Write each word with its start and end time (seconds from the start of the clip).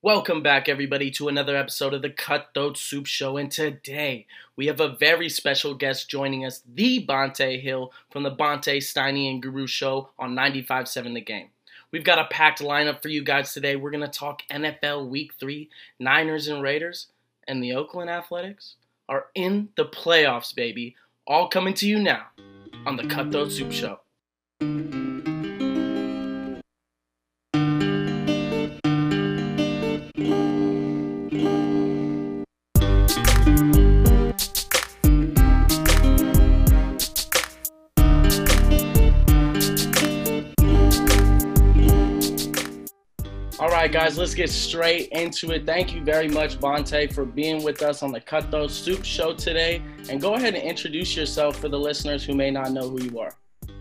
Welcome 0.00 0.44
back, 0.44 0.68
everybody, 0.68 1.10
to 1.10 1.26
another 1.26 1.56
episode 1.56 1.92
of 1.92 2.02
the 2.02 2.10
Cutthroat 2.10 2.78
Soup 2.78 3.04
Show. 3.04 3.36
And 3.36 3.50
today 3.50 4.28
we 4.54 4.68
have 4.68 4.78
a 4.78 4.94
very 4.94 5.28
special 5.28 5.74
guest 5.74 6.08
joining 6.08 6.44
us, 6.46 6.62
the 6.72 7.04
Bonta 7.04 7.60
Hill 7.60 7.92
from 8.08 8.22
the 8.22 8.30
Bonta, 8.30 8.76
Steiny 8.76 9.28
and 9.28 9.42
Guru 9.42 9.66
Show 9.66 10.10
on 10.16 10.36
95.7 10.36 11.14
The 11.14 11.20
Game. 11.20 11.48
We've 11.90 12.04
got 12.04 12.20
a 12.20 12.28
packed 12.30 12.60
lineup 12.60 13.02
for 13.02 13.08
you 13.08 13.24
guys 13.24 13.52
today. 13.52 13.74
We're 13.74 13.90
going 13.90 14.08
to 14.08 14.08
talk 14.08 14.42
NFL 14.52 15.08
Week 15.08 15.32
3, 15.40 15.68
Niners 15.98 16.46
and 16.46 16.62
Raiders, 16.62 17.08
and 17.48 17.60
the 17.60 17.72
Oakland 17.72 18.08
Athletics 18.08 18.76
are 19.08 19.26
in 19.34 19.70
the 19.76 19.84
playoffs, 19.84 20.54
baby. 20.54 20.94
All 21.26 21.48
coming 21.48 21.74
to 21.74 21.88
you 21.88 21.98
now 21.98 22.26
on 22.86 22.96
the 22.96 23.06
Cutthroat 23.08 23.50
Soup 23.50 23.72
Show. 23.72 23.98
Guys, 44.08 44.16
let's 44.16 44.34
get 44.34 44.48
straight 44.48 45.10
into 45.10 45.50
it. 45.50 45.66
Thank 45.66 45.92
you 45.92 46.02
very 46.02 46.28
much, 46.28 46.58
Bonta, 46.58 47.12
for 47.12 47.26
being 47.26 47.62
with 47.62 47.82
us 47.82 48.02
on 48.02 48.10
the 48.10 48.22
Cutthroat 48.22 48.70
Soup 48.70 49.04
Show 49.04 49.34
today. 49.34 49.82
And 50.08 50.18
go 50.18 50.32
ahead 50.32 50.54
and 50.54 50.66
introduce 50.66 51.14
yourself 51.14 51.58
for 51.58 51.68
the 51.68 51.78
listeners 51.78 52.24
who 52.24 52.32
may 52.32 52.50
not 52.50 52.72
know 52.72 52.88
who 52.88 53.02
you 53.02 53.18
are. 53.18 53.36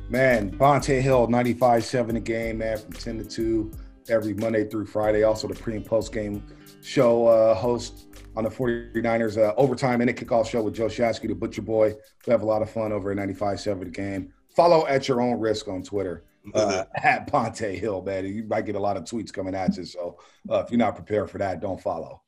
Man, 0.10 0.52
Bonta 0.52 1.02
Hill, 1.02 1.30
95.7 1.30 2.18
a 2.18 2.20
game, 2.20 2.58
man, 2.58 2.78
from 2.78 2.92
10 2.92 3.20
to 3.20 3.24
2 3.24 3.72
every 4.10 4.34
Monday 4.34 4.68
through 4.68 4.88
Friday. 4.88 5.24
Also, 5.24 5.48
the 5.48 5.56
pre 5.56 5.78
and 5.78 5.86
post 5.86 6.12
game 6.12 6.44
show 6.82 7.28
uh, 7.28 7.56
host 7.56 8.08
on 8.36 8.44
the 8.44 8.50
49ers 8.50 9.38
uh, 9.38 9.54
overtime 9.56 10.02
and 10.02 10.10
a 10.10 10.14
kickoff 10.14 10.50
show 10.50 10.62
with 10.62 10.76
Joe 10.76 10.88
Shasky, 10.88 11.30
the 11.30 11.36
Butcher 11.36 11.62
Boy. 11.62 11.96
We 12.26 12.32
have 12.32 12.42
a 12.42 12.46
lot 12.46 12.62
of 12.62 12.70
fun 12.70 12.92
over 12.92 13.12
at 13.12 13.18
95.7 13.18 13.82
a 13.82 13.86
game. 13.86 14.34
Follow 14.54 14.86
at 14.88 15.08
your 15.08 15.22
own 15.22 15.40
risk 15.40 15.70
on 15.70 15.84
Twitter 15.84 16.26
uh, 16.54 16.86
at 16.96 17.32
Bonta 17.32 17.74
Hill, 17.78 18.02
man. 18.02 18.26
You 18.26 18.44
might 18.44 18.66
get 18.66 18.76
a 18.76 18.80
lot 18.80 18.98
of 18.98 19.04
tweets 19.04 19.32
coming 19.34 19.56
at 19.56 19.76
you. 19.78 19.86
So 19.86 20.20
uh, 20.50 20.60
if 20.60 20.72
you're 20.72 20.78
not 20.78 20.96
prepared 20.96 21.30
for 21.30 21.38
that, 21.40 21.60
don't 21.62 21.82
follow. 21.82 22.22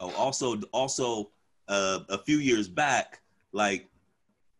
Oh, 0.00 0.12
also, 0.14 0.60
also, 0.72 1.30
uh, 1.68 2.00
a 2.10 2.18
few 2.18 2.38
years 2.38 2.68
back, 2.68 3.20
like 3.52 3.88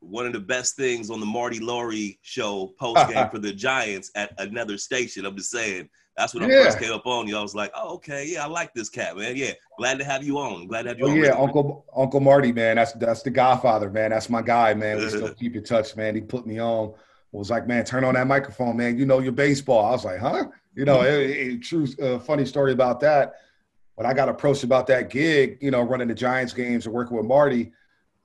one 0.01 0.27
of 0.27 0.33
the 0.33 0.41
best 0.41 0.77
things 0.77 1.11
on 1.11 1.21
the 1.21 1.27
Marty 1.27 1.59
Lurie 1.61 2.19
show 2.23 2.75
post 2.79 3.09
game 3.09 3.29
for 3.31 3.39
the 3.39 3.53
Giants 3.53 4.11
at 4.15 4.33
another 4.39 4.79
station. 4.79 5.27
I'm 5.27 5.37
just 5.37 5.51
saying. 5.51 5.89
That's 6.17 6.33
when 6.33 6.45
I 6.45 6.49
Yeah. 6.49 6.65
first 6.65 6.79
came 6.79 6.93
up 6.95 7.05
on 7.07 7.29
you. 7.29 7.37
I 7.37 7.43
was 7.43 7.55
like, 7.55 7.71
oh, 7.77 7.95
okay, 7.97 8.25
yeah, 8.27 8.43
I 8.43 8.47
like 8.47 8.73
this 8.73 8.89
cat, 8.89 9.19
man. 9.19 9.37
Yeah, 9.37 9.51
glad 9.79 9.99
to 9.99 10.05
have 10.07 10.25
you 10.25 10.39
on. 10.39 10.67
Glad 10.67 10.85
to 10.85 10.89
have 10.89 10.99
you 10.99 11.07
Oh 11.09 11.11
on. 11.11 11.17
yeah. 11.19 11.33
Uncle 11.33 11.85
Uncle 11.95 12.21
Marty, 12.21 12.53
man. 12.53 12.77
That's 12.77 12.93
that's 12.95 13.23
the 13.23 13.29
Godfather, 13.29 13.91
man. 13.91 14.13
That's 14.13 14.31
my 14.31 14.41
guy, 14.41 14.73
man. 14.73 14.97
We 14.97 15.09
still 15.11 15.35
keep 15.35 15.57
in 15.57 15.63
touch, 15.63 15.95
man. 15.95 16.15
He 16.15 16.23
put 16.23 16.47
me 16.47 16.59
on. 16.59 16.95
Was 17.33 17.51
like, 17.51 17.67
man, 17.67 17.85
turn 17.85 18.03
on 18.05 18.15
that 18.15 18.27
microphone, 18.27 18.77
man. 18.79 18.97
You 18.99 19.05
know 19.05 19.19
your 19.19 19.33
baseball. 19.33 19.85
I 19.85 19.91
was 19.91 20.05
like, 20.05 20.19
huh? 20.19 20.47
You 20.75 20.85
know, 20.87 21.03
it, 21.03 21.31
it- 21.31 21.63
true. 21.63 21.87
Uh, 22.01 22.19
funny 22.19 22.47
story 22.47 22.73
about 22.73 23.01
that. 23.01 23.35
When 23.97 24.07
I 24.07 24.13
got 24.15 24.29
approached 24.29 24.63
about 24.65 24.87
that 24.89 25.11
gig, 25.11 25.59
you 25.61 25.71
know, 25.71 25.83
running 25.83 26.09
the 26.09 26.15
Giants 26.15 26.53
games 26.53 26.87
and 26.87 26.95
working 26.95 27.17
with 27.17 27.27
Marty, 27.27 27.73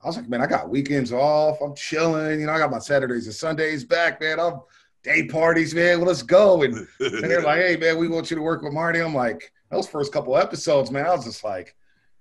I 0.02 0.06
was 0.06 0.16
like, 0.16 0.28
man, 0.28 0.40
I 0.42 0.46
got 0.46 0.68
weekends 0.68 1.12
off. 1.12 1.60
I'm 1.62 1.74
chilling. 1.74 2.40
You 2.40 2.46
know, 2.46 2.52
I 2.52 2.58
got 2.58 2.70
my 2.70 2.78
Saturdays 2.78 3.26
and 3.26 3.34
Sundays 3.34 3.84
back, 3.84 4.20
man. 4.20 4.38
I'm 4.40 4.60
day 5.02 5.26
parties, 5.26 5.74
man. 5.74 5.98
Well, 5.98 6.08
let's 6.08 6.22
go. 6.22 6.62
And 6.62 6.74
and 7.00 7.24
they're 7.24 7.42
like, 7.42 7.60
hey, 7.60 7.76
man, 7.76 7.98
we 7.98 8.08
want 8.08 8.30
you 8.30 8.36
to 8.36 8.42
work 8.42 8.62
with 8.62 8.72
Marty. 8.72 9.00
I'm 9.00 9.14
like, 9.14 9.52
those 9.70 9.88
first 9.88 10.12
couple 10.12 10.36
episodes, 10.36 10.90
man, 10.90 11.06
I 11.06 11.14
was 11.14 11.24
just 11.24 11.42
like, 11.44 11.74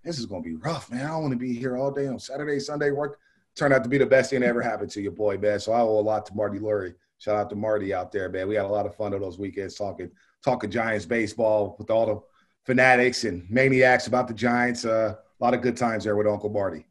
this 0.03 0.17
is 0.17 0.25
going 0.25 0.43
to 0.43 0.49
be 0.49 0.55
rough, 0.55 0.89
man. 0.89 1.05
I 1.05 1.09
don't 1.09 1.21
want 1.21 1.33
to 1.33 1.37
be 1.39 1.53
here 1.53 1.77
all 1.77 1.91
day 1.91 2.07
on 2.07 2.19
Saturday, 2.19 2.59
Sunday 2.59 2.91
work. 2.91 3.19
Turned 3.57 3.73
out 3.73 3.83
to 3.83 3.89
be 3.89 3.97
the 3.97 4.05
best 4.05 4.29
thing 4.29 4.41
that 4.41 4.47
ever 4.47 4.61
happened 4.61 4.91
to 4.91 5.01
your 5.01 5.11
boy, 5.11 5.37
man. 5.37 5.59
So 5.59 5.73
I 5.73 5.81
owe 5.81 5.99
a 5.99 6.01
lot 6.01 6.25
to 6.27 6.33
Marty 6.33 6.59
Lurie. 6.59 6.95
Shout 7.17 7.35
out 7.35 7.49
to 7.51 7.55
Marty 7.55 7.93
out 7.93 8.11
there, 8.11 8.29
man. 8.29 8.47
We 8.47 8.55
had 8.55 8.65
a 8.65 8.69
lot 8.69 8.85
of 8.85 8.95
fun 8.95 9.13
on 9.13 9.21
those 9.21 9.37
weekends 9.37 9.75
talking, 9.75 10.09
talking 10.43 10.71
Giants 10.71 11.05
baseball 11.05 11.75
with 11.77 11.91
all 11.91 12.05
the 12.05 12.19
fanatics 12.65 13.25
and 13.25 13.47
maniacs 13.49 14.07
about 14.07 14.27
the 14.27 14.33
Giants. 14.33 14.85
Uh, 14.85 15.15
a 15.39 15.43
lot 15.43 15.53
of 15.53 15.61
good 15.61 15.77
times 15.77 16.05
there 16.05 16.15
with 16.15 16.27
Uncle 16.27 16.49
Marty. 16.49 16.85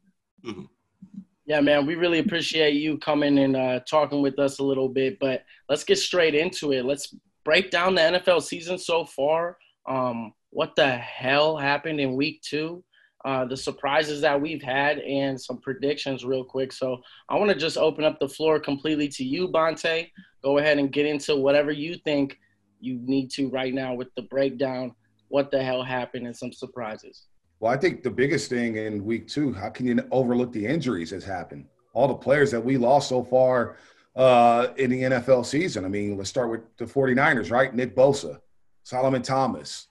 Yeah, 1.46 1.60
man, 1.60 1.84
we 1.84 1.96
really 1.96 2.20
appreciate 2.20 2.74
you 2.74 2.98
coming 2.98 3.38
and 3.38 3.56
uh, 3.56 3.80
talking 3.80 4.22
with 4.22 4.38
us 4.38 4.60
a 4.60 4.64
little 4.64 4.88
bit. 4.88 5.18
But 5.18 5.42
let's 5.68 5.82
get 5.82 5.98
straight 5.98 6.34
into 6.34 6.72
it. 6.72 6.84
Let's 6.84 7.14
break 7.44 7.70
down 7.70 7.96
the 7.96 8.02
NFL 8.02 8.42
season 8.42 8.78
so 8.78 9.04
far. 9.04 9.58
Um, 9.88 10.32
what 10.50 10.76
the 10.76 10.88
hell 10.88 11.56
happened 11.56 12.00
in 12.00 12.14
week 12.14 12.42
two? 12.42 12.84
Uh, 13.24 13.44
the 13.44 13.56
surprises 13.56 14.20
that 14.22 14.40
we've 14.40 14.62
had 14.62 14.98
and 15.00 15.38
some 15.38 15.58
predictions, 15.58 16.24
real 16.24 16.42
quick. 16.42 16.72
So 16.72 17.02
I 17.28 17.36
want 17.36 17.50
to 17.50 17.56
just 17.56 17.76
open 17.76 18.04
up 18.04 18.18
the 18.18 18.28
floor 18.28 18.58
completely 18.58 19.08
to 19.08 19.24
you, 19.24 19.48
Bonta. 19.48 20.08
Go 20.42 20.58
ahead 20.58 20.78
and 20.78 20.90
get 20.90 21.04
into 21.04 21.36
whatever 21.36 21.70
you 21.70 21.96
think 21.96 22.38
you 22.80 22.98
need 23.02 23.30
to 23.32 23.50
right 23.50 23.74
now 23.74 23.94
with 23.94 24.08
the 24.14 24.22
breakdown. 24.22 24.94
What 25.28 25.50
the 25.50 25.62
hell 25.62 25.82
happened 25.82 26.26
and 26.26 26.36
some 26.36 26.52
surprises. 26.52 27.26
Well, 27.60 27.70
I 27.70 27.76
think 27.76 28.02
the 28.02 28.10
biggest 28.10 28.48
thing 28.48 28.76
in 28.76 29.04
week 29.04 29.28
two, 29.28 29.52
how 29.52 29.68
can 29.68 29.86
you 29.86 30.02
overlook 30.10 30.50
the 30.52 30.66
injuries 30.66 31.10
that's 31.10 31.24
happened? 31.24 31.66
All 31.92 32.08
the 32.08 32.14
players 32.14 32.50
that 32.52 32.64
we 32.64 32.78
lost 32.78 33.10
so 33.10 33.22
far 33.22 33.76
uh, 34.16 34.68
in 34.76 34.90
the 34.90 35.02
NFL 35.02 35.44
season. 35.44 35.84
I 35.84 35.88
mean, 35.88 36.16
let's 36.16 36.30
start 36.30 36.50
with 36.50 36.62
the 36.78 36.86
49ers, 36.86 37.50
right? 37.50 37.74
Nick 37.74 37.94
Bosa, 37.94 38.40
Solomon 38.82 39.22
Thomas, 39.22 39.88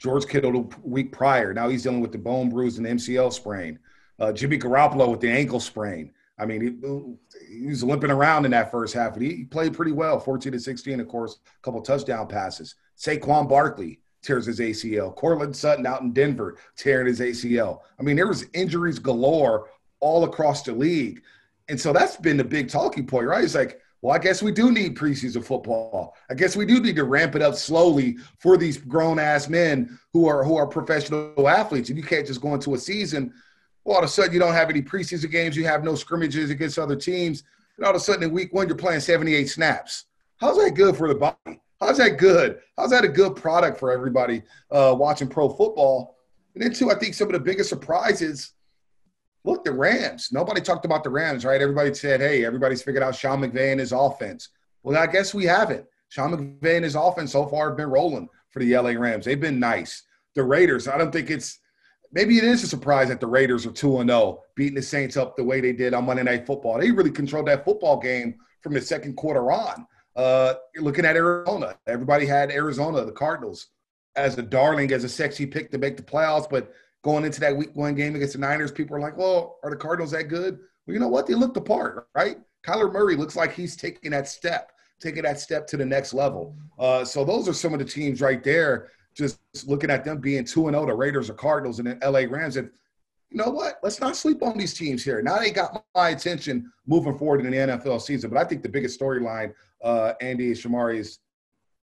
George 0.00 0.26
Kittle 0.26 0.52
the 0.52 0.76
week 0.82 1.12
prior. 1.12 1.52
Now 1.52 1.68
he's 1.68 1.82
dealing 1.82 2.00
with 2.00 2.12
the 2.12 2.18
bone 2.18 2.48
bruise 2.48 2.78
and 2.78 2.86
MCL 2.86 3.32
sprain. 3.32 3.78
Uh, 4.18 4.32
Jimmy 4.32 4.58
Garoppolo 4.58 5.10
with 5.10 5.20
the 5.20 5.30
ankle 5.30 5.60
sprain. 5.60 6.12
I 6.38 6.46
mean, 6.46 6.60
he, 6.62 7.60
he 7.60 7.66
was 7.66 7.84
limping 7.84 8.10
around 8.10 8.46
in 8.46 8.50
that 8.52 8.70
first 8.70 8.94
half, 8.94 9.12
but 9.12 9.22
he, 9.22 9.34
he 9.36 9.44
played 9.44 9.74
pretty 9.74 9.92
well 9.92 10.18
14 10.18 10.52
to 10.52 10.58
16, 10.58 11.00
of 11.00 11.08
course, 11.08 11.38
a 11.46 11.62
couple 11.62 11.82
touchdown 11.82 12.26
passes. 12.26 12.76
Saquon 12.98 13.46
Barkley 13.46 14.00
tears 14.22 14.46
his 14.46 14.58
ACL. 14.58 15.14
Courtland 15.14 15.54
Sutton 15.54 15.86
out 15.86 16.00
in 16.00 16.12
Denver 16.12 16.56
tearing 16.76 17.06
his 17.06 17.20
ACL. 17.20 17.80
I 17.98 18.02
mean, 18.02 18.16
there 18.16 18.26
was 18.26 18.46
injuries 18.54 18.98
galore 18.98 19.68
all 20.00 20.24
across 20.24 20.62
the 20.62 20.72
league. 20.72 21.22
And 21.68 21.78
so 21.78 21.92
that's 21.92 22.16
been 22.16 22.38
the 22.38 22.44
big 22.44 22.70
talking 22.70 23.06
point, 23.06 23.26
right? 23.26 23.44
It's 23.44 23.54
like, 23.54 23.80
well, 24.02 24.14
I 24.14 24.18
guess 24.18 24.42
we 24.42 24.50
do 24.50 24.70
need 24.70 24.96
preseason 24.96 25.44
football. 25.44 26.16
I 26.30 26.34
guess 26.34 26.56
we 26.56 26.64
do 26.64 26.80
need 26.80 26.96
to 26.96 27.04
ramp 27.04 27.34
it 27.34 27.42
up 27.42 27.54
slowly 27.54 28.16
for 28.38 28.56
these 28.56 28.78
grown 28.78 29.18
ass 29.18 29.48
men 29.48 29.98
who 30.12 30.26
are 30.26 30.42
who 30.42 30.56
are 30.56 30.66
professional 30.66 31.48
athletes. 31.48 31.90
And 31.90 31.98
you 31.98 32.04
can't 32.04 32.26
just 32.26 32.40
go 32.40 32.54
into 32.54 32.74
a 32.74 32.78
season. 32.78 33.32
Well, 33.84 33.96
all 33.96 34.02
of 34.02 34.08
a 34.08 34.12
sudden 34.12 34.32
you 34.32 34.38
don't 34.38 34.54
have 34.54 34.70
any 34.70 34.82
preseason 34.82 35.30
games, 35.30 35.56
you 35.56 35.66
have 35.66 35.84
no 35.84 35.94
scrimmages 35.94 36.50
against 36.50 36.78
other 36.78 36.96
teams, 36.96 37.44
and 37.76 37.84
all 37.84 37.90
of 37.90 37.96
a 37.96 38.00
sudden 38.00 38.22
in 38.22 38.32
week 38.32 38.52
one 38.54 38.68
you're 38.68 38.76
playing 38.76 39.00
78 39.00 39.48
snaps. 39.48 40.06
How's 40.38 40.56
that 40.56 40.74
good 40.74 40.96
for 40.96 41.08
the 41.08 41.14
body? 41.14 41.60
How's 41.80 41.98
that 41.98 42.18
good? 42.18 42.60
How's 42.78 42.90
that 42.90 43.04
a 43.04 43.08
good 43.08 43.36
product 43.36 43.78
for 43.78 43.90
everybody 43.90 44.42
uh, 44.70 44.94
watching 44.98 45.28
pro 45.28 45.48
football? 45.48 46.16
And 46.54 46.62
then 46.62 46.72
too, 46.72 46.90
I 46.90 46.94
think 46.94 47.14
some 47.14 47.28
of 47.28 47.32
the 47.32 47.40
biggest 47.40 47.68
surprises. 47.68 48.52
Look, 49.44 49.64
the 49.64 49.72
Rams. 49.72 50.28
Nobody 50.32 50.60
talked 50.60 50.84
about 50.84 51.02
the 51.02 51.10
Rams, 51.10 51.44
right? 51.44 51.60
Everybody 51.60 51.94
said, 51.94 52.20
"Hey, 52.20 52.44
everybody's 52.44 52.82
figured 52.82 53.02
out 53.02 53.14
Sean 53.14 53.40
McVay 53.40 53.72
and 53.72 53.80
his 53.80 53.92
offense." 53.92 54.50
Well, 54.82 54.98
I 54.98 55.06
guess 55.06 55.34
we 55.34 55.44
haven't. 55.44 55.86
Sean 56.08 56.32
McVay 56.32 56.76
and 56.76 56.84
his 56.84 56.94
offense 56.94 57.32
so 57.32 57.46
far 57.46 57.68
have 57.68 57.76
been 57.76 57.90
rolling 57.90 58.28
for 58.50 58.58
the 58.58 58.76
LA 58.76 58.90
Rams. 58.90 59.24
They've 59.24 59.40
been 59.40 59.60
nice. 59.60 60.02
The 60.34 60.42
Raiders. 60.42 60.88
I 60.88 60.98
don't 60.98 61.12
think 61.12 61.30
it's. 61.30 61.58
Maybe 62.12 62.38
it 62.38 62.44
is 62.44 62.64
a 62.64 62.66
surprise 62.66 63.08
that 63.08 63.20
the 63.20 63.26
Raiders 63.26 63.66
are 63.66 63.70
two 63.70 63.98
and 63.98 64.10
zero, 64.10 64.42
beating 64.56 64.74
the 64.74 64.82
Saints 64.82 65.16
up 65.16 65.36
the 65.36 65.44
way 65.44 65.60
they 65.60 65.72
did 65.72 65.94
on 65.94 66.04
Monday 66.04 66.24
Night 66.24 66.46
Football. 66.46 66.78
They 66.78 66.90
really 66.90 67.12
controlled 67.12 67.46
that 67.46 67.64
football 67.64 67.98
game 67.98 68.34
from 68.62 68.74
the 68.74 68.80
second 68.80 69.16
quarter 69.16 69.52
on. 69.52 69.86
Uh, 70.16 70.54
you're 70.74 70.84
looking 70.84 71.04
at 71.04 71.16
Arizona. 71.16 71.78
Everybody 71.86 72.26
had 72.26 72.50
Arizona, 72.50 73.04
the 73.04 73.12
Cardinals, 73.12 73.68
as 74.16 74.36
a 74.38 74.42
darling, 74.42 74.92
as 74.92 75.04
a 75.04 75.08
sexy 75.08 75.46
pick 75.46 75.70
to 75.70 75.78
make 75.78 75.96
the 75.96 76.02
playoffs. 76.02 76.50
But 76.50 76.72
going 77.02 77.24
into 77.24 77.40
that 77.40 77.56
week 77.56 77.70
one 77.74 77.94
game 77.94 78.14
against 78.14 78.34
the 78.34 78.38
Niners, 78.38 78.72
people 78.72 78.96
are 78.96 79.00
like, 79.00 79.16
well, 79.16 79.58
are 79.62 79.70
the 79.70 79.76
Cardinals 79.76 80.10
that 80.12 80.24
good? 80.24 80.58
Well, 80.86 80.94
you 80.94 81.00
know 81.00 81.08
what? 81.08 81.26
They 81.26 81.34
looked 81.34 81.54
the 81.54 81.60
part, 81.60 82.08
right? 82.14 82.38
Kyler 82.66 82.92
Murray 82.92 83.16
looks 83.16 83.36
like 83.36 83.52
he's 83.52 83.76
taking 83.76 84.10
that 84.10 84.28
step, 84.28 84.72
taking 85.00 85.22
that 85.22 85.40
step 85.40 85.66
to 85.68 85.76
the 85.76 85.84
next 85.84 86.12
level. 86.12 86.54
Uh, 86.78 87.04
so 87.04 87.24
those 87.24 87.48
are 87.48 87.54
some 87.54 87.72
of 87.72 87.78
the 87.78 87.84
teams 87.84 88.20
right 88.20 88.42
there. 88.44 88.90
Just 89.14 89.40
looking 89.66 89.90
at 89.90 90.04
them 90.04 90.18
being 90.18 90.44
2 90.44 90.68
and 90.68 90.74
0, 90.74 90.86
the 90.86 90.94
Raiders 90.94 91.30
or 91.30 91.34
Cardinals 91.34 91.78
and 91.78 91.88
the 91.88 92.10
LA 92.10 92.20
Rams. 92.20 92.56
And 92.56 92.70
you 93.30 93.38
know 93.38 93.50
what? 93.50 93.78
Let's 93.82 94.00
not 94.00 94.16
sleep 94.16 94.42
on 94.42 94.56
these 94.56 94.74
teams 94.74 95.02
here. 95.02 95.22
Now 95.22 95.38
they 95.38 95.50
got 95.50 95.84
my 95.94 96.10
attention 96.10 96.70
moving 96.86 97.16
forward 97.16 97.44
in 97.44 97.50
the 97.50 97.56
NFL 97.56 98.00
season. 98.02 98.30
But 98.30 98.38
I 98.38 98.44
think 98.44 98.62
the 98.62 98.68
biggest 98.68 99.00
storyline, 99.00 99.52
uh, 99.82 100.12
Andy 100.20 100.48
and 100.48 100.56
Shamari, 100.56 100.98
is 100.98 101.18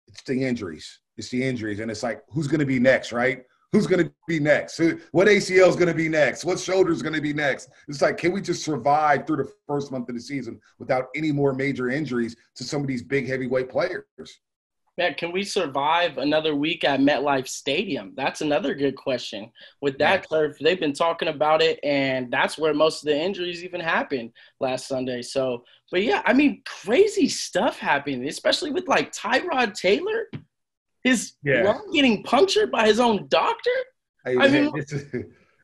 it's 0.08 0.22
the 0.24 0.44
injuries. 0.44 1.00
It's 1.16 1.28
the 1.28 1.42
injuries. 1.42 1.80
And 1.80 1.90
it's 1.90 2.02
like, 2.02 2.22
who's 2.28 2.46
going 2.46 2.60
to 2.60 2.66
be 2.66 2.78
next, 2.78 3.12
right? 3.12 3.44
Who's 3.74 3.88
going 3.88 4.04
to 4.04 4.12
be 4.28 4.38
next? 4.38 4.76
Who- 4.76 5.00
What 5.10 5.26
ACL 5.26 5.68
is 5.68 5.74
going 5.74 5.88
to 5.88 5.94
be 5.94 6.08
next? 6.08 6.44
What 6.44 6.60
shoulder 6.60 6.92
is 6.92 7.02
going 7.02 7.12
to 7.14 7.20
be 7.20 7.32
next? 7.32 7.70
It's 7.88 8.00
like, 8.00 8.16
can 8.16 8.30
we 8.30 8.40
just 8.40 8.64
survive 8.64 9.26
through 9.26 9.38
the 9.38 9.52
first 9.66 9.90
month 9.90 10.08
of 10.08 10.14
the 10.14 10.20
season 10.20 10.60
without 10.78 11.06
any 11.16 11.32
more 11.32 11.52
major 11.52 11.90
injuries 11.90 12.36
to 12.54 12.62
some 12.62 12.82
of 12.82 12.86
these 12.86 13.02
big 13.02 13.26
heavyweight 13.26 13.68
players? 13.68 14.04
Matt, 14.96 15.16
can 15.16 15.32
we 15.32 15.42
survive 15.42 16.18
another 16.18 16.54
week 16.54 16.84
at 16.84 17.00
MetLife 17.00 17.48
Stadium? 17.48 18.12
That's 18.16 18.42
another 18.42 18.76
good 18.76 18.94
question. 18.94 19.50
With 19.80 19.98
that 19.98 20.24
yeah. 20.30 20.38
turf, 20.38 20.56
they've 20.60 20.78
been 20.78 20.92
talking 20.92 21.26
about 21.26 21.60
it, 21.60 21.80
and 21.82 22.30
that's 22.30 22.56
where 22.56 22.74
most 22.74 23.02
of 23.02 23.08
the 23.08 23.20
injuries 23.20 23.64
even 23.64 23.80
happened 23.80 24.30
last 24.60 24.86
Sunday. 24.86 25.22
So, 25.22 25.64
but 25.90 26.04
yeah, 26.04 26.22
I 26.24 26.32
mean, 26.32 26.62
crazy 26.64 27.28
stuff 27.28 27.76
happening, 27.76 28.28
especially 28.28 28.70
with 28.70 28.86
like 28.86 29.12
Tyrod 29.12 29.74
Taylor, 29.74 30.28
his 31.04 31.34
yeah. 31.44 31.62
lung 31.62 31.90
getting 31.92 32.22
punctured 32.22 32.72
by 32.72 32.86
his 32.86 32.98
own 32.98 33.26
doctor. 33.28 33.70
Hey, 34.24 34.36
I 34.38 34.48
mean, 34.48 34.72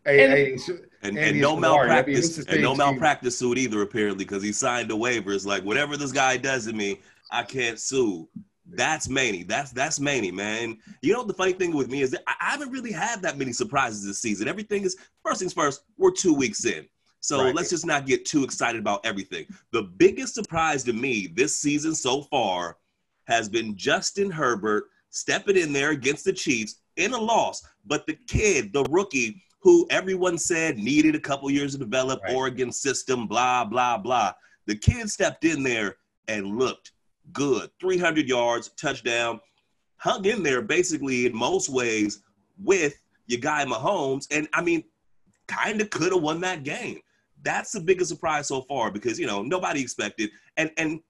hey, 0.05 0.25
and, 0.25 0.33
hey, 0.33 0.57
and, 1.03 1.19
and 1.19 1.41
no 1.41 1.57
malpractice, 1.57 2.39
and 2.39 2.63
no 2.63 2.75
malpractice 2.75 3.39
suit 3.39 3.57
either, 3.57 3.81
apparently, 3.81 4.25
because 4.25 4.43
he 4.43 4.53
signed 4.53 4.91
a 4.91 4.97
waiver. 4.97 5.33
It's 5.33 5.47
like 5.47 5.65
whatever 5.65 5.97
this 5.97 6.13
guy 6.13 6.37
does 6.37 6.67
to 6.67 6.75
me, 6.75 7.01
I 7.31 7.43
can't 7.43 7.81
sue. 7.81 8.29
That's 8.73 9.09
Manny. 9.09 9.43
That's 9.43 9.73
that's 9.73 9.99
Manny, 9.99 10.31
man. 10.31 10.79
You 11.01 11.15
know 11.15 11.25
the 11.25 11.35
funny 11.35 11.55
thing 11.55 11.75
with 11.75 11.89
me 11.91 12.03
is 12.03 12.11
that 12.11 12.23
I 12.27 12.35
haven't 12.39 12.71
really 12.71 12.93
had 12.93 13.23
that 13.23 13.39
many 13.39 13.53
surprises 13.53 14.05
this 14.05 14.21
season. 14.21 14.47
Everything 14.47 14.83
is 14.83 14.97
first 15.25 15.41
things 15.41 15.55
first. 15.55 15.83
We're 15.97 16.13
two 16.13 16.35
weeks 16.35 16.67
in, 16.67 16.87
so 17.21 17.45
right. 17.45 17.55
let's 17.55 17.71
just 17.71 17.87
not 17.87 18.07
get 18.07 18.27
too 18.27 18.45
excited 18.45 18.79
about 18.79 19.05
everything. 19.05 19.47
The 19.73 19.85
biggest 19.85 20.35
surprise 20.35 20.85
to 20.85 20.93
me 20.93 21.29
this 21.35 21.57
season 21.57 21.95
so 21.95 22.23
far 22.25 22.77
has 23.25 23.49
been 23.49 23.77
Justin 23.77 24.31
Herbert 24.31 24.85
stepping 25.11 25.57
in 25.57 25.73
there 25.73 25.91
against 25.91 26.25
the 26.25 26.33
Chiefs 26.33 26.77
in 26.97 27.13
a 27.13 27.21
loss, 27.21 27.63
but 27.87 28.07
the 28.07 28.17
kid, 28.27 28.73
the 28.73 28.85
rookie, 28.85 29.43
who 29.63 29.87
everyone 29.91 30.39
said 30.39 30.79
needed 30.79 31.15
a 31.15 31.21
couple 31.21 31.51
years 31.51 31.73
to 31.73 31.79
develop 31.79 32.23
right. 32.23 32.35
Oregon 32.35 32.73
system, 32.73 33.27
blah 33.27 33.65
blah 33.65 33.99
blah. 33.99 34.33
The 34.67 34.77
kid 34.77 35.11
stepped 35.11 35.45
in 35.45 35.63
there 35.63 35.97
and 36.29 36.59
looked 36.59 36.93
good. 37.33 37.71
300 37.81 38.29
yards, 38.29 38.71
touchdown, 38.71 39.41
hung 39.97 40.25
in 40.25 40.43
there 40.43 40.63
basically 40.63 41.27
in 41.27 41.37
most 41.37 41.69
ways 41.69 42.23
with 42.63 43.01
your 43.27 43.41
guy 43.41 43.65
Mahomes. 43.65 44.27
And 44.31 44.49
I 44.55 44.63
mean, 44.63 44.85
kind 45.47 45.81
of 45.81 45.91
could 45.91 46.13
have 46.13 46.23
won 46.23 46.41
that 46.41 46.63
game. 46.63 47.01
That's 47.43 47.73
the 47.73 47.81
biggest 47.81 48.11
surprise 48.11 48.49
so 48.49 48.63
far 48.63 48.91
because, 48.91 49.19
you 49.19 49.27
know, 49.27 49.43
nobody 49.43 49.81
expected. 49.81 50.31
And, 50.57 50.71
and 50.77 51.01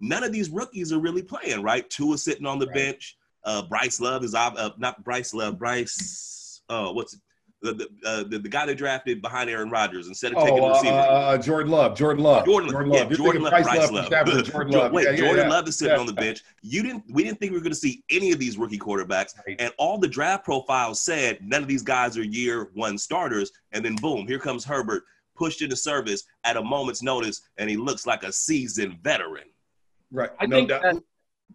none 0.00 0.24
of 0.24 0.32
these 0.32 0.50
rookies 0.50 0.92
are 0.92 0.98
really 0.98 1.22
playing, 1.22 1.62
right? 1.62 1.88
Two 1.88 2.06
Tua 2.06 2.18
sitting 2.18 2.46
on 2.46 2.58
the 2.58 2.66
right. 2.66 2.74
bench. 2.74 3.17
Uh, 3.44 3.62
Bryce 3.62 4.00
Love 4.00 4.24
is 4.24 4.34
uh, 4.34 4.70
not 4.78 5.02
Bryce 5.04 5.32
Love. 5.32 5.58
Bryce, 5.58 6.62
uh, 6.68 6.92
what's 6.92 7.18
the 7.62 7.72
the, 7.72 7.88
uh, 8.04 8.24
the, 8.28 8.38
the 8.38 8.48
guy 8.48 8.66
they 8.66 8.74
drafted 8.74 9.20
behind 9.20 9.50
Aaron 9.50 9.70
Rodgers 9.70 10.06
instead 10.06 10.32
of 10.32 10.38
taking 10.38 10.60
oh, 10.60 10.68
the 10.68 10.74
receiver. 10.74 10.94
Uh, 10.94 11.34
uh, 11.34 11.38
Jordan 11.38 11.72
Love. 11.72 11.96
Jordan 11.96 12.22
Love. 12.22 12.44
Jordan, 12.44 12.70
Jordan 12.70 12.90
Love. 12.90 13.10
Yeah, 13.10 13.16
Jordan 13.16 13.42
Love. 13.42 13.50
Bryce 13.50 13.66
Love. 13.66 13.90
Love. 13.92 14.44
Jordan 14.46 14.72
Love. 14.72 14.92
Wait, 14.92 15.04
yeah, 15.04 15.16
Jordan 15.16 15.48
yeah, 15.48 15.50
Love 15.50 15.68
is 15.68 15.76
sitting 15.76 15.98
on 15.98 16.06
the 16.06 16.12
bench. 16.12 16.42
You 16.62 16.82
didn't. 16.82 17.04
We 17.10 17.24
didn't 17.24 17.40
think 17.40 17.52
we 17.52 17.58
were 17.58 17.62
going 17.62 17.72
to 17.72 17.78
see 17.78 18.02
any 18.10 18.32
of 18.32 18.38
these 18.38 18.56
rookie 18.58 18.78
quarterbacks, 18.78 19.34
right. 19.46 19.56
and 19.58 19.72
all 19.78 19.98
the 19.98 20.08
draft 20.08 20.44
profiles 20.44 21.00
said 21.00 21.38
none 21.42 21.62
of 21.62 21.68
these 21.68 21.82
guys 21.82 22.16
are 22.16 22.24
year 22.24 22.70
one 22.74 22.96
starters. 22.96 23.50
And 23.72 23.84
then 23.84 23.96
boom, 23.96 24.26
here 24.26 24.38
comes 24.38 24.64
Herbert, 24.64 25.02
pushed 25.36 25.62
into 25.62 25.76
service 25.76 26.24
at 26.44 26.56
a 26.56 26.62
moment's 26.62 27.02
notice, 27.02 27.42
and 27.58 27.68
he 27.68 27.76
looks 27.76 28.06
like 28.06 28.22
a 28.22 28.32
seasoned 28.32 28.98
veteran. 29.02 29.44
Right. 30.12 30.30
I 30.38 30.46
no 30.46 30.56
think 30.56 30.68
doubt. 30.68 30.82
that. 30.82 31.02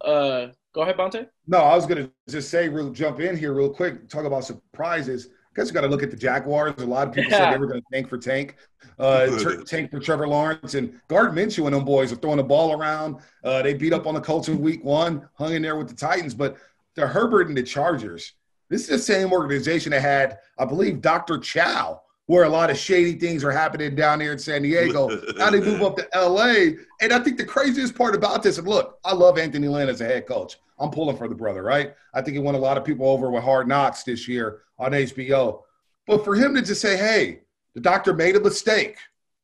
Uh, 0.00 0.48
go 0.74 0.82
ahead, 0.82 0.96
Bonta. 0.96 1.28
No, 1.46 1.58
I 1.58 1.74
was 1.76 1.86
going 1.86 2.04
to 2.04 2.10
just 2.28 2.50
say, 2.50 2.68
real 2.68 2.90
jump 2.90 3.20
in 3.20 3.36
here 3.36 3.52
real 3.52 3.70
quick. 3.70 4.08
Talk 4.08 4.24
about 4.24 4.44
surprises 4.44 5.28
I 5.54 5.60
guess 5.60 5.68
you 5.68 5.74
got 5.74 5.82
to 5.82 5.88
look 5.88 6.02
at 6.02 6.10
the 6.10 6.16
Jaguars. 6.16 6.74
A 6.78 6.86
lot 6.86 7.06
of 7.06 7.14
people 7.14 7.30
yeah. 7.30 7.38
said 7.38 7.54
they 7.54 7.58
were 7.58 7.68
going 7.68 7.80
to 7.80 7.86
tank 7.92 8.08
for 8.08 8.18
Tank, 8.18 8.56
uh, 8.98 9.26
tank 9.64 9.92
for 9.92 10.00
Trevor 10.00 10.26
Lawrence, 10.26 10.74
and 10.74 11.00
Gardner 11.06 11.46
Minshew 11.46 11.66
and 11.66 11.74
them 11.74 11.84
boys 11.84 12.12
are 12.12 12.16
throwing 12.16 12.38
the 12.38 12.42
ball 12.42 12.72
around. 12.72 13.18
Uh, 13.44 13.62
they 13.62 13.72
beat 13.72 13.92
up 13.92 14.08
on 14.08 14.14
the 14.14 14.20
Colts 14.20 14.48
in 14.48 14.60
Week 14.60 14.82
One, 14.82 15.28
hung 15.34 15.54
in 15.54 15.62
there 15.62 15.76
with 15.76 15.88
the 15.88 15.94
Titans, 15.94 16.34
but 16.34 16.56
the 16.96 17.06
Herbert 17.06 17.46
and 17.46 17.56
the 17.56 17.62
Chargers. 17.62 18.32
This 18.68 18.82
is 18.82 18.88
the 18.88 18.98
same 18.98 19.32
organization 19.32 19.92
that 19.92 20.00
had, 20.00 20.38
I 20.58 20.64
believe, 20.64 21.00
Dr. 21.00 21.38
Chao, 21.38 22.02
where 22.26 22.44
a 22.44 22.48
lot 22.48 22.70
of 22.70 22.78
shady 22.78 23.18
things 23.18 23.44
are 23.44 23.50
happening 23.50 23.94
down 23.94 24.20
here 24.20 24.32
in 24.32 24.38
San 24.38 24.62
Diego. 24.62 25.08
now 25.36 25.50
they 25.50 25.60
move 25.60 25.82
up 25.82 25.96
to 25.96 26.08
LA. 26.14 26.76
And 27.00 27.12
I 27.12 27.18
think 27.18 27.36
the 27.36 27.44
craziest 27.44 27.94
part 27.94 28.14
about 28.14 28.42
this, 28.42 28.58
and 28.58 28.66
look, 28.66 28.98
I 29.04 29.12
love 29.12 29.38
Anthony 29.38 29.68
Lynn 29.68 29.88
as 29.88 30.00
a 30.00 30.06
head 30.06 30.26
coach. 30.26 30.56
I'm 30.78 30.90
pulling 30.90 31.16
for 31.16 31.28
the 31.28 31.34
brother, 31.34 31.62
right? 31.62 31.94
I 32.14 32.22
think 32.22 32.34
he 32.34 32.40
won 32.40 32.54
a 32.54 32.58
lot 32.58 32.78
of 32.78 32.84
people 32.84 33.08
over 33.08 33.30
with 33.30 33.44
Hard 33.44 33.68
Knocks 33.68 34.02
this 34.02 34.26
year 34.26 34.62
on 34.78 34.92
HBO. 34.92 35.60
But 36.06 36.24
for 36.24 36.34
him 36.34 36.54
to 36.54 36.62
just 36.62 36.80
say, 36.80 36.96
hey, 36.96 37.40
the 37.74 37.80
doctor 37.80 38.14
made 38.14 38.36
a 38.36 38.40
mistake. 38.40 38.96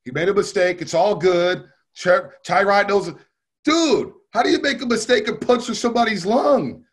He 0.05 0.11
made 0.11 0.29
a 0.29 0.35
mistake. 0.35 0.81
It's 0.81 0.94
all 0.94 1.15
good. 1.15 1.65
Tyrod 1.97 2.88
knows. 2.88 3.12
Dude, 3.65 4.12
how 4.32 4.43
do 4.43 4.50
you 4.50 4.61
make 4.61 4.81
a 4.81 4.87
mistake 4.87 5.29
and 5.29 5.41
puncture 5.41 5.75
somebody's 5.75 6.25
lung? 6.25 6.85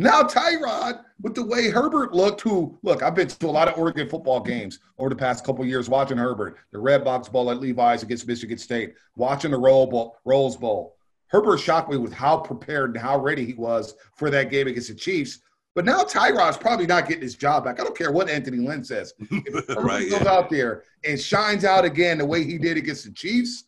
Now 0.00 0.22
Tyrod, 0.22 1.04
with 1.20 1.34
the 1.34 1.44
way 1.44 1.68
Herbert 1.68 2.14
looked, 2.14 2.40
who 2.40 2.78
look, 2.82 3.02
I've 3.02 3.14
been 3.14 3.28
to 3.28 3.46
a 3.46 3.48
lot 3.48 3.68
of 3.68 3.76
Oregon 3.76 4.08
football 4.08 4.40
games 4.40 4.78
over 4.98 5.10
the 5.10 5.14
past 5.14 5.44
couple 5.44 5.62
years 5.66 5.90
watching 5.90 6.16
Herbert, 6.16 6.56
the 6.72 6.78
Redbox 6.78 7.30
Bowl 7.30 7.50
at 7.50 7.60
Levi's 7.60 8.02
against 8.02 8.26
Michigan 8.26 8.56
State, 8.56 8.94
watching 9.16 9.50
the 9.50 9.58
Rose 9.58 9.90
Bowl. 9.90 10.16
Rolls 10.24 10.56
Bowl. 10.56 10.96
Herbert 11.26 11.58
shocked 11.58 11.90
me 11.90 11.98
with 11.98 12.14
how 12.14 12.38
prepared 12.38 12.92
and 12.92 12.98
how 12.98 13.18
ready 13.18 13.44
he 13.44 13.52
was 13.52 13.94
for 14.16 14.30
that 14.30 14.50
game 14.50 14.68
against 14.68 14.88
the 14.88 14.94
Chiefs. 14.94 15.40
But 15.74 15.84
now 15.84 16.02
Tyrod's 16.02 16.56
probably 16.56 16.86
not 16.86 17.06
getting 17.06 17.22
his 17.22 17.34
job 17.34 17.64
back. 17.64 17.78
I 17.78 17.84
don't 17.84 17.96
care 17.96 18.10
what 18.10 18.30
Anthony 18.30 18.56
Lynn 18.56 18.82
says. 18.82 19.12
If 19.30 19.68
right, 19.76 20.08
goes 20.08 20.22
yeah. 20.22 20.32
out 20.32 20.48
there 20.48 20.84
and 21.04 21.20
shines 21.20 21.66
out 21.66 21.84
again 21.84 22.16
the 22.16 22.24
way 22.24 22.42
he 22.42 22.56
did 22.56 22.78
against 22.78 23.04
the 23.04 23.12
Chiefs, 23.12 23.64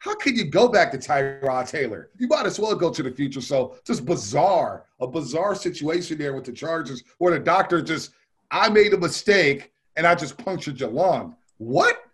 how 0.00 0.14
can 0.14 0.36
you 0.36 0.44
go 0.44 0.68
back 0.68 0.92
to 0.92 0.98
Tyrod 0.98 1.68
Taylor? 1.68 2.10
You 2.18 2.28
might 2.28 2.46
as 2.46 2.58
well 2.58 2.74
go 2.74 2.90
to 2.90 3.02
the 3.02 3.10
future. 3.10 3.40
So 3.40 3.76
just 3.84 4.04
bizarre, 4.04 4.84
a 5.00 5.06
bizarre 5.06 5.54
situation 5.54 6.18
there 6.18 6.34
with 6.34 6.44
the 6.44 6.52
Chargers 6.52 7.02
where 7.18 7.32
the 7.32 7.40
doctor 7.40 7.82
just, 7.82 8.12
I 8.50 8.68
made 8.68 8.92
a 8.94 8.98
mistake 8.98 9.72
and 9.96 10.06
I 10.06 10.14
just 10.14 10.36
punctured 10.38 10.78
your 10.80 10.90
lung. 10.90 11.36
What? 11.58 12.04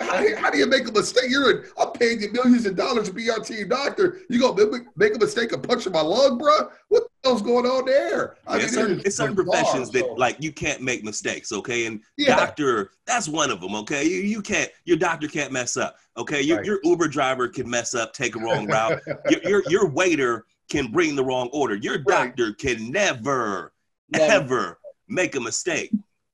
How, 0.00 0.36
how, 0.36 0.50
do 0.50 0.58
you 0.58 0.66
make 0.66 0.88
a 0.88 0.92
mistake? 0.92 1.24
You're 1.28 1.50
in, 1.50 1.64
I'm 1.78 1.90
paying 1.92 2.20
you 2.20 2.32
millions 2.32 2.66
of 2.66 2.76
dollars 2.76 3.08
to 3.08 3.14
be 3.14 3.30
our 3.30 3.38
team 3.38 3.68
doctor. 3.68 4.20
You 4.28 4.40
gonna 4.40 4.84
make 4.96 5.14
a 5.14 5.18
mistake 5.18 5.52
and 5.52 5.62
puncture 5.62 5.90
my 5.90 6.00
lung, 6.00 6.38
bro? 6.38 6.70
What 6.88 7.04
the 7.22 7.28
hell's 7.28 7.42
going 7.42 7.66
on 7.66 7.86
there? 7.86 8.36
I 8.46 8.56
mean, 8.56 8.64
it's 8.64 8.74
certain, 8.74 9.00
it's 9.04 9.16
certain 9.16 9.34
professions 9.34 9.90
that 9.90 10.04
so. 10.04 10.14
like 10.14 10.36
you 10.40 10.52
can't 10.52 10.82
make 10.82 11.04
mistakes, 11.04 11.52
okay? 11.52 11.86
And 11.86 12.00
yeah. 12.16 12.36
doctor, 12.36 12.92
that's 13.06 13.28
one 13.28 13.50
of 13.50 13.60
them, 13.60 13.74
okay? 13.76 14.04
You, 14.04 14.20
you 14.20 14.42
can't, 14.42 14.70
your 14.84 14.96
doctor 14.96 15.28
can't 15.28 15.52
mess 15.52 15.76
up, 15.76 15.96
okay? 16.16 16.40
Your, 16.40 16.58
right. 16.58 16.66
your 16.66 16.80
Uber 16.84 17.08
driver 17.08 17.48
can 17.48 17.68
mess 17.68 17.94
up, 17.94 18.12
take 18.12 18.36
a 18.36 18.38
wrong 18.38 18.66
route. 18.66 19.00
your, 19.30 19.42
your, 19.42 19.62
your 19.68 19.88
waiter 19.88 20.46
can 20.70 20.90
bring 20.90 21.16
the 21.16 21.24
wrong 21.24 21.48
order. 21.52 21.74
Your 21.74 21.98
doctor 21.98 22.46
right. 22.46 22.58
can 22.58 22.90
never, 22.90 23.72
never, 24.10 24.32
ever 24.32 24.78
make 25.08 25.34
a 25.34 25.40
mistake, 25.40 25.92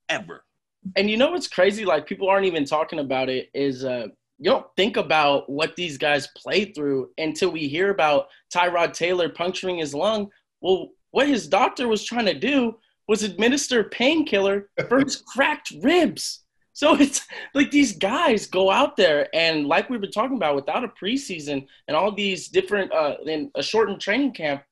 ever 0.08 0.44
and 0.97 1.11
you 1.11 1.17
know 1.17 1.31
what's 1.31 1.49
crazy? 1.49 1.85
Like 1.85 2.06
people 2.06 2.29
aren't 2.29 2.47
even 2.47 2.65
talking 2.65 2.99
about 2.99 3.29
it. 3.29 3.51
Is 3.55 3.85
uh, 3.85 4.08
you 4.39 4.51
don't 4.51 4.67
think 4.77 4.97
about 4.97 5.51
what 5.51 5.77
these 5.77 5.99
guys 5.99 6.29
play 6.37 6.67
through 6.67 7.11
until 7.19 7.51
we 7.51 7.69
hear 7.69 7.91
about 7.91 8.29
Tyrod 8.55 8.93
Taylor 8.93 9.29
puncturing 9.29 9.79
his 9.79 9.94
lung. 9.94 10.31
Well, 10.61 10.91
what 11.11 11.29
his 11.29 11.49
doctor 11.49 11.89
was 11.89 12.05
trying 12.05 12.27
to 12.27 12.35
do 12.35 12.77
was 13.08 13.23
administer 13.23 13.85
painkiller 13.85 14.69
for 14.89 15.01
his 15.01 15.17
cracked 15.35 15.73
ribs. 15.82 16.44
So 16.75 16.94
it's 16.94 17.23
like 17.55 17.73
these 17.73 17.97
guys 17.97 18.47
go 18.47 18.70
out 18.70 18.97
there 18.97 19.29
and, 19.35 19.67
like 19.67 19.91
we've 19.91 20.01
been 20.01 20.13
talking 20.13 20.37
about, 20.37 20.55
without 20.55 20.85
a 20.85 20.89
preseason 20.89 21.67
and 21.89 21.97
all 21.97 22.15
these 22.15 22.47
different 22.47 22.93
uh, 22.93 23.17
in 23.27 23.51
a 23.56 23.63
shortened 23.65 24.01
training 24.01 24.32
camp, 24.32 24.63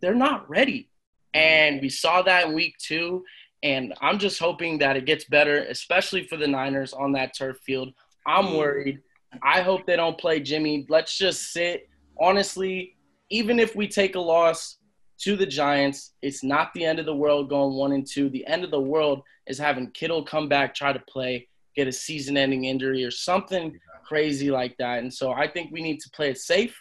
they're 0.00 0.14
not 0.14 0.48
ready. 0.48 0.88
And 1.34 1.80
we 1.80 1.88
saw 1.88 2.22
that 2.22 2.46
in 2.46 2.54
week 2.54 2.76
two. 2.78 3.24
And 3.62 3.94
I'm 4.00 4.18
just 4.18 4.38
hoping 4.38 4.78
that 4.78 4.96
it 4.96 5.04
gets 5.04 5.24
better, 5.24 5.64
especially 5.64 6.24
for 6.24 6.36
the 6.36 6.48
Niners 6.48 6.92
on 6.92 7.12
that 7.12 7.36
turf 7.36 7.58
field. 7.58 7.92
I'm 8.26 8.46
mm. 8.46 8.58
worried. 8.58 9.00
I 9.42 9.60
hope 9.60 9.86
they 9.86 9.96
don't 9.96 10.18
play 10.18 10.40
Jimmy. 10.40 10.86
Let's 10.88 11.16
just 11.16 11.52
sit. 11.52 11.88
Honestly, 12.18 12.96
even 13.30 13.58
if 13.58 13.76
we 13.76 13.86
take 13.86 14.16
a 14.16 14.20
loss 14.20 14.78
to 15.20 15.36
the 15.36 15.46
Giants, 15.46 16.14
it's 16.22 16.42
not 16.42 16.72
the 16.74 16.84
end 16.84 16.98
of 16.98 17.06
the 17.06 17.14
world 17.14 17.48
going 17.48 17.76
one 17.76 17.92
and 17.92 18.06
two. 18.06 18.28
The 18.30 18.46
end 18.46 18.64
of 18.64 18.70
the 18.70 18.80
world 18.80 19.22
is 19.46 19.58
having 19.58 19.90
Kittle 19.90 20.24
come 20.24 20.48
back, 20.48 20.74
try 20.74 20.92
to 20.92 21.02
play, 21.08 21.48
get 21.76 21.86
a 21.86 21.92
season 21.92 22.36
ending 22.36 22.64
injury 22.64 23.04
or 23.04 23.10
something 23.10 23.78
crazy 24.06 24.50
like 24.50 24.76
that. 24.78 24.98
And 25.00 25.12
so 25.12 25.32
I 25.32 25.46
think 25.46 25.70
we 25.70 25.82
need 25.82 26.00
to 26.00 26.10
play 26.10 26.30
it 26.30 26.38
safe. 26.38 26.76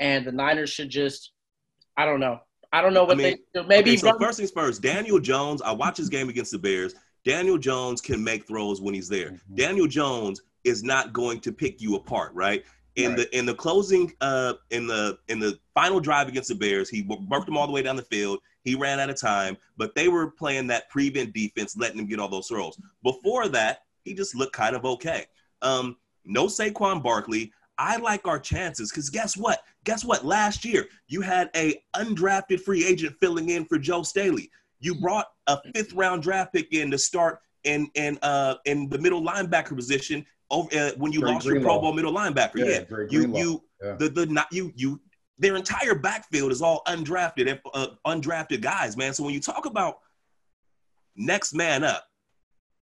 And 0.00 0.26
the 0.26 0.32
Niners 0.32 0.70
should 0.70 0.88
just, 0.88 1.32
I 1.96 2.06
don't 2.06 2.20
know, 2.20 2.38
I 2.72 2.80
don't 2.80 2.94
know 2.94 3.04
what 3.04 3.18
I 3.18 3.22
mean, 3.22 3.38
they 3.54 3.62
maybe. 3.64 3.90
Okay, 3.90 3.96
so 3.98 4.18
first 4.18 4.38
things 4.38 4.50
first, 4.50 4.82
Daniel 4.82 5.18
Jones. 5.18 5.60
I 5.62 5.72
watch 5.72 5.96
his 5.96 6.08
game 6.08 6.28
against 6.28 6.52
the 6.52 6.58
Bears. 6.58 6.94
Daniel 7.24 7.58
Jones 7.58 8.00
can 8.00 8.22
make 8.22 8.46
throws 8.46 8.80
when 8.80 8.94
he's 8.94 9.08
there. 9.08 9.30
Mm-hmm. 9.30 9.54
Daniel 9.54 9.86
Jones 9.86 10.42
is 10.64 10.82
not 10.82 11.12
going 11.12 11.40
to 11.40 11.52
pick 11.52 11.80
you 11.80 11.96
apart, 11.96 12.32
right? 12.34 12.64
In 12.96 13.10
right. 13.10 13.18
the 13.18 13.38
in 13.38 13.46
the 13.46 13.54
closing 13.54 14.12
uh 14.20 14.54
in 14.70 14.86
the 14.86 15.18
in 15.28 15.38
the 15.38 15.58
final 15.74 16.00
drive 16.00 16.28
against 16.28 16.48
the 16.48 16.54
Bears, 16.54 16.88
he 16.88 17.02
worked 17.02 17.46
them 17.46 17.56
all 17.56 17.66
the 17.66 17.72
way 17.72 17.82
down 17.82 17.96
the 17.96 18.02
field. 18.02 18.38
He 18.64 18.74
ran 18.74 19.00
out 19.00 19.10
of 19.10 19.20
time, 19.20 19.56
but 19.76 19.94
they 19.94 20.08
were 20.08 20.30
playing 20.30 20.68
that 20.68 20.88
prevent 20.88 21.34
defense, 21.34 21.76
letting 21.76 21.98
him 21.98 22.06
get 22.06 22.20
all 22.20 22.28
those 22.28 22.48
throws. 22.48 22.78
Before 23.02 23.48
that, 23.48 23.82
he 24.04 24.14
just 24.14 24.34
looked 24.34 24.52
kind 24.52 24.76
of 24.76 24.84
okay. 24.84 25.26
Um, 25.62 25.96
no 26.24 26.46
Saquon 26.46 27.02
Barkley. 27.02 27.52
I 27.78 27.96
like 27.96 28.26
our 28.26 28.38
chances 28.38 28.90
because 28.90 29.10
guess 29.10 29.36
what? 29.36 29.62
Guess 29.84 30.04
what? 30.04 30.24
Last 30.24 30.64
year 30.64 30.86
you 31.08 31.20
had 31.20 31.50
a 31.56 31.82
undrafted 31.96 32.60
free 32.60 32.84
agent 32.86 33.16
filling 33.20 33.48
in 33.50 33.64
for 33.64 33.78
Joe 33.78 34.02
Staley. 34.02 34.50
You 34.80 35.00
brought 35.00 35.26
a 35.46 35.58
fifth 35.74 35.92
round 35.92 36.22
draft 36.22 36.52
pick 36.52 36.72
in 36.72 36.90
to 36.90 36.98
start 36.98 37.40
in 37.64 37.88
in 37.94 38.18
uh 38.22 38.56
in 38.64 38.88
the 38.88 38.98
middle 38.98 39.22
linebacker 39.22 39.76
position 39.76 40.24
over 40.50 40.68
uh, 40.76 40.90
when 40.96 41.12
you 41.12 41.20
lost 41.20 41.46
your. 41.46 41.60
Pro 41.60 41.80
Bowl 41.80 41.92
middle 41.92 42.12
linebacker. 42.12 42.56
Yeah, 42.56 42.64
Yeah, 42.66 42.78
you 43.10 43.18
Greenlaw. 43.26 43.38
you 43.38 43.64
Yeah. 43.82 43.92
the 43.98 44.08
the 44.08 44.26
not 44.26 44.46
you 44.52 44.72
you 44.76 45.00
their 45.38 45.56
entire 45.56 45.94
backfield 45.94 46.52
is 46.52 46.62
all 46.62 46.82
undrafted 46.86 47.58
uh, 47.74 47.86
undrafted 48.06 48.60
guys, 48.60 48.96
man. 48.96 49.14
So 49.14 49.24
when 49.24 49.34
you 49.34 49.40
talk 49.40 49.66
about 49.66 49.98
next 51.16 51.54
man 51.54 51.84
up, 51.84 52.06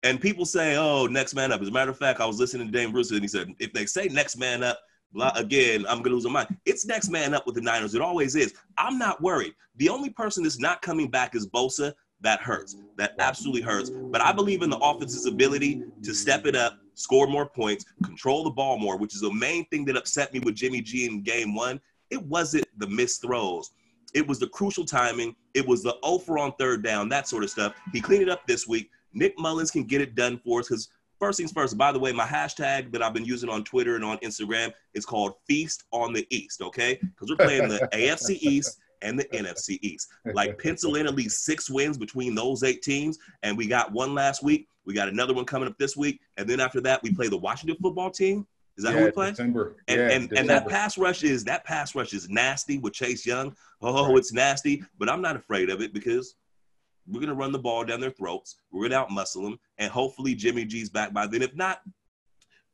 and 0.03 0.19
people 0.19 0.45
say, 0.45 0.75
"Oh, 0.77 1.07
next 1.07 1.33
man 1.33 1.51
up." 1.51 1.61
As 1.61 1.67
a 1.67 1.71
matter 1.71 1.91
of 1.91 1.97
fact, 1.97 2.19
I 2.19 2.25
was 2.25 2.39
listening 2.39 2.67
to 2.67 2.73
Damon 2.73 2.91
Bruce 2.93 3.11
and 3.11 3.21
he 3.21 3.27
said, 3.27 3.49
"If 3.59 3.73
they 3.73 3.85
say 3.85 4.07
next 4.07 4.37
man 4.37 4.63
up." 4.63 4.79
Blah, 5.13 5.33
again, 5.35 5.85
I'm 5.89 6.01
gonna 6.01 6.15
lose 6.15 6.25
my 6.25 6.31
mind. 6.31 6.57
It's 6.65 6.85
next 6.85 7.09
man 7.09 7.33
up 7.33 7.45
with 7.45 7.55
the 7.55 7.61
Niners. 7.61 7.95
It 7.95 8.01
always 8.01 8.35
is. 8.35 8.53
I'm 8.77 8.97
not 8.97 9.21
worried. 9.21 9.53
The 9.75 9.89
only 9.89 10.09
person 10.09 10.43
that's 10.43 10.59
not 10.59 10.81
coming 10.81 11.09
back 11.09 11.35
is 11.35 11.47
Bosa. 11.47 11.93
That 12.21 12.39
hurts. 12.39 12.77
That 12.97 13.15
absolutely 13.19 13.61
hurts. 13.61 13.89
But 13.89 14.21
I 14.21 14.31
believe 14.31 14.61
in 14.61 14.69
the 14.69 14.77
offense's 14.77 15.25
ability 15.25 15.83
to 16.03 16.13
step 16.13 16.45
it 16.45 16.55
up, 16.55 16.77
score 16.93 17.27
more 17.27 17.47
points, 17.47 17.85
control 18.03 18.43
the 18.43 18.51
ball 18.51 18.77
more, 18.77 18.97
which 18.97 19.15
is 19.15 19.21
the 19.21 19.33
main 19.33 19.65
thing 19.65 19.85
that 19.85 19.97
upset 19.97 20.31
me 20.31 20.39
with 20.39 20.55
Jimmy 20.55 20.81
G 20.81 21.05
in 21.05 21.23
game 21.23 21.55
one. 21.55 21.81
It 22.11 22.21
wasn't 22.23 22.65
the 22.77 22.87
missed 22.87 23.23
throws. 23.23 23.71
It 24.13 24.27
was 24.27 24.39
the 24.39 24.47
crucial 24.47 24.85
timing. 24.85 25.35
It 25.53 25.65
was 25.65 25.81
the 25.81 25.95
0 26.05 26.19
for 26.19 26.37
on 26.37 26.53
third 26.59 26.83
down, 26.83 27.09
that 27.09 27.27
sort 27.27 27.43
of 27.43 27.49
stuff. 27.49 27.73
He 27.91 28.01
cleaned 28.01 28.23
it 28.23 28.29
up 28.29 28.45
this 28.45 28.67
week. 28.67 28.89
Nick 29.13 29.37
Mullens 29.39 29.71
can 29.71 29.83
get 29.83 30.01
it 30.01 30.15
done 30.15 30.39
for 30.43 30.59
us 30.59 30.67
because 30.67 30.89
first 31.21 31.37
things 31.37 31.51
first, 31.51 31.77
by 31.77 31.91
the 31.91 31.99
way, 31.99 32.11
my 32.11 32.25
hashtag 32.25 32.91
that 32.91 33.03
I've 33.03 33.13
been 33.13 33.23
using 33.23 33.47
on 33.47 33.63
Twitter 33.63 33.95
and 33.95 34.03
on 34.03 34.17
Instagram 34.17 34.73
is 34.95 35.05
called 35.05 35.33
Feast 35.47 35.83
on 35.91 36.13
the 36.13 36.25
East, 36.31 36.61
okay? 36.61 36.99
Because 36.99 37.29
we're 37.29 37.45
playing 37.45 37.69
the 37.69 37.87
AFC 37.93 38.39
East 38.41 38.79
and 39.03 39.19
the 39.19 39.25
NFC 39.25 39.77
East. 39.83 40.07
Like 40.33 40.57
pencil 40.57 40.95
in 40.95 41.05
at 41.05 41.15
least 41.15 41.45
six 41.45 41.69
wins 41.69 41.97
between 41.97 42.33
those 42.33 42.63
eight 42.63 42.81
teams. 42.81 43.19
And 43.43 43.55
we 43.55 43.67
got 43.67 43.91
one 43.91 44.15
last 44.15 44.43
week. 44.43 44.67
We 44.83 44.95
got 44.95 45.09
another 45.09 45.33
one 45.33 45.45
coming 45.45 45.67
up 45.67 45.77
this 45.77 45.95
week. 45.95 46.19
And 46.37 46.49
then 46.49 46.59
after 46.59 46.81
that, 46.81 47.03
we 47.03 47.13
play 47.13 47.27
the 47.27 47.37
Washington 47.37 47.77
football 47.79 48.09
team. 48.09 48.47
Is 48.77 48.83
that 48.83 48.93
yeah, 48.93 48.99
who 48.99 49.05
we 49.05 49.11
play? 49.11 49.29
December. 49.29 49.75
And, 49.87 49.99
yeah, 49.99 50.09
and, 50.09 50.33
and 50.33 50.49
that 50.49 50.67
pass 50.67 50.97
rush 50.97 51.23
is 51.23 51.43
that 51.43 51.63
pass 51.65 51.93
rush 51.93 52.13
is 52.13 52.29
nasty 52.29 52.79
with 52.79 52.93
Chase 52.93 53.25
Young. 53.27 53.55
Oh, 53.81 54.17
it's 54.17 54.33
nasty, 54.33 54.83
but 54.97 55.07
I'm 55.07 55.21
not 55.21 55.35
afraid 55.35 55.69
of 55.69 55.81
it 55.81 55.93
because 55.93 56.35
we're 57.07 57.21
gonna 57.21 57.33
run 57.33 57.51
the 57.51 57.59
ball 57.59 57.83
down 57.83 57.99
their 57.99 58.11
throats. 58.11 58.55
We're 58.71 58.87
gonna 58.87 59.05
outmuscle 59.05 59.43
them, 59.43 59.59
and 59.77 59.91
hopefully 59.91 60.35
Jimmy 60.35 60.65
G's 60.65 60.89
back 60.89 61.13
by 61.13 61.27
then. 61.27 61.41
If 61.41 61.55
not, 61.55 61.81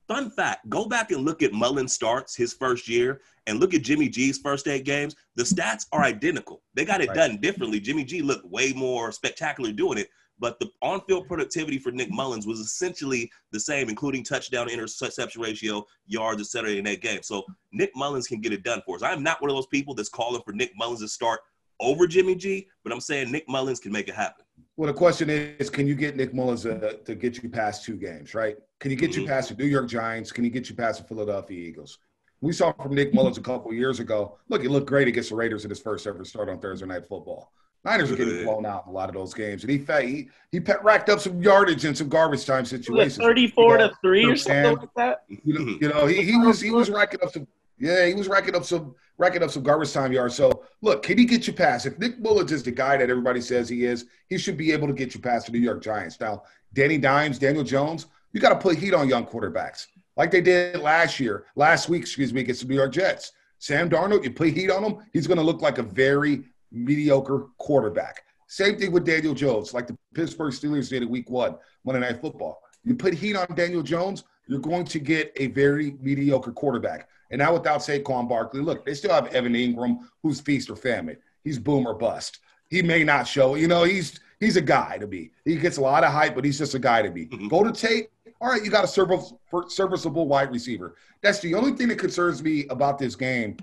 fun 0.08 0.30
fact: 0.30 0.70
go 0.70 0.86
back 0.86 1.12
and 1.12 1.26
look 1.26 1.42
at 1.44 1.54
Mullen 1.54 1.88
starts 1.88 2.36
his 2.36 2.54
first 2.54 2.88
year, 2.88 3.22
and 3.46 3.60
look 3.60 3.74
at 3.74 3.82
Jimmy 3.82 4.10
G's 4.10 4.38
first 4.38 4.68
eight 4.68 4.86
games. 4.86 5.16
The 5.36 5.44
stats 5.44 5.86
are 5.92 6.02
identical. 6.02 6.62
They 6.74 6.86
got 6.86 7.02
it 7.02 7.10
Right. 7.10 7.16
done 7.16 7.38
differently. 7.42 7.80
Jimmy 7.80 8.04
G 8.04 8.22
looked 8.22 8.46
way 8.46 8.74
more 8.74 9.12
spectacular 9.12 9.72
doing 9.72 9.98
it. 9.98 10.10
But 10.40 10.60
the 10.60 10.70
on-field 10.84 11.28
productivity 11.28 11.80
for 11.80 11.92
Nick 11.92 12.12
Mullens 12.12 12.46
was 12.46 12.60
essentially 12.60 13.32
the 13.52 13.60
same, 13.60 13.90
including 13.90 14.24
touchdown, 14.24 14.70
interception 14.70 15.42
ratio, 15.42 15.84
yards, 16.06 16.40
et 16.40 16.46
cetera, 16.46 16.74
in 16.74 16.84
that 16.86 17.02
game. 17.02 17.24
So 17.24 17.44
Nick 17.72 17.92
Mullens 17.96 18.28
can 18.28 18.40
get 18.40 18.54
it 18.54 18.62
done 18.62 18.84
for 18.86 18.98
us. 18.98 19.02
I'm 19.02 19.24
not 19.24 19.42
one 19.42 19.50
of 19.50 19.58
those 19.58 19.66
people 19.66 19.96
that's 19.96 20.10
calling 20.10 20.44
for 20.44 20.54
Nick 20.54 20.74
Mullens 20.78 21.00
to 21.00 21.08
start 21.08 21.40
over 21.80 22.08
Jimmy 22.08 22.36
G, 22.36 22.68
but 22.84 22.92
I'm 22.94 23.00
saying 23.00 23.32
Nick 23.32 23.48
Mullens 23.48 23.80
can 23.80 23.92
make 23.92 24.08
it 24.08 24.16
happen. 24.16 24.46
Well, 24.76 24.88
the 24.88 24.94
question 24.98 25.30
is, 25.30 25.70
can 25.70 25.88
you 25.88 25.96
get 25.96 26.16
Nick 26.16 26.34
Mullens 26.34 26.66
uh, 26.66 26.94
to 27.06 27.16
get 27.16 27.42
you 27.42 27.50
past 27.50 27.84
two 27.84 27.96
games, 27.96 28.34
right? 28.36 28.58
Can 28.80 28.92
you 28.92 28.98
get 28.98 29.16
you 29.16 29.24
Mhm. 29.24 29.28
past 29.28 29.50
the 29.50 29.56
New 29.56 29.66
York 29.70 29.88
Giants? 29.88 30.32
Can 30.32 30.44
you 30.44 30.50
get 30.52 30.70
you 30.70 30.76
past 30.76 31.02
the 31.02 31.08
Philadelphia 31.08 31.58
Eagles? 31.68 31.98
We 32.42 32.54
saw 32.54 32.72
from 32.74 32.94
Nick 32.94 33.14
Mullens 33.14 33.40
a 33.40 33.42
couple 33.42 33.74
years 33.74 34.00
ago. 34.00 34.38
Look, 34.50 34.62
he 34.62 34.68
looked 34.68 34.86
great 34.88 35.08
against 35.08 35.30
the 35.30 35.36
Raiders 35.36 35.64
in 35.64 35.70
his 35.72 35.80
first 35.80 36.06
ever 36.06 36.24
start 36.24 36.50
on 36.50 36.60
Thursday 36.60 36.86
Night 36.86 37.08
Football. 37.08 37.52
Niners 37.84 38.12
are 38.12 38.16
getting 38.16 38.44
blown 38.44 38.66
out 38.66 38.84
in 38.86 38.90
a 38.92 38.94
lot 38.94 39.08
of 39.10 39.16
those 39.16 39.34
games, 39.34 39.64
and 39.64 39.72
he 39.72 39.78
he 40.06 40.30
he 40.52 40.60
pe- 40.60 40.74
racked 40.84 41.10
up 41.10 41.20
some 41.20 41.42
yardage 41.42 41.86
in 41.86 41.96
some 41.96 42.10
garbage 42.10 42.46
time 42.46 42.62
Was 42.64 42.74
it 42.74 42.84
situations. 42.84 43.18
34 43.18 43.72
You 43.72 43.78
to 43.88 43.94
3 44.02 44.26
or 44.26 44.30
and- 44.32 44.40
something 44.40 44.76
like 44.78 44.90
that? 44.98 45.24
You 45.30 45.54
know, 45.54 45.78
you 45.82 45.90
know, 45.90 46.06
he, 46.06 46.22
he 46.22 46.38
was 46.38 46.60
he 46.60 46.70
was 46.70 46.90
racking 46.90 47.22
up 47.24 47.32
some 47.32 47.48
yeah, 47.80 48.06
he 48.06 48.14
was 48.14 48.28
racking 48.28 48.56
up 48.56 48.66
some 48.66 48.96
racking 49.18 49.42
up 49.42 49.50
some 49.50 49.64
garbage 49.64 49.94
time 49.94 50.12
yards. 50.12 50.36
So 50.36 50.64
look, 50.82 51.04
can 51.04 51.18
he 51.18 51.26
get 51.26 51.48
you 51.48 51.54
past? 51.54 51.86
If 51.86 51.98
Nick 51.98 52.20
Mullens 52.22 52.52
is 52.52 52.64
the 52.64 52.72
guy 52.72 52.98
that 52.98 53.10
everybody 53.10 53.42
says 53.42 53.68
he 53.68 53.86
is, 53.86 54.06
he 54.28 54.38
should 54.38 54.58
be 54.58 54.72
able 54.72 54.88
to 54.88 54.94
get 54.94 55.16
you 55.16 55.22
past 55.22 55.48
the 55.48 55.52
New 55.52 55.60
York 55.60 55.82
Giants. 55.82 56.20
Now, 56.20 56.44
Danny 56.74 56.98
Dimes, 56.98 57.40
Daniel 57.40 57.64
Jones, 57.64 58.08
you 58.32 58.40
got 58.40 58.50
to 58.50 58.60
put 58.60 58.78
heat 58.78 58.94
on 58.94 59.10
young 59.10 59.26
quarterbacks 59.26 59.88
like 60.18 60.32
they 60.32 60.42
did 60.42 60.80
last 60.80 61.20
year, 61.20 61.46
last 61.56 61.88
week, 61.88 62.02
excuse 62.02 62.34
me, 62.34 62.42
against 62.42 62.62
the 62.62 62.68
New 62.68 62.76
York 62.76 62.92
Jets. 62.92 63.32
Sam 63.60 63.90
Darnold, 63.90 64.24
you 64.24 64.32
put 64.32 64.50
heat 64.50 64.70
on 64.70 64.84
him, 64.84 64.98
he's 65.14 65.28
going 65.28 65.38
to 65.38 65.44
look 65.44 65.62
like 65.62 65.78
a 65.78 65.84
very 65.84 66.44
mediocre 66.72 67.48
quarterback. 67.58 68.24
Same 68.48 68.78
thing 68.78 68.92
with 68.92 69.06
Daniel 69.06 69.34
Jones, 69.34 69.74
like 69.74 69.88
the 69.88 69.98
Pittsburgh 70.14 70.54
Steelers 70.54 70.90
did 70.90 71.04
in 71.04 71.10
week 71.10 71.30
one, 71.30 71.56
Monday 71.86 72.02
Night 72.02 72.22
Football. 72.22 72.62
You 72.84 72.96
put 72.96 73.14
heat 73.14 73.36
on 73.36 73.48
Daniel 73.56 73.84
Jones, 73.84 74.24
you're 74.48 74.60
going 74.60 74.86
to 74.86 75.00
get 75.00 75.32
a 75.36 75.48
very 75.48 75.98
mediocre 76.02 76.52
quarterback. 76.52 77.10
And 77.32 77.40
now 77.40 77.54
without 77.54 77.82
Saquon 77.82 78.28
Barkley, 78.30 78.62
look, 78.62 78.86
they 78.86 78.94
still 78.94 79.14
have 79.14 79.28
Evan 79.28 79.54
Engram, 79.54 80.00
who's 80.24 80.40
feast 80.40 80.70
or 80.70 80.76
famine. 80.76 81.18
He's 81.44 81.60
boom 81.60 81.86
or 81.86 81.94
bust. 81.94 82.40
He 82.70 82.82
may 82.82 83.04
not 83.04 83.28
show, 83.28 83.56
you 83.56 83.68
know, 83.68 83.84
he's 83.84 84.20
he's 84.40 84.58
a 84.58 84.62
guy 84.62 84.98
to 84.98 85.08
be. 85.08 85.32
He 85.46 85.56
gets 85.56 85.78
a 85.78 85.82
lot 85.82 86.04
of 86.04 86.12
hype, 86.12 86.36
but 86.36 86.46
he's 86.46 86.58
just 86.58 86.74
a 86.76 86.80
guy 86.80 87.02
to 87.02 87.10
be. 87.10 87.28
Mhm. 87.28 87.50
Golden 87.50 87.74
Tate. 87.74 88.10
All 88.40 88.50
right, 88.50 88.64
you 88.64 88.70
got 88.70 88.84
a 88.84 88.88
service, 88.88 89.34
serviceable 89.68 90.28
wide 90.28 90.52
receiver. 90.52 90.96
That's 91.22 91.40
the 91.40 91.56
only 91.56 91.72
thing 91.72 91.88
that 91.88 91.98
concerns 91.98 92.44
me 92.44 92.68
about 92.68 93.00
this 93.00 93.16
game. 93.16 93.58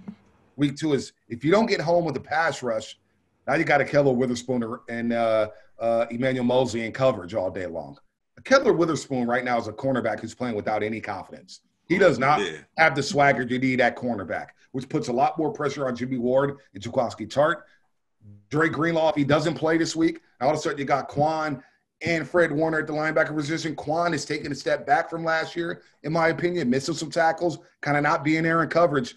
Week 0.56 0.76
two 0.76 0.94
is 0.94 1.12
if 1.28 1.44
you 1.44 1.50
don't 1.50 1.66
get 1.66 1.80
home 1.80 2.04
with 2.04 2.16
a 2.16 2.20
pass 2.20 2.62
rush, 2.62 2.98
now 3.46 3.54
you 3.54 3.64
got 3.64 3.80
a 3.80 3.84
Ahkello 3.84 4.14
Witherspoon 4.14 4.78
and 4.88 5.12
uh, 5.12 5.48
uh, 5.78 6.06
Emmanuel 6.10 6.44
Moseley 6.44 6.86
in 6.86 6.92
coverage 6.92 7.34
all 7.34 7.50
day 7.50 7.66
long. 7.66 7.98
Ahkello 8.40 8.76
Witherspoon 8.76 9.26
right 9.28 9.44
now 9.44 9.58
is 9.58 9.68
a 9.68 9.72
cornerback 9.72 10.20
who's 10.20 10.34
playing 10.34 10.56
without 10.56 10.82
any 10.82 11.00
confidence. 11.00 11.60
He 11.88 11.98
does 11.98 12.18
not 12.18 12.40
Yeah. 12.40 12.58
have 12.78 12.94
the 12.94 13.02
swagger 13.02 13.42
you 13.42 13.58
need 13.58 13.80
at 13.80 13.96
cornerback, 13.96 14.48
which 14.72 14.88
puts 14.88 15.08
a 15.08 15.12
lot 15.12 15.38
more 15.38 15.52
pressure 15.52 15.86
on 15.86 15.94
Jimmy 15.94 16.18
Ward 16.18 16.56
and 16.72 16.82
Jaquiski 16.82 17.28
Tartt. 17.28 17.62
Dre 18.50 18.68
Greenlaw, 18.68 19.10
if 19.10 19.16
he 19.16 19.24
doesn't 19.24 19.54
play 19.54 19.76
this 19.76 19.94
week, 19.94 20.20
all 20.40 20.50
of 20.50 20.56
a 20.56 20.60
sudden 20.60 20.78
you 20.78 20.84
got 20.84 21.10
Kwon 21.10 21.62
and 22.02 22.28
Fred 22.28 22.52
Warner 22.52 22.80
at 22.80 22.86
the 22.86 22.92
linebacker 22.92 23.34
position. 23.34 23.76
Kwon 23.76 24.14
is 24.14 24.24
taking 24.24 24.50
a 24.50 24.54
step 24.54 24.86
back 24.86 25.10
from 25.10 25.24
last 25.24 25.56
year, 25.56 25.82
in 26.02 26.12
my 26.12 26.28
opinion, 26.28 26.70
missing 26.70 26.94
some 26.94 27.10
tackles, 27.10 27.58
kind 27.80 27.96
of 27.96 28.02
not 28.02 28.24
being 28.24 28.42
there 28.44 28.62
in 28.62 28.68
coverage. 28.68 29.16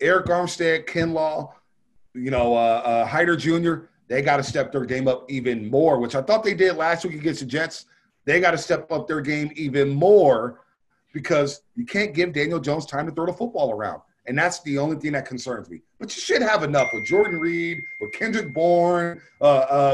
Arik 0.00 0.26
Armstead, 0.26 0.86
Kinlaw, 0.86 1.52
you 2.14 2.30
know, 2.30 2.54
uh, 2.54 2.82
uh, 2.84 3.04
Hyder 3.06 3.36
Jr., 3.36 3.86
they 4.08 4.22
got 4.22 4.38
to 4.38 4.42
step 4.42 4.72
their 4.72 4.84
game 4.86 5.06
up 5.06 5.30
even 5.30 5.68
more, 5.70 5.98
which 5.98 6.14
I 6.14 6.22
thought 6.22 6.42
they 6.42 6.54
did 6.54 6.76
last 6.76 7.04
week 7.04 7.14
against 7.14 7.40
the 7.40 7.46
Jets. 7.46 7.84
They 8.24 8.40
got 8.40 8.52
to 8.52 8.58
step 8.58 8.90
up 8.90 9.06
their 9.06 9.20
game 9.20 9.52
even 9.54 9.90
more 9.90 10.60
because 11.12 11.62
you 11.76 11.84
can't 11.84 12.14
give 12.14 12.32
Daniel 12.32 12.60
Jones 12.60 12.86
time 12.86 13.06
to 13.06 13.12
throw 13.12 13.26
the 13.26 13.32
football 13.32 13.72
around. 13.72 14.00
And 14.26 14.36
that's 14.36 14.60
the 14.60 14.76
only 14.76 14.96
thing 14.96 15.12
that 15.12 15.24
concerns 15.24 15.70
me. 15.70 15.80
But 15.98 16.14
you 16.14 16.20
should 16.20 16.42
have 16.42 16.62
enough 16.62 16.88
with 16.92 17.06
Jordan 17.06 17.38
Reed, 17.40 17.78
with 17.98 18.12
Kendrick 18.12 18.52
Bourne, 18.52 19.22
uh, 19.40 19.44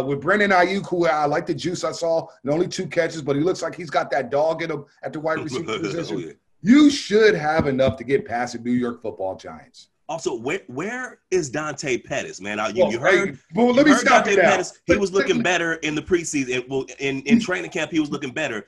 uh, 0.01 0.05
with 0.05 0.21
Brandon 0.21 0.51
Aiyuk, 0.51 0.89
who 0.89 1.07
I 1.07 1.27
like 1.27 1.47
the 1.47 1.55
juice 1.55 1.85
I 1.85 1.93
saw, 1.93 2.27
and 2.43 2.51
only 2.53 2.67
two 2.67 2.87
catches, 2.89 3.23
but 3.23 3.37
he 3.37 3.43
looks 3.43 3.63
like 3.63 3.77
he's 3.77 3.91
got 3.91 4.11
that 4.11 4.31
dog 4.31 4.63
in 4.63 4.73
him 4.73 4.87
at 5.05 5.13
the 5.13 5.21
wide 5.21 5.39
receiver 5.39 5.73
Oh, 5.75 5.79
position. 5.79 6.19
yeah. 6.19 6.33
You 6.63 6.91
should 6.91 7.35
have 7.37 7.69
enough 7.69 7.97
to 7.99 8.05
get 8.05 8.25
past 8.27 8.55
the 8.55 8.59
New 8.59 8.73
York 8.73 9.03
football 9.03 9.37
giants. 9.37 9.89
Also, 10.09 10.35
where 10.35 10.61
where 10.67 11.19
is 11.31 11.49
Dante 11.49 11.97
Pettis, 11.97 12.41
man? 12.41 12.59
Uh, 12.59 12.69
you, 12.75 12.83
Well, 12.83 12.93
you 12.93 12.99
heard, 12.99 13.29
hey, 13.31 13.37
well, 13.55 13.73
let 13.73 13.87
me 13.87 13.93
heard 13.93 14.01
stop 14.01 14.25
Dante. 14.25 14.41
Pettis. 14.41 14.81
He 14.87 14.97
was 14.97 15.13
looking 15.13 15.43
better 15.43 15.75
in 15.75 15.95
the 15.95 16.03
preseason. 16.03 16.69
Well, 16.69 16.85
in, 16.99 17.23
in 17.23 17.41
training 17.41 17.71
camp, 17.71 17.91
he 17.91 18.01
was 18.01 18.11
looking 18.11 18.31
better. 18.33 18.67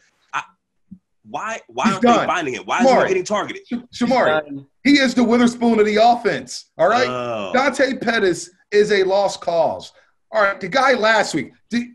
I, 1.26 1.28
why 1.28 1.60
why 1.68 1.84
He's 1.84 1.92
aren't 1.94 2.02
done. 2.04 2.20
they 2.20 2.26
finding 2.26 2.54
him? 2.54 2.62
Why 2.64 2.82
is 2.84 2.90
he 3.02 3.08
getting 3.08 3.24
targeted? 3.24 3.62
Sh- 3.66 4.02
Shamari, 4.02 4.66
he 4.84 4.98
is 4.98 5.14
the 5.14 5.24
Witherspoon 5.24 5.78
of 5.80 5.86
the 5.86 5.96
offense. 5.96 6.70
All 6.78 6.88
right. 6.88 7.08
Oh. 7.08 7.50
Dante 7.52 7.96
Pettis 7.98 8.50
is 8.70 8.92
a 8.92 9.02
lost 9.04 9.40
cause. 9.40 9.92
All 10.32 10.42
right, 10.42 10.60
the 10.60 10.68
guy 10.68 10.92
last 10.94 11.34
week, 11.34 11.52
the, 11.70 11.88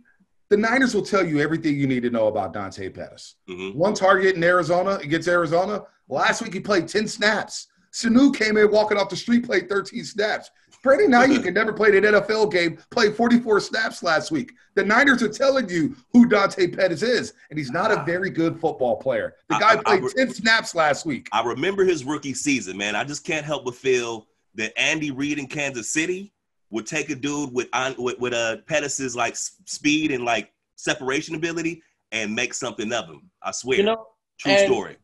the 0.50 0.58
Niners 0.58 0.96
will 0.96 1.02
tell 1.06 1.26
you 1.26 1.40
everything 1.40 1.76
you 1.76 1.86
need 1.88 2.04
to 2.04 2.10
know 2.10 2.28
about 2.28 2.54
Dante 2.54 2.90
Pettis. 2.90 3.36
Mhm. 3.50 3.76
One 3.76 3.94
target 3.94 4.36
in 4.36 4.44
Arizona 4.44 4.96
against 4.96 5.28
Arizona. 5.28 5.84
Last 6.10 6.42
week 6.42 6.54
he 6.54 6.60
played 6.60 6.88
10 6.88 7.08
snaps. 7.08 7.68
Sanu 7.94 8.34
came 8.36 8.58
in 8.58 8.72
walking 8.72 8.98
off 8.98 9.10
the 9.10 9.16
street, 9.16 9.46
played 9.46 9.68
13 9.70 10.04
snaps. 10.06 10.50
Brandon 10.84 11.32
you 11.32 11.42
can 11.42 11.54
never 11.54 11.74
played 11.74 11.94
an 11.96 12.04
NFL 12.06 12.52
game, 12.52 12.78
played 12.90 13.16
44 13.16 13.60
snaps 13.60 14.02
last 14.02 14.32
week. 14.32 14.54
The 14.76 14.84
Niners 14.84 15.22
are 15.22 15.30
telling 15.30 15.70
you 15.70 15.96
who 16.12 16.28
Dante 16.28 16.68
Pettis 16.68 17.04
is, 17.04 17.34
and 17.50 17.60
he's 17.60 17.72
not 17.72 17.92
a 17.92 18.04
very 18.04 18.30
good 18.30 18.60
football 18.60 18.96
player. 18.96 19.36
The 19.50 19.58
guy 19.60 19.74
I- 19.74 19.78
I 19.80 19.84
played 19.84 20.04
re- 20.04 20.14
10 20.16 20.34
snaps 20.34 20.74
last 20.74 21.06
week. 21.06 21.30
I 21.32 21.44
remember 21.44 21.84
his 21.84 22.04
rookie 22.04 22.34
season, 22.34 22.78
man. 22.78 22.96
I 22.96 23.04
just 23.04 23.24
can't 23.26 23.46
help 23.46 23.66
but 23.66 23.76
feel 23.76 24.28
that 24.56 24.74
Andy 24.80 25.12
Reid 25.12 25.38
in 25.38 25.48
Kansas 25.48 25.90
City 25.90 26.34
would 26.72 26.88
take 26.88 27.10
a 27.10 27.16
dude 27.16 27.54
with 27.54 27.68
on 27.74 27.94
with, 27.98 28.18
with 28.20 28.34
uh 28.34 28.58
Pettis's 28.66 29.16
like 29.16 29.36
speed 29.36 30.12
and 30.12 30.24
like 30.24 30.52
separation 30.78 31.36
ability 31.36 31.84
and 32.12 32.34
make 32.34 32.54
something 32.54 32.92
of 32.94 33.06
him. 33.08 33.30
I 33.44 33.52
swear. 33.52 33.78
You 33.78 33.84
know, 33.84 34.08
True 34.40 34.52
and- 34.54 34.66
story. 34.72 34.98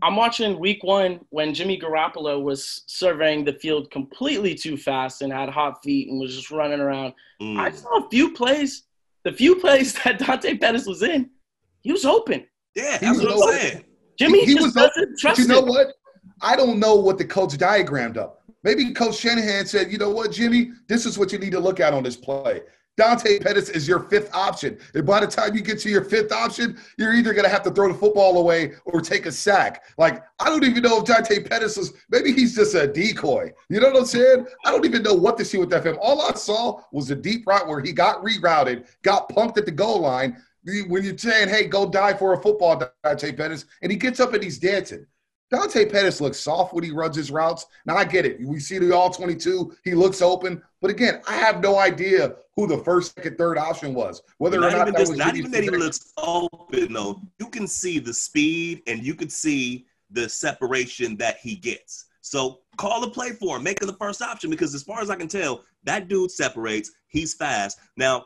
I'm 0.00 0.16
watching 0.16 0.58
week 0.58 0.82
one 0.82 1.20
when 1.30 1.52
Jimmy 1.52 1.78
Garoppolo 1.78 2.42
was 2.42 2.82
surveying 2.86 3.44
the 3.44 3.52
field 3.52 3.90
completely 3.90 4.54
too 4.54 4.76
fast 4.76 5.22
and 5.22 5.32
had 5.32 5.48
hot 5.48 5.82
feet 5.84 6.08
and 6.08 6.18
was 6.18 6.34
just 6.34 6.50
running 6.50 6.80
around. 6.80 7.12
Mm. 7.40 7.58
I 7.58 7.70
saw 7.70 8.06
a 8.06 8.08
few 8.08 8.32
plays, 8.32 8.84
the 9.24 9.32
few 9.32 9.56
plays 9.56 9.92
that 10.04 10.18
Dante 10.18 10.56
Pettis 10.56 10.86
was 10.86 11.02
in, 11.02 11.30
he 11.82 11.92
was 11.92 12.04
open. 12.04 12.46
Yeah, 12.74 12.98
that's 12.98 13.22
what 13.22 13.32
I'm 13.32 13.58
saying. 13.58 13.84
Jimmy 14.18 14.40
he, 14.40 14.46
he 14.46 14.54
just 14.54 14.64
was 14.64 14.74
doesn't 14.74 15.18
trust 15.18 15.40
You 15.40 15.48
know 15.48 15.60
what? 15.60 15.88
I 16.40 16.56
don't 16.56 16.78
know 16.78 16.94
what 16.94 17.18
the 17.18 17.24
coach 17.24 17.56
diagrammed 17.58 18.16
up. 18.16 18.42
Maybe 18.64 18.92
Coach 18.92 19.16
Shanahan 19.16 19.66
said, 19.66 19.90
you 19.90 19.98
know 19.98 20.10
what, 20.10 20.30
Jimmy, 20.30 20.70
this 20.88 21.04
is 21.04 21.18
what 21.18 21.32
you 21.32 21.38
need 21.38 21.50
to 21.50 21.60
look 21.60 21.80
at 21.80 21.92
on 21.92 22.02
this 22.02 22.16
play. 22.16 22.62
Dante 22.96 23.38
Pettis 23.38 23.70
is 23.70 23.88
your 23.88 24.00
fifth 24.00 24.34
option. 24.34 24.78
And 24.94 25.06
by 25.06 25.20
the 25.20 25.26
time 25.26 25.54
you 25.54 25.62
get 25.62 25.78
to 25.80 25.88
your 25.88 26.04
fifth 26.04 26.30
option, 26.30 26.78
you're 26.98 27.14
either 27.14 27.32
going 27.32 27.44
to 27.44 27.50
have 27.50 27.62
to 27.62 27.70
throw 27.70 27.90
the 27.90 27.98
football 27.98 28.38
away 28.38 28.74
or 28.84 29.00
take 29.00 29.24
a 29.24 29.32
sack. 29.32 29.84
Like, 29.96 30.22
I 30.38 30.50
don't 30.50 30.64
even 30.64 30.82
know 30.82 30.98
if 30.98 31.06
Dante 31.06 31.42
Pettis 31.42 31.78
is, 31.78 31.94
maybe 32.10 32.32
he's 32.32 32.54
just 32.54 32.74
a 32.74 32.86
decoy. 32.86 33.52
You 33.70 33.80
know 33.80 33.90
what 33.90 34.00
I'm 34.00 34.06
saying? 34.06 34.46
I 34.66 34.70
don't 34.70 34.84
even 34.84 35.02
know 35.02 35.14
what 35.14 35.38
to 35.38 35.44
see 35.44 35.56
with 35.56 35.70
that 35.70 35.84
film. 35.84 35.96
All 36.02 36.20
I 36.20 36.34
saw 36.34 36.82
was 36.92 37.10
a 37.10 37.16
deep 37.16 37.46
route 37.46 37.66
where 37.66 37.80
he 37.80 37.92
got 37.92 38.22
rerouted, 38.22 38.86
got 39.02 39.28
punked 39.30 39.56
at 39.56 39.64
the 39.64 39.72
goal 39.72 40.00
line. 40.00 40.36
When 40.64 41.02
you're 41.02 41.18
saying, 41.18 41.48
hey, 41.48 41.66
go 41.66 41.90
die 41.90 42.14
for 42.14 42.34
a 42.34 42.40
football, 42.40 42.80
Dante 43.02 43.32
Pettis, 43.32 43.64
and 43.82 43.90
he 43.90 43.98
gets 43.98 44.20
up 44.20 44.32
and 44.32 44.44
he's 44.44 44.58
dancing. 44.58 45.06
Dante 45.52 45.84
Pettis 45.84 46.22
looks 46.22 46.40
soft 46.40 46.72
when 46.72 46.82
he 46.82 46.90
runs 46.90 47.14
his 47.14 47.30
routes. 47.30 47.66
Now 47.84 47.96
I 47.96 48.04
get 48.04 48.24
it. 48.24 48.40
We 48.40 48.58
see 48.58 48.78
the 48.78 48.96
all 48.96 49.10
22. 49.10 49.76
He 49.84 49.94
looks 49.94 50.22
open. 50.22 50.62
But 50.80 50.90
again, 50.90 51.20
I 51.28 51.34
have 51.34 51.62
no 51.62 51.78
idea 51.78 52.36
who 52.56 52.66
the 52.66 52.78
first, 52.78 53.14
second, 53.14 53.36
third 53.36 53.58
option 53.58 53.92
was. 53.92 54.22
Whether 54.38 54.58
not 54.58 54.72
or 54.72 54.76
not 54.78 54.88
even 54.88 54.98
just, 54.98 55.16
not 55.16 55.36
even 55.36 55.50
that 55.50 55.62
he 55.62 55.68
looks 55.68 56.14
open 56.16 56.94
though. 56.94 57.20
You 57.38 57.48
can 57.50 57.68
see 57.68 57.98
the 57.98 58.14
speed 58.14 58.80
and 58.86 59.04
you 59.04 59.14
can 59.14 59.28
see 59.28 59.84
the 60.10 60.26
separation 60.26 61.18
that 61.18 61.36
he 61.36 61.56
gets. 61.56 62.06
So 62.22 62.60
call 62.78 63.02
the 63.02 63.10
play 63.10 63.32
for 63.32 63.58
him, 63.58 63.62
make 63.62 63.82
him 63.82 63.88
the 63.88 63.94
first 63.94 64.22
option 64.22 64.48
because 64.48 64.74
as 64.74 64.82
far 64.82 65.02
as 65.02 65.10
I 65.10 65.16
can 65.16 65.28
tell, 65.28 65.64
that 65.84 66.08
dude 66.08 66.30
separates. 66.30 66.92
He's 67.08 67.34
fast. 67.34 67.78
Now, 67.98 68.24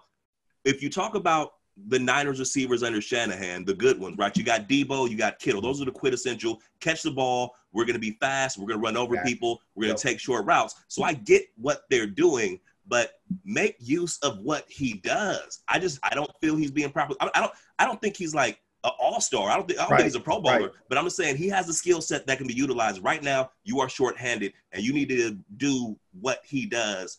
if 0.65 0.81
you 0.81 0.91
talk 0.91 1.17
about 1.17 1.55
the 1.89 1.99
Niners 1.99 2.39
receivers 2.39 2.83
under 2.83 3.01
Shanahan, 3.01 3.65
the 3.65 3.75
good 3.75 3.99
ones, 4.01 4.17
right? 4.19 4.37
You 4.37 4.45
got 4.45 4.69
Deebo, 4.69 5.11
you 5.11 5.17
got 5.17 5.39
Kittle. 5.39 5.61
Those 5.61 5.81
are 5.81 5.85
the 5.85 5.93
quintessential 5.93 6.61
catch 6.81 7.03
the 7.03 7.11
ball. 7.11 7.55
We're 7.73 7.85
going 7.85 7.95
to 7.95 8.01
be 8.01 8.17
fast. 8.19 8.59
We're 8.59 8.67
going 8.67 8.81
to 8.81 8.85
run 8.85 8.97
over 8.97 9.17
yeah. 9.17 9.25
people. 9.25 9.61
We're 9.75 9.85
going 9.87 9.97
to 9.97 10.09
yep. 10.09 10.15
take 10.15 10.21
short 10.21 10.47
routes. 10.47 10.75
So 10.89 11.03
I 11.03 11.13
get 11.13 11.45
what 11.57 11.83
they're 11.91 12.07
doing, 12.07 12.61
but 12.89 13.21
make 13.45 13.77
use 13.79 14.19
of 14.19 14.39
what 14.39 14.65
he 14.69 14.95
does. 14.95 15.63
I 15.69 15.79
just 15.79 15.99
I 16.03 16.15
don't 16.15 16.31
feel 16.41 16.57
he's 16.57 16.71
being 16.71 16.91
proper. 16.91 17.15
I, 17.21 17.31
I 17.35 17.41
don't 17.41 17.53
I 17.79 17.85
don't 17.85 18.01
think 18.01 18.17
he's 18.17 18.35
like 18.35 18.61
an 18.85 18.93
all 18.99 19.21
star. 19.21 19.51
I 19.51 19.57
don't 19.57 19.69
think 19.69 19.79
I 19.79 19.83
don't 19.83 19.91
right. 19.91 19.99
think 19.99 20.07
he's 20.07 20.15
a 20.15 20.21
Pro 20.21 20.41
Bowler. 20.41 20.61
Right. 20.61 20.71
But 20.89 20.97
I'm 20.97 21.05
just 21.05 21.17
saying 21.17 21.37
he 21.37 21.49
has 21.49 21.69
a 21.69 21.75
skill 21.75 22.01
set 22.01 22.27
that 22.27 22.39
can 22.39 22.47
be 22.47 22.55
utilized. 22.55 23.03
Right 23.03 23.23
now, 23.23 23.51
you 23.65 23.81
are 23.81 23.89
shorthanded, 23.89 24.55
and 24.73 24.83
you 24.83 24.95
need 24.95 25.11
to 25.11 25.39
do 25.57 25.99
what 26.19 26.41
he 26.47 26.65
does 26.65 27.19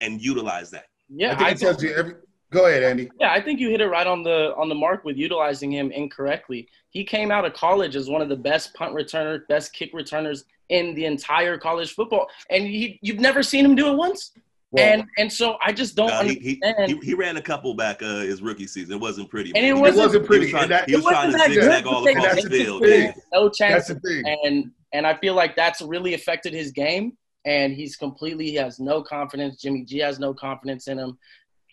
and 0.00 0.20
utilize 0.20 0.70
that. 0.70 0.86
Yeah, 1.08 1.32
I 1.32 1.36
think 1.36 1.48
I 1.48 1.50
it 1.50 1.58
tells 1.58 1.82
you 1.82 1.94
every 1.94 2.14
Go 2.52 2.66
ahead, 2.66 2.82
Andy. 2.82 3.10
Yeah, 3.20 3.32
I 3.32 3.40
think 3.40 3.58
you 3.58 3.70
hit 3.70 3.80
it 3.80 3.88
right 3.88 4.06
on 4.06 4.22
the 4.22 4.54
on 4.56 4.68
the 4.68 4.74
mark 4.74 5.04
with 5.04 5.16
utilizing 5.16 5.72
him 5.72 5.90
incorrectly. 5.90 6.68
He 6.90 7.04
came 7.04 7.30
out 7.30 7.44
of 7.44 7.54
college 7.54 7.96
as 7.96 8.08
one 8.08 8.22
of 8.22 8.28
the 8.28 8.36
best 8.36 8.72
punt 8.74 8.94
returners, 8.94 9.42
best 9.48 9.72
kick 9.72 9.90
returners 9.92 10.44
in 10.68 10.94
the 10.94 11.04
entire 11.06 11.58
college 11.58 11.94
football, 11.94 12.28
and 12.50 12.66
he, 12.66 12.98
you've 13.02 13.20
never 13.20 13.42
seen 13.42 13.64
him 13.64 13.74
do 13.74 13.88
it 13.88 13.96
once. 13.96 14.32
Well, 14.70 14.84
and 14.84 15.04
and 15.16 15.32
so 15.32 15.56
I 15.64 15.72
just 15.72 15.94
don't 15.94 16.10
uh, 16.10 16.22
he, 16.24 16.60
understand. 16.62 16.90
He, 16.90 16.96
he, 16.96 17.06
he, 17.06 17.14
ran 17.14 17.36
a 17.36 17.42
couple 17.42 17.74
back 17.74 18.02
uh, 18.02 18.20
his 18.20 18.42
rookie 18.42 18.66
season. 18.66 18.94
It 18.94 19.00
wasn't 19.00 19.30
pretty. 19.30 19.52
And 19.54 19.64
it 19.64 19.72
wasn't, 19.72 19.98
it 19.98 20.06
wasn't 20.06 20.26
pretty. 20.26 20.46
He 20.46 20.52
was 20.52 20.66
trying, 20.66 20.68
that, 20.70 20.90
was 20.90 21.04
trying 21.04 21.32
to 21.32 21.38
zigzag 21.38 21.86
all 21.86 22.06
across 22.06 22.42
the 22.42 22.50
field. 22.50 22.82
No 23.32 23.48
chance. 23.48 23.90
And 23.90 24.70
and 24.92 25.06
I 25.06 25.16
feel 25.18 25.34
like 25.34 25.56
that's 25.56 25.82
really 25.82 26.14
affected 26.14 26.52
his 26.52 26.72
game. 26.72 27.16
And 27.44 27.72
he's 27.72 27.96
completely 27.96 28.46
he 28.46 28.56
has 28.56 28.80
no 28.80 29.02
confidence. 29.02 29.60
Jimmy 29.62 29.84
G 29.84 29.98
has 29.98 30.18
no 30.18 30.34
confidence 30.34 30.88
in 30.88 30.98
him. 30.98 31.16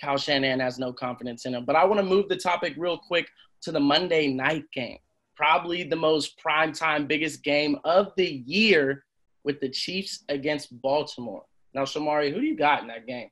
Kyle 0.04 0.18
Shanahan 0.18 0.60
has 0.60 0.78
no 0.78 0.92
confidence 0.92 1.46
in 1.46 1.56
him. 1.56 1.64
But 1.66 1.78
I 1.78 1.86
want 1.86 2.00
to 2.00 2.06
move 2.06 2.28
the 2.28 2.36
topic 2.36 2.74
real 2.78 2.98
quick 2.98 3.30
to 3.62 3.72
the 3.72 3.80
Monday 3.80 4.28
night 4.28 4.66
game. 4.74 4.98
Probably 5.36 5.84
the 5.84 5.96
most 5.96 6.38
prime 6.38 6.74
time, 6.74 7.08
biggest 7.08 7.44
game 7.44 7.78
of 7.86 8.12
the 8.18 8.44
year 8.46 9.06
with 9.44 9.60
the 9.62 9.70
Chiefs 9.70 10.24
against 10.30 10.82
Baltimore. 10.82 11.44
Now, 11.74 11.84
Shamari, 11.84 12.34
who 12.34 12.42
do 12.42 12.46
you 12.46 12.58
got 12.58 12.82
in 12.82 12.88
that 12.90 13.08
game? 13.08 13.30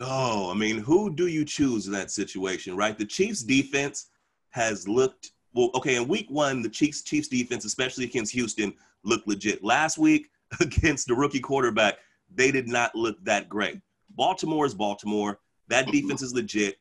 Oh, 0.00 0.50
I 0.50 0.54
mean, 0.54 0.78
who 0.78 1.14
do 1.14 1.28
you 1.28 1.44
choose 1.44 1.86
in 1.86 1.92
that 1.94 2.10
situation, 2.10 2.76
right? 2.76 2.98
The 2.98 3.06
Chiefs 3.06 3.42
defense 3.42 4.10
has 4.50 4.86
looked 4.86 5.32
well, 5.54 5.70
okay, 5.76 5.94
in 5.96 6.08
week 6.08 6.26
one, 6.30 6.62
the 6.62 6.68
Chiefs 6.68 7.02
Chiefs 7.02 7.28
defense, 7.28 7.64
especially 7.64 8.04
against 8.04 8.32
Houston, 8.32 8.74
looked 9.04 9.28
legit. 9.28 9.62
Last 9.62 9.98
week 9.98 10.28
against 10.60 11.06
the 11.06 11.14
rookie 11.14 11.40
quarterback, 11.40 11.98
they 12.34 12.50
did 12.50 12.68
not 12.68 12.94
look 12.94 13.24
that 13.24 13.48
great. 13.48 13.80
Baltimore 14.10 14.66
is 14.66 14.74
Baltimore. 14.74 15.38
That 15.68 15.86
defense 15.88 16.22
is 16.22 16.34
legit. 16.34 16.76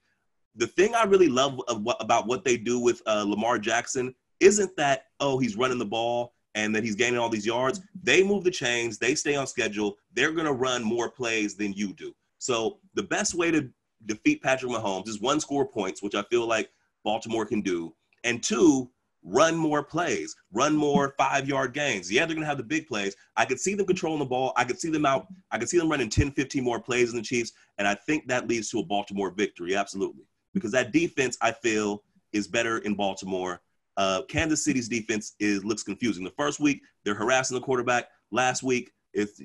The 0.55 0.67
thing 0.67 0.93
I 0.93 1.03
really 1.03 1.29
love 1.29 1.59
about 1.99 2.27
what 2.27 2.43
they 2.43 2.57
do 2.57 2.79
with 2.79 3.01
uh, 3.07 3.23
Lamar 3.27 3.57
Jackson 3.57 4.13
isn't 4.39 4.75
that, 4.77 5.05
oh, 5.19 5.39
he's 5.39 5.55
running 5.55 5.79
the 5.79 5.85
ball 5.85 6.33
and 6.55 6.75
that 6.75 6.83
he's 6.83 6.95
gaining 6.95 7.19
all 7.19 7.29
these 7.29 7.45
yards. 7.45 7.81
They 8.03 8.23
move 8.23 8.43
the 8.43 8.51
chains, 8.51 8.97
they 8.97 9.15
stay 9.15 9.35
on 9.35 9.47
schedule. 9.47 9.97
They're 10.13 10.31
going 10.31 10.45
to 10.45 10.53
run 10.53 10.83
more 10.83 11.09
plays 11.09 11.55
than 11.55 11.73
you 11.73 11.93
do. 11.93 12.13
So 12.37 12.79
the 12.93 13.03
best 13.03 13.33
way 13.33 13.49
to 13.51 13.69
defeat 14.05 14.43
Patrick 14.43 14.71
Mahomes 14.71 15.07
is 15.07 15.21
one, 15.21 15.39
score 15.39 15.65
points, 15.65 16.03
which 16.03 16.13
I 16.13 16.23
feel 16.23 16.45
like 16.45 16.69
Baltimore 17.03 17.45
can 17.45 17.61
do, 17.61 17.95
and 18.23 18.43
two, 18.43 18.89
run 19.23 19.55
more 19.55 19.83
plays, 19.83 20.35
run 20.51 20.75
more 20.75 21.15
five 21.17 21.47
yard 21.47 21.73
gains. 21.73 22.11
Yeah, 22.11 22.25
they're 22.25 22.35
going 22.35 22.43
to 22.43 22.47
have 22.47 22.57
the 22.57 22.63
big 22.63 22.87
plays. 22.87 23.15
I 23.37 23.45
could 23.45 23.59
see 23.59 23.73
them 23.73 23.85
controlling 23.85 24.19
the 24.19 24.25
ball. 24.25 24.53
I 24.57 24.63
could 24.63 24.79
see 24.79 24.89
them 24.89 25.05
out. 25.05 25.27
I 25.51 25.57
could 25.57 25.69
see 25.69 25.77
them 25.77 25.89
running 25.89 26.09
10, 26.09 26.31
15 26.31 26.63
more 26.63 26.79
plays 26.79 27.09
in 27.11 27.15
the 27.15 27.21
Chiefs. 27.21 27.53
And 27.77 27.87
I 27.87 27.95
think 27.95 28.27
that 28.27 28.47
leads 28.47 28.69
to 28.71 28.79
a 28.79 28.83
Baltimore 28.83 29.31
victory. 29.31 29.75
Absolutely. 29.75 30.23
Because 30.53 30.71
that 30.71 30.91
defense, 30.91 31.37
I 31.41 31.51
feel, 31.51 32.03
is 32.31 32.47
better 32.47 32.79
in 32.79 32.95
Baltimore. 32.95 33.61
Uh, 33.95 34.23
Kansas 34.27 34.63
City's 34.63 34.89
defense 34.89 35.35
is 35.39 35.63
looks 35.63 35.83
confusing. 35.83 36.23
The 36.23 36.31
first 36.31 36.59
week, 36.59 36.81
they're 37.03 37.13
harassing 37.13 37.55
the 37.55 37.61
quarterback. 37.61 38.09
Last 38.31 38.63
week, 38.63 38.91
it's 39.13 39.39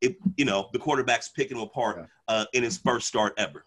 it, 0.00 0.16
you 0.36 0.44
know 0.44 0.68
the 0.72 0.78
quarterback's 0.78 1.30
picking 1.30 1.56
him 1.56 1.62
apart 1.62 2.06
uh, 2.28 2.44
in 2.52 2.62
his 2.62 2.76
first 2.76 3.08
start 3.08 3.32
ever. 3.38 3.64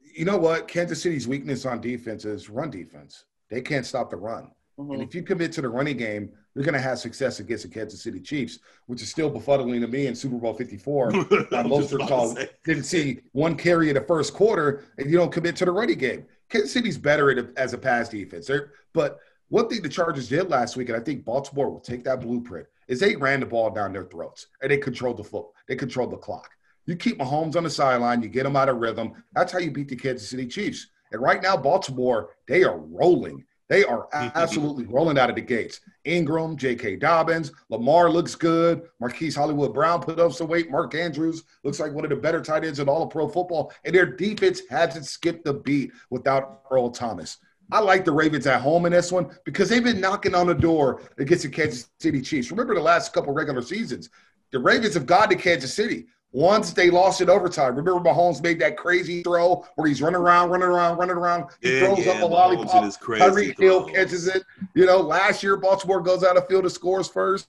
You 0.00 0.24
know 0.24 0.38
what? 0.38 0.66
Kansas 0.66 1.02
City's 1.02 1.28
weakness 1.28 1.66
on 1.66 1.80
defense 1.80 2.24
is 2.24 2.48
run 2.48 2.70
defense. 2.70 3.24
They 3.50 3.60
can't 3.60 3.86
stop 3.86 4.10
the 4.10 4.16
run. 4.16 4.50
Mm-hmm. 4.78 4.92
And 4.92 5.02
if 5.02 5.14
you 5.14 5.22
commit 5.22 5.52
to 5.52 5.62
the 5.62 5.68
running 5.68 5.96
game, 5.96 6.30
you're 6.54 6.64
going 6.64 6.74
to 6.74 6.80
have 6.80 6.98
success 6.98 7.40
against 7.40 7.64
the 7.64 7.70
Kansas 7.70 8.02
City 8.02 8.20
Chiefs, 8.20 8.58
which 8.86 9.02
is 9.02 9.10
still 9.10 9.30
befuddling 9.30 9.80
to 9.80 9.88
me 9.88 10.06
in 10.06 10.14
Super 10.14 10.36
Bowl 10.36 10.54
54. 10.54 11.10
most 11.64 11.92
are 11.92 11.98
called 11.98 12.38
didn't 12.64 12.84
see 12.84 13.20
one 13.32 13.56
carry 13.56 13.88
in 13.88 13.94
the 13.94 14.00
first 14.00 14.34
quarter, 14.34 14.84
and 14.98 15.10
you 15.10 15.16
don't 15.16 15.32
commit 15.32 15.56
to 15.56 15.64
the 15.64 15.72
running 15.72 15.98
game. 15.98 16.26
Kansas 16.48 16.72
City's 16.72 16.98
better 16.98 17.30
a, 17.30 17.48
as 17.56 17.74
a 17.74 17.78
pass 17.78 18.08
defense. 18.08 18.46
They're, 18.46 18.72
but 18.92 19.18
one 19.48 19.68
thing 19.68 19.82
the 19.82 19.88
Chargers 19.88 20.28
did 20.28 20.50
last 20.50 20.76
week, 20.76 20.88
and 20.88 20.98
I 20.98 21.00
think 21.00 21.24
Baltimore 21.24 21.70
will 21.70 21.80
take 21.80 22.04
that 22.04 22.20
blueprint, 22.20 22.66
is 22.86 23.00
they 23.00 23.16
ran 23.16 23.40
the 23.40 23.46
ball 23.46 23.70
down 23.70 23.92
their 23.92 24.04
throats 24.04 24.46
and 24.62 24.70
they 24.70 24.78
controlled 24.78 25.18
the 25.18 25.24
foot. 25.24 25.46
They 25.68 25.76
controlled 25.76 26.12
the 26.12 26.16
clock. 26.16 26.50
You 26.86 26.96
keep 26.96 27.18
Mahomes 27.18 27.56
on 27.56 27.64
the 27.64 27.70
sideline, 27.70 28.22
you 28.22 28.28
get 28.28 28.44
them 28.44 28.56
out 28.56 28.70
of 28.70 28.78
rhythm. 28.78 29.12
That's 29.34 29.52
how 29.52 29.58
you 29.58 29.70
beat 29.70 29.88
the 29.88 29.96
Kansas 29.96 30.28
City 30.28 30.46
Chiefs. 30.46 30.86
And 31.12 31.22
right 31.22 31.42
now, 31.42 31.56
Baltimore, 31.56 32.30
they 32.46 32.64
are 32.64 32.78
rolling. 32.78 33.44
They 33.68 33.84
are 33.84 34.08
mhm. 34.14 34.34
absolutely 34.34 34.86
rolling 34.86 35.18
out 35.18 35.30
of 35.30 35.36
the 35.36 35.42
gates. 35.42 35.80
Ingram, 36.04 36.56
J.K. 36.56 36.96
Dobbins, 36.96 37.52
Lamar 37.68 38.10
looks 38.10 38.34
good. 38.34 38.82
Marquise 39.00 39.36
Hollywood 39.36 39.74
Brown 39.74 40.00
put 40.00 40.18
up 40.18 40.32
some 40.32 40.48
weight. 40.48 40.70
Mark 40.70 40.94
Andrews 40.94 41.44
looks 41.64 41.80
like 41.80 41.92
one 41.92 42.04
of 42.04 42.10
the 42.10 42.16
better 42.16 42.40
tight 42.40 42.64
ends 42.64 42.78
in 42.78 42.88
all 42.88 43.02
of 43.02 43.10
pro 43.10 43.28
football. 43.28 43.72
And 43.84 43.94
their 43.94 44.06
defense 44.06 44.62
hasn't 44.70 45.06
skipped 45.06 45.44
the 45.44 45.54
beat 45.54 45.92
without 46.10 46.62
Earl 46.70 46.90
Thomas. 46.90 47.38
I 47.70 47.80
like 47.80 48.06
the 48.06 48.12
Ravens 48.12 48.46
at 48.46 48.62
home 48.62 48.86
in 48.86 48.92
this 48.92 49.12
one 49.12 49.30
because 49.44 49.68
they've 49.68 49.84
been 49.84 50.00
knocking 50.00 50.34
on 50.34 50.46
the 50.46 50.54
door 50.54 51.02
against 51.18 51.42
the 51.44 51.50
Kansas 51.50 51.90
City 52.00 52.22
Chiefs. 52.22 52.50
Remember 52.50 52.74
the 52.74 52.80
last 52.80 53.12
couple 53.12 53.34
regular 53.34 53.60
seasons, 53.60 54.08
the 54.52 54.58
Ravens 54.58 54.94
have 54.94 55.04
gone 55.04 55.28
to 55.28 55.36
Kansas 55.36 55.74
City. 55.74 56.06
Once 56.32 56.72
they 56.74 56.90
lost 56.90 57.22
it 57.22 57.30
overtime. 57.30 57.74
Remember 57.74 58.00
Mahomes 58.00 58.42
made 58.42 58.58
that 58.60 58.76
crazy 58.76 59.22
throw 59.22 59.64
where 59.76 59.88
he's 59.88 60.02
running 60.02 60.20
around, 60.20 60.50
running 60.50 60.68
around, 60.68 60.98
running 60.98 61.16
around. 61.16 61.50
He 61.62 61.72
yeah, 61.72 61.86
throws 61.86 62.04
yeah, 62.04 62.12
up 62.12 62.22
a 62.22 62.26
lollipop. 62.26 62.84
Tyreek 62.84 63.58
Hill 63.58 63.84
catches 63.84 64.28
it. 64.28 64.42
You 64.74 64.84
know, 64.84 64.98
last 64.98 65.42
year 65.42 65.56
Baltimore 65.56 66.02
goes 66.02 66.22
out 66.24 66.36
of 66.36 66.46
field 66.46 66.64
and 66.64 66.72
scores 66.72 67.08
first. 67.08 67.48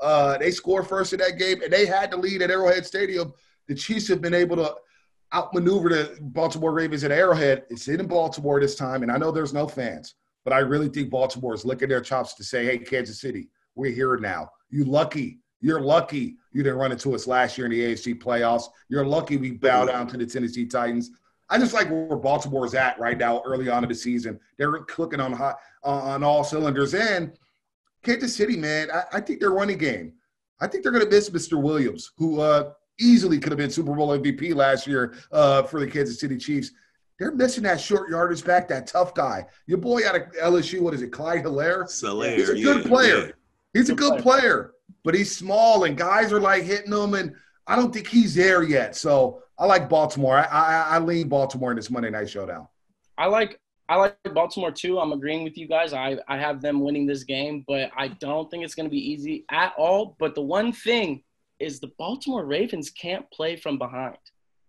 Uh, 0.00 0.38
they 0.38 0.52
score 0.52 0.84
first 0.84 1.12
in 1.12 1.18
that 1.18 1.38
game, 1.38 1.60
and 1.62 1.72
they 1.72 1.86
had 1.86 2.10
to 2.12 2.16
lead 2.16 2.40
at 2.42 2.50
Arrowhead 2.50 2.86
Stadium. 2.86 3.32
The 3.66 3.74
Chiefs 3.74 4.06
have 4.08 4.20
been 4.20 4.34
able 4.34 4.56
to 4.56 4.76
outmaneuver 5.34 5.88
the 5.88 6.18
Baltimore 6.20 6.72
Ravens 6.72 7.02
at 7.02 7.10
Arrowhead. 7.10 7.64
It's 7.68 7.88
in 7.88 8.06
Baltimore 8.06 8.60
this 8.60 8.76
time, 8.76 9.02
and 9.02 9.10
I 9.10 9.16
know 9.16 9.32
there's 9.32 9.52
no 9.52 9.66
fans, 9.66 10.14
but 10.44 10.52
I 10.52 10.58
really 10.58 10.88
think 10.88 11.10
Baltimore 11.10 11.54
is 11.54 11.64
licking 11.64 11.88
their 11.88 12.00
chops 12.00 12.34
to 12.34 12.44
say, 12.44 12.64
"Hey, 12.64 12.78
Kansas 12.78 13.20
City, 13.20 13.48
we're 13.74 13.90
here 13.90 14.16
now. 14.18 14.50
You 14.68 14.84
lucky 14.84 15.40
you're 15.60 15.80
lucky 15.80 16.36
you 16.52 16.62
didn't 16.62 16.78
run 16.78 16.92
into 16.92 17.14
us 17.14 17.26
last 17.26 17.56
year 17.56 17.66
in 17.66 17.72
the 17.72 17.80
AFC 17.80 18.20
playoffs. 18.20 18.64
You're 18.88 19.04
lucky 19.04 19.36
we 19.36 19.52
bow 19.52 19.84
down 19.86 20.06
to 20.08 20.16
the 20.16 20.26
Tennessee 20.26 20.66
Titans. 20.66 21.10
I 21.48 21.58
just 21.58 21.74
like 21.74 21.90
where 21.90 22.16
Baltimore 22.16 22.64
is 22.64 22.74
at 22.74 22.98
right 22.98 23.18
now, 23.18 23.42
early 23.44 23.68
on 23.68 23.82
in 23.82 23.88
the 23.88 23.94
season. 23.94 24.38
They're 24.56 24.72
clicking 24.84 25.20
on 25.20 25.32
hot, 25.32 25.58
on 25.82 26.22
all 26.22 26.44
cylinders, 26.44 26.94
and 26.94 27.32
Kansas 28.02 28.34
City, 28.34 28.56
man, 28.56 28.88
I, 28.92 29.04
I 29.14 29.20
think 29.20 29.40
their 29.40 29.50
running 29.50 29.78
game. 29.78 30.12
I 30.60 30.66
think 30.66 30.82
they're 30.82 30.92
going 30.92 31.04
to 31.04 31.10
miss 31.10 31.30
Mr. 31.30 31.60
Williams, 31.60 32.12
who 32.16 32.40
uh, 32.40 32.72
easily 32.98 33.38
could 33.38 33.50
have 33.50 33.58
been 33.58 33.70
Super 33.70 33.94
Bowl 33.94 34.08
MVP 34.16 34.54
last 34.54 34.86
year 34.86 35.14
uh, 35.32 35.62
for 35.64 35.80
the 35.80 35.86
Kansas 35.86 36.20
City 36.20 36.36
Chiefs. 36.36 36.70
They're 37.18 37.32
missing 37.32 37.64
that 37.64 37.80
short 37.80 38.08
yardage 38.10 38.44
back, 38.44 38.68
that 38.68 38.86
tough 38.86 39.12
guy. 39.14 39.44
Your 39.66 39.78
boy 39.78 40.06
out 40.06 40.16
of 40.16 40.22
LSU, 40.42 40.80
what 40.80 40.94
is 40.94 41.02
it, 41.02 41.08
Clyde 41.12 41.44
Helaire? 41.44 41.86
Hilaire, 42.00 42.36
He's 42.36 42.48
a 42.48 42.54
good 42.54 42.82
yeah, 42.84 42.88
player. 42.88 43.26
yeah. 43.26 43.32
He's 43.74 43.90
a 43.90 43.94
Good 43.94 44.12
good 44.14 44.22
player, 44.22 44.72
but 45.04 45.14
he's 45.14 45.34
small 45.34 45.84
and 45.84 45.96
guys 45.96 46.32
are 46.32 46.40
like 46.40 46.62
hitting 46.64 46.92
him, 46.92 47.14
and 47.14 47.34
I 47.66 47.76
don't 47.76 47.92
think 47.92 48.06
he's 48.06 48.34
there 48.34 48.62
yet. 48.62 48.96
So 48.96 49.42
I 49.58 49.66
like 49.66 49.88
Baltimore. 49.88 50.38
I, 50.38 50.44
I, 50.44 50.86
I 50.96 50.98
lean 50.98 51.28
Baltimore 51.28 51.70
in 51.70 51.76
this 51.76 51.90
Monday 51.90 52.10
night 52.10 52.30
showdown. 52.30 52.66
I 53.18 53.26
like 53.26 53.60
I 53.90 53.96
like 53.96 54.16
Baltimore 54.34 54.70
too. 54.70 55.00
I'm 55.00 55.12
agreeing 55.12 55.42
with 55.42 55.58
you 55.58 55.66
guys. 55.66 55.92
I, 55.92 56.16
I 56.28 56.38
have 56.38 56.62
them 56.62 56.80
winning 56.80 57.06
this 57.06 57.24
game, 57.24 57.64
but 57.66 57.90
I 57.96 58.08
don't 58.08 58.48
think 58.48 58.64
it's 58.64 58.76
going 58.76 58.86
to 58.86 58.90
be 58.90 59.10
easy 59.10 59.44
at 59.50 59.72
all. 59.76 60.16
But 60.20 60.36
the 60.36 60.42
one 60.42 60.72
thing 60.72 61.24
is 61.58 61.80
the 61.80 61.90
Baltimore 61.98 62.44
Ravens 62.44 62.88
can't 62.88 63.28
play 63.32 63.56
from 63.56 63.78
behind. 63.78 64.16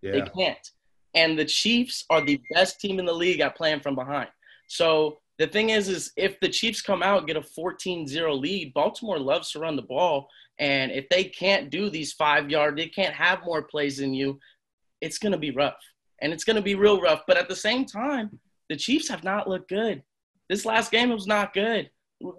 They 0.01 0.21
can't. 0.21 0.71
And 1.13 1.37
the 1.37 1.45
Chiefs 1.45 2.05
are 2.09 2.25
the 2.25 2.41
best 2.53 2.79
team 2.79 2.97
in 2.97 3.05
the 3.05 3.13
league 3.13 3.41
at 3.41 3.55
playing 3.55 3.81
from 3.81 3.93
behind. 3.93 4.29
So 4.65 5.19
the 5.41 5.47
thing 5.47 5.71
is, 5.71 5.89
is 5.89 6.11
if 6.17 6.39
the 6.39 6.49
Chiefs 6.49 6.83
come 6.83 7.01
out 7.01 7.25
get 7.25 7.35
a 7.35 7.41
14-0 7.41 8.39
lead, 8.39 8.75
Baltimore 8.75 9.17
loves 9.17 9.51
to 9.51 9.59
run 9.59 9.75
the 9.75 9.81
ball. 9.81 10.27
And 10.59 10.91
if 10.91 11.09
they 11.09 11.23
can't 11.23 11.71
do 11.71 11.89
these 11.89 12.13
five 12.13 12.51
yard, 12.51 12.77
they 12.77 12.87
can't 12.87 13.15
have 13.15 13.43
more 13.43 13.63
plays 13.63 13.97
than 13.97 14.13
you, 14.13 14.39
it's 15.01 15.17
gonna 15.17 15.39
be 15.39 15.49
rough. 15.49 15.79
And 16.21 16.31
it's 16.31 16.43
gonna 16.43 16.61
be 16.61 16.75
real 16.75 17.01
rough. 17.01 17.23
But 17.25 17.37
at 17.37 17.49
the 17.49 17.55
same 17.55 17.85
time, 17.85 18.39
the 18.69 18.75
Chiefs 18.75 19.07
have 19.09 19.23
not 19.23 19.49
looked 19.49 19.69
good. 19.69 20.03
This 20.47 20.63
last 20.63 20.91
game 20.91 21.09
was 21.09 21.25
not 21.25 21.55
good. 21.55 21.89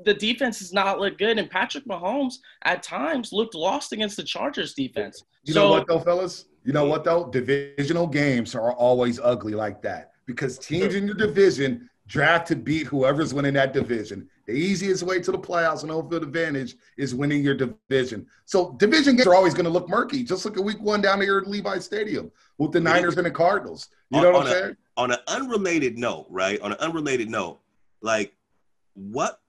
The 0.04 0.14
defense 0.14 0.60
has 0.60 0.72
not 0.72 1.00
looked 1.00 1.18
good. 1.18 1.40
And 1.40 1.50
Patrick 1.50 1.84
Mahomes 1.86 2.34
at 2.62 2.84
times 2.84 3.32
looked 3.32 3.56
lost 3.56 3.92
against 3.92 4.16
the 4.16 4.22
Chargers 4.22 4.74
defense. 4.74 5.24
You 5.42 5.54
so, 5.54 5.62
know 5.62 5.70
what 5.70 5.88
though, 5.88 5.98
fellas? 5.98 6.44
You 6.62 6.72
know 6.72 6.84
what 6.84 7.02
though? 7.02 7.28
Divisional 7.28 8.06
games 8.06 8.54
are 8.54 8.72
always 8.72 9.18
ugly 9.18 9.54
like 9.54 9.82
that 9.82 10.12
because 10.24 10.56
teams 10.56 10.94
in 10.94 11.06
your 11.06 11.16
division 11.16 11.88
draft 12.12 12.46
to 12.46 12.54
beat 12.54 12.86
whoever's 12.86 13.32
winning 13.32 13.54
that 13.54 13.72
division. 13.72 14.28
The 14.46 14.52
easiest 14.52 15.02
way 15.02 15.18
to 15.20 15.32
the 15.32 15.38
playoffs 15.38 15.80
and 15.82 15.90
home 15.90 16.10
field 16.10 16.22
advantage 16.22 16.76
is 16.98 17.14
winning 17.14 17.42
your 17.42 17.54
division. 17.54 18.26
So 18.44 18.72
division 18.78 19.16
games 19.16 19.26
are 19.26 19.34
always 19.34 19.54
going 19.54 19.64
to 19.64 19.70
look 19.70 19.88
murky. 19.88 20.22
Just 20.22 20.44
look 20.44 20.58
at 20.58 20.62
Week 20.62 20.78
One 20.82 21.00
down 21.00 21.22
here 21.22 21.38
at 21.38 21.48
Levi 21.48 21.78
Stadium 21.78 22.30
with 22.58 22.70
the 22.72 22.80
Niners 22.80 23.16
and 23.16 23.24
the 23.24 23.30
Cardinals. 23.30 23.88
You 24.10 24.20
know 24.20 24.28
On- 24.28 24.34
what 24.34 24.42
I'm 24.46 24.48
a- 24.48 24.50
saying? 24.60 24.76
on 24.98 25.10
an 25.10 25.18
unrelated 25.26 25.96
note, 25.96 26.26
right? 26.28 26.60
On 26.60 26.72
an 26.72 26.78
unrelated 26.80 27.30
note, 27.30 27.60
like 28.02 28.34
what 28.92 29.40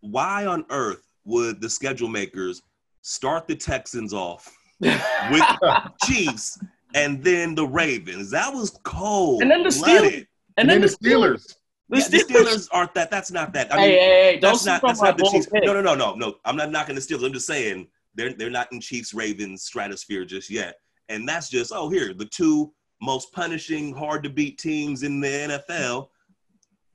why 0.00 0.44
on 0.44 0.66
earth 0.68 1.08
would 1.24 1.62
the 1.62 1.70
schedule 1.70 2.08
makers 2.08 2.60
start 3.00 3.48
the 3.48 3.56
Texans 3.56 4.12
off 4.12 4.54
with 4.80 5.42
Chiefs 6.04 6.58
and 6.94 7.24
then 7.24 7.54
the 7.54 7.66
Ravens? 7.66 8.30
That 8.30 8.52
was 8.52 8.78
cold. 8.82 9.40
And 9.40 9.50
then 9.50 9.62
the. 9.62 9.70
Steelers. 9.70 10.26
And 10.58 10.68
then 10.68 10.82
the 10.82 10.86
Steelers. 10.88 11.46
The 11.46 11.54
Yeah, 11.54 11.63
the 11.88 11.96
Steelers. 11.98 12.24
Steelers 12.28 12.68
aren't 12.72 12.94
that. 12.94 13.10
That's 13.10 13.30
not 13.30 13.52
that. 13.52 13.72
I 13.72 13.76
mean, 13.76 13.84
hey, 13.90 13.98
hey, 13.98 14.22
hey, 14.34 14.38
don't 14.38 14.52
that's 14.52 14.64
not 14.66 14.82
that's 14.82 15.02
not 15.02 15.18
the 15.18 15.28
Chiefs. 15.30 15.46
pick. 15.46 15.64
No, 15.64 15.72
no, 15.74 15.80
no, 15.82 15.94
no, 15.94 16.14
no. 16.14 16.34
I'm 16.44 16.56
not 16.56 16.70
knocking 16.70 16.94
the 16.94 17.00
Steelers. 17.00 17.24
I'm 17.26 17.32
just 17.32 17.46
saying 17.46 17.88
they're 18.14 18.32
they're 18.32 18.50
not 18.50 18.72
in 18.72 18.80
Chiefs 18.80 19.12
Ravens 19.14 19.62
stratosphere 19.62 20.24
just 20.24 20.50
yet. 20.50 20.76
And 21.08 21.28
that's 21.28 21.48
just 21.50 21.72
oh 21.74 21.88
here 21.90 22.14
the 22.14 22.24
two 22.24 22.72
most 23.02 23.32
punishing, 23.32 23.94
hard 23.94 24.22
to 24.22 24.30
beat 24.30 24.56
teams 24.58 25.02
in 25.02 25.20
the 25.20 25.28
NFL, 25.68 26.08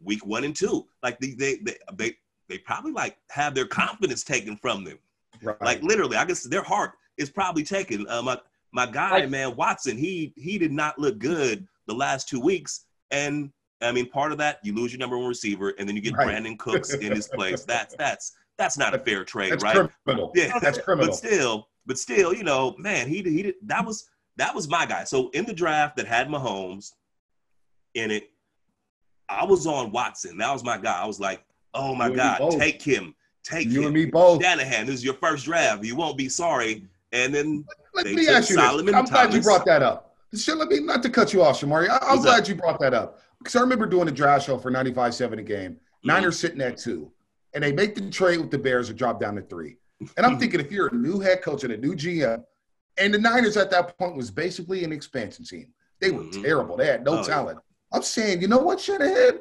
week 0.02 0.25
one 0.25 0.43
and 0.43 0.56
two. 0.56 0.88
Like 1.04 1.19
they 1.19 1.32
they 1.32 1.58
they 1.58 1.75
they, 1.93 2.15
they 2.47 2.58
probably 2.58 2.91
like 2.91 3.17
have 3.30 3.54
their 3.54 3.67
confidence 3.67 4.23
taken 4.23 4.58
from 4.58 4.84
them. 4.84 4.97
Right. 5.43 5.62
Like 5.62 5.84
literally, 5.84 6.17
I 6.17 6.25
guess 6.25 6.43
their 6.43 6.63
heart 6.63 6.93
is 7.17 7.30
probably 7.30 7.63
taken. 7.63 8.08
Uh, 8.10 8.21
my 8.23 8.39
my 8.71 8.86
guy, 8.88 9.19
Like- 9.19 9.30
man, 9.30 9.56
Watson, 9.56 9.97
he 9.97 10.34
he 10.36 10.58
did 10.58 10.71
not 10.71 10.97
look 10.97 11.19
good 11.19 11.67
the 11.88 11.93
last 11.93 12.28
two 12.28 12.39
weeks, 12.39 12.86
and 13.12 13.52
I 13.82 13.92
mean, 13.92 14.10
part 14.10 14.32
of 14.32 14.38
that 14.39 14.60
you 14.63 14.74
lose 14.76 14.92
your 14.92 15.00
number 15.00 15.18
one 15.18 15.28
receiver, 15.28 15.74
and 15.78 15.88
then 15.88 15.96
you 15.96 16.02
get 16.02 16.13
Right. 16.15 16.28
Brandin 16.28 16.58
Cooks 16.60 16.94
in 16.94 17.13
his 17.15 17.28
place. 17.28 17.63
That's 17.63 17.96
that's 17.96 18.34
that's 18.58 18.78
not 18.78 18.94
a 18.94 19.00
fair 19.00 19.24
trade, 19.24 19.54
That's 19.54 19.63
right? 19.63 19.89
criminal. 20.04 20.32
Yeah, 20.36 20.60
That's 20.60 20.78
criminal. 20.80 21.08
But 21.10 21.15
still, 21.15 21.70
but 21.86 21.98
still, 21.98 22.34
you 22.34 22.44
know, 22.44 22.76
man, 22.78 23.08
he 23.08 23.22
he 23.24 23.42
did 23.44 23.56
that 23.63 23.86
was 23.86 24.10
that 24.38 24.54
was 24.54 24.68
my 24.68 24.86
guy. 24.86 25.06
So 25.06 25.30
in 25.30 25.46
the 25.46 25.54
draft 25.54 25.96
that 25.98 26.08
had 26.08 26.28
Mahomes 26.28 26.94
in 27.96 28.12
it, 28.12 28.30
I 29.30 29.46
was 29.46 29.65
on 29.65 29.92
Watson. 29.92 30.38
That 30.38 30.52
was 30.52 30.63
my 30.63 30.78
guy. 30.78 31.02
I 31.02 31.06
was 31.06 31.20
like, 31.20 31.44
oh 31.74 31.96
my 31.96 32.08
You 32.10 32.15
God, 32.15 32.52
take 32.60 32.82
him, 32.82 33.15
take 33.44 33.68
You 33.68 33.80
him. 33.82 33.86
and 33.88 33.94
me 33.94 34.06
both. 34.06 34.44
Shanahan, 34.44 34.86
this 34.88 34.96
is 34.96 35.04
your 35.06 35.13
first 35.15 35.46
draft. 35.46 35.84
You 35.84 35.96
won't 35.96 36.18
be 36.18 36.28
sorry. 36.30 36.86
And 37.12 37.34
then 37.34 37.65
Let 37.96 38.06
They 38.06 38.13
me 38.15 38.28
ask 38.28 38.50
you 38.50 38.56
this. 38.58 38.94
I'm 38.94 39.06
glad 39.06 39.34
you 39.34 39.42
brought 39.42 39.65
that 39.65 39.82
up. 39.82 40.15
Let 40.48 40.68
me 40.70 40.80
not 40.82 41.02
to 41.04 41.10
cut 41.10 41.34
you 41.34 41.42
off, 41.42 41.60
Shamari. 41.60 41.89
I, 41.89 41.98
I'm 42.02 42.10
What's 42.18 42.26
glad 42.26 42.44
up? 42.44 42.50
you 42.50 42.56
brought 42.56 42.80
that 42.82 42.94
up 42.94 43.20
because 43.39 43.56
I 43.56 43.62
remember 43.62 43.86
doing 43.86 44.08
a 44.08 44.12
draft 44.12 44.45
show 44.45 44.58
for 44.58 44.71
95.7 44.71 45.39
a 45.39 45.41
game. 45.41 45.71
Mm-hmm. 45.73 46.08
Niners 46.08 46.39
sitting 46.39 46.62
at 46.62 46.78
two, 46.78 47.12
and 47.54 47.63
they 47.63 47.71
make 47.71 47.95
the 47.95 48.10
trade 48.10 48.39
with 48.39 48.52
the 48.52 48.58
Bears 48.58 48.88
to 48.88 48.93
drop 48.93 49.19
down 49.19 49.36
to 49.36 49.41
three. 49.41 49.78
And 50.17 50.25
I'm 50.25 50.38
thinking, 50.39 50.60
if 50.60 50.71
you're 50.71 50.88
a 50.88 50.93
new 50.95 51.19
head 51.19 51.41
coach 51.41 51.63
and 51.63 51.73
a 51.73 51.78
new 51.78 51.95
GM, 51.95 52.43
and 52.97 53.13
the 53.13 53.17
Niners 53.17 53.58
at 53.58 53.71
that 53.71 53.97
point 53.97 54.15
was 54.15 54.30
basically 54.30 54.84
an 54.84 54.91
expansion 54.91 55.45
team, 55.45 55.67
they 56.02 56.12
were 56.12 56.23
Mhm. 56.23 56.43
terrible. 56.43 56.78
They 56.78 56.88
had 56.88 57.04
no 57.04 57.13
Oh, 57.13 57.15
yeah. 57.17 57.23
talent. 57.23 57.60
I'm 57.91 58.02
saying, 58.04 58.41
you 58.41 58.47
know 58.47 58.60
what, 58.60 58.80
Shanahan? 58.80 59.39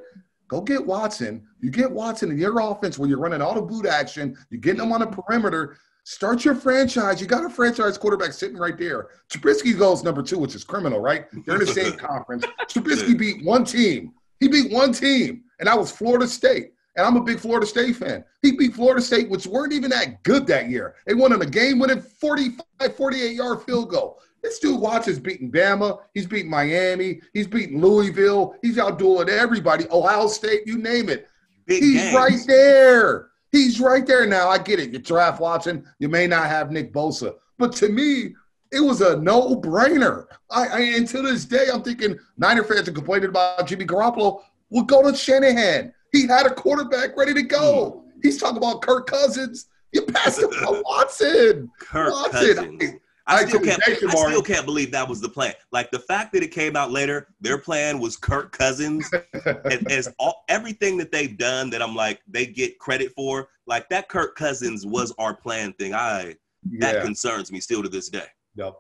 Go 0.49 0.63
get 0.63 0.85
Watson. 0.85 1.47
You 1.61 1.71
get 1.71 1.91
Watson 1.91 2.31
in 2.31 2.39
your 2.39 2.59
offense 2.61 2.99
where 2.99 3.09
you're 3.09 3.19
running 3.19 3.43
all 3.43 3.55
the 3.55 3.61
boot 3.63 3.85
action. 3.85 4.35
You're 4.49 4.61
getting 4.61 4.79
them 4.81 4.93
on 4.93 5.01
the 5.01 5.07
perimeter. 5.07 5.77
Start 6.09 6.43
your 6.43 6.55
franchise. 6.55 7.21
You 7.21 7.27
got 7.27 7.45
a 7.45 7.51
franchise 7.51 7.99
quarterback 7.99 8.33
sitting 8.33 8.57
right 8.57 8.79
there. 8.79 9.09
Trubisky 9.31 9.79
goes 9.79 10.03
number 10.03 10.23
two, 10.23 10.39
which 10.39 10.55
is 10.55 10.65
criminal, 10.65 11.01
right? 11.01 11.27
They're 11.45 11.57
in 11.57 11.61
the 11.61 11.67
same 11.67 11.93
conference. 11.99 12.47
Trubisky 12.63 13.17
beat 13.17 13.45
one 13.45 13.63
team. 13.63 14.15
He 14.41 14.49
beat 14.49 14.73
one 14.73 14.95
team, 14.95 15.43
and 15.59 15.67
that 15.67 15.79
was 15.79 15.91
Florida 15.93 16.27
State. 16.27 16.73
And 16.97 17.07
I'm 17.07 17.17
a 17.17 17.23
big 17.23 17.39
Florida 17.39 17.67
State 17.67 17.97
fan. 17.97 18.25
He 18.41 18.53
beat 18.53 18.73
Florida 18.73 19.03
State, 19.03 19.29
which 19.29 19.47
weren't 19.47 19.75
even 19.75 19.91
that 19.91 20.23
good 20.23 20.47
that 20.47 20.71
year. 20.71 20.95
They 21.07 21.13
won 21.13 21.35
in 21.35 21.43
a 21.43 21.47
game 21.47 21.79
winning 21.79 22.01
45, 22.01 22.97
48 22.97 23.37
yard 23.37 23.63
field 23.65 23.91
goal. 23.91 24.19
This 24.43 24.59
dude 24.61 24.81
watches 24.81 25.21
beating 25.21 25.53
Bama. 25.53 25.99
He's 26.15 26.27
beating 26.27 26.51
Miami. 26.51 27.21
He's 27.35 27.47
beating 27.47 27.83
Louisville. 27.83 28.55
He's 28.63 28.79
outdueling 28.79 29.29
everybody. 29.29 29.85
Ohio 29.91 30.27
State, 30.29 30.63
you 30.65 30.79
name 30.79 31.11
it. 31.11 31.29
big 31.67 31.83
He's 31.83 32.01
games. 32.01 32.15
right 32.17 32.41
there. 32.47 33.29
He's 33.53 33.81
right 33.81 34.07
there 34.07 34.27
now. 34.27 34.49
I 34.49 34.59
get 34.59 34.79
it. 34.79 34.93
You 34.93 34.99
draft 34.99 35.41
Watson. 35.41 35.87
You 35.99 36.09
may 36.09 36.27
not 36.27 36.47
have 36.47 36.71
Nick 36.71 36.93
Bosa, 36.93 37.35
but 37.59 37.73
to 37.77 37.89
me, 37.89 38.35
it 38.71 38.81
was 38.81 39.01
a 39.01 39.17
no-brainer. 39.17 40.27
I, 40.51 40.67
I 40.67 40.81
and 40.81 41.09
to 41.09 41.23
this 41.23 41.47
day, 41.47 41.69
I'm 41.73 41.83
thinking 41.83 42.19
Niner 42.37 42.65
fans 42.65 42.89
are 42.89 42.93
complaining 42.93 43.31
about 43.31 43.67
Jimmy 43.67 43.87
Garoppolo. 43.87 44.43
We'll 44.71 44.85
go 44.85 45.11
to 45.11 45.17
Shanahan. 45.17 45.95
He 46.13 46.27
had 46.27 46.47
a 46.47 46.55
quarterback 46.55 47.17
ready 47.17 47.33
to 47.35 47.43
go. 47.43 48.03
Hmm. 48.05 48.21
He's 48.23 48.39
talking 48.39 48.59
about 48.59 48.83
Kirk 48.83 49.07
Cousins. 49.07 49.67
You 49.93 50.03
passed 50.03 50.41
him 50.41 50.51
on 50.51 50.83
Watson. 50.85 51.71
Kirk 51.81 52.13
Watson. 52.13 52.79
Cousins. 52.79 53.01
I- 53.29 53.35
I 53.35 53.41
I 53.41 53.45
still 53.47 53.61
can't. 53.61 53.83
I 53.87 53.95
still 53.95 54.43
can't 54.43 54.65
believe 54.65 54.91
that 54.93 55.07
was 55.09 55.21
the 55.21 55.29
plan. 55.29 55.53
Like 55.71 55.91
the 55.91 55.99
fact 55.99 56.33
that 56.33 56.43
it 56.43 56.49
came 56.51 56.75
out 56.77 56.91
later, 56.91 57.29
their 57.41 57.59
plan 57.59 57.99
was 58.01 58.17
Kirk 58.17 58.51
Cousins, 58.57 59.09
and 59.45 59.93
as 59.93 60.09
all 60.19 60.45
everything 60.49 60.97
that 60.97 61.13
they've 61.13 61.37
done 61.37 61.69
that 61.71 61.83
I'm 61.83 61.95
like 61.95 62.21
they 62.27 62.47
get 62.47 62.79
credit 62.79 63.13
for. 63.15 63.51
Like 63.67 63.89
that 63.91 64.09
Kirk 64.09 64.35
Cousins 64.35 64.87
was 64.87 65.13
our 65.19 65.35
plan 65.35 65.75
thing. 65.75 65.93
I 65.95 66.37
that 66.81 66.95
Yeah. 66.97 67.03
concerns 67.05 67.53
me 67.53 67.61
still 67.61 67.83
to 67.83 67.89
this 67.89 68.09
day. 68.09 68.27
Yep. 68.57 68.75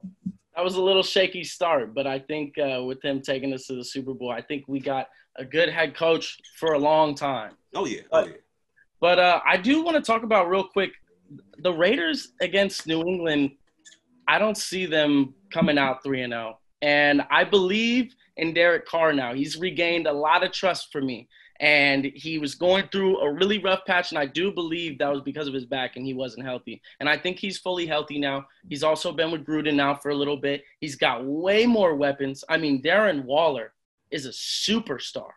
that 0.56 0.64
was 0.64 0.74
a 0.76 0.82
little 0.82 1.02
shaky 1.04 1.44
start, 1.44 1.94
but 1.94 2.06
I 2.06 2.18
think 2.18 2.56
uh, 2.58 2.82
with 2.82 3.00
him 3.04 3.20
taking 3.20 3.52
us 3.52 3.66
to 3.66 3.74
the 3.74 3.84
Super 3.84 4.12
Bowl, 4.14 4.30
I 4.30 4.40
think 4.40 4.64
we 4.66 4.80
got 4.80 5.08
a 5.36 5.44
good 5.44 5.68
head 5.68 5.94
coach 5.94 6.38
for 6.58 6.72
a 6.72 6.78
long 6.78 7.14
time. 7.14 7.52
Oh 7.74 7.84
yeah. 7.84 8.00
Oh 8.10 8.24
yeah. 8.26 8.32
But 9.00 9.18
uh, 9.20 9.40
I 9.46 9.56
do 9.58 9.82
want 9.84 9.96
to 9.96 10.02
talk 10.02 10.22
about 10.24 10.48
real 10.48 10.64
quick 10.64 10.90
the 11.58 11.72
Raiders 11.72 12.32
against 12.40 12.86
New 12.86 13.02
England. 13.02 13.50
I 14.28 14.38
don't 14.38 14.56
see 14.56 14.86
them 14.86 15.34
coming 15.50 15.78
out 15.78 16.04
three 16.04 16.22
and 16.22 16.32
zero, 16.32 16.58
and 16.82 17.22
I 17.30 17.44
believe 17.44 18.14
in 18.36 18.54
Derek 18.54 18.86
Carr 18.86 19.12
now. 19.12 19.34
He's 19.34 19.56
regained 19.56 20.06
a 20.06 20.12
lot 20.12 20.44
of 20.44 20.52
trust 20.52 20.92
for 20.92 21.00
me, 21.00 21.28
and 21.60 22.04
he 22.04 22.38
was 22.38 22.54
going 22.54 22.88
through 22.92 23.18
a 23.18 23.32
really 23.32 23.58
rough 23.58 23.84
patch, 23.84 24.12
and 24.12 24.18
I 24.18 24.26
do 24.26 24.52
believe 24.52 24.98
that 24.98 25.10
was 25.10 25.22
because 25.22 25.48
of 25.48 25.54
his 25.54 25.66
back 25.66 25.96
and 25.96 26.06
he 26.06 26.14
wasn't 26.14 26.46
healthy. 26.46 26.80
And 27.00 27.08
I 27.08 27.16
think 27.16 27.38
he's 27.38 27.58
fully 27.58 27.86
healthy 27.86 28.18
now. 28.18 28.46
He's 28.68 28.84
also 28.84 29.10
been 29.12 29.32
with 29.32 29.44
Gruden 29.44 29.74
now 29.74 29.94
for 29.94 30.10
a 30.10 30.14
little 30.14 30.36
bit. 30.36 30.62
He's 30.80 30.94
got 30.94 31.24
way 31.24 31.66
more 31.66 31.96
weapons. 31.96 32.44
I 32.48 32.58
mean, 32.58 32.82
Darren 32.82 33.24
Waller 33.24 33.72
is 34.10 34.26
a 34.26 34.30
superstar, 34.30 35.30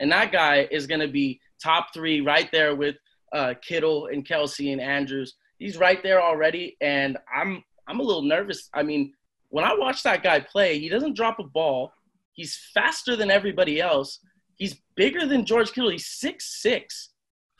and 0.00 0.10
that 0.12 0.32
guy 0.32 0.66
is 0.70 0.86
going 0.86 1.00
to 1.00 1.08
be 1.08 1.40
top 1.62 1.92
three 1.92 2.20
right 2.20 2.50
there 2.52 2.74
with 2.74 2.96
uh, 3.32 3.54
Kittle 3.60 4.06
and 4.06 4.26
Kelce 4.26 4.72
and 4.72 4.80
Andrews. 4.80 5.34
He's 5.58 5.76
right 5.76 6.02
there 6.02 6.22
already, 6.22 6.76
and 6.80 7.18
I'm 7.34 7.64
I'm 7.88 8.00
a 8.00 8.02
little 8.02 8.22
nervous. 8.22 8.68
I 8.74 8.82
mean, 8.82 9.12
when 9.48 9.64
I 9.64 9.74
watch 9.74 10.02
that 10.02 10.22
guy 10.22 10.40
play, 10.40 10.78
he 10.78 10.88
doesn't 10.88 11.14
drop 11.16 11.38
a 11.38 11.44
ball. 11.44 11.92
He's 12.32 12.58
faster 12.74 13.16
than 13.16 13.30
everybody 13.30 13.80
else. 13.80 14.20
He's 14.56 14.76
bigger 14.96 15.26
than 15.26 15.44
George 15.44 15.72
Kittle. 15.72 15.90
He's 15.90 16.06
six 16.06 16.60
six. 16.62 17.10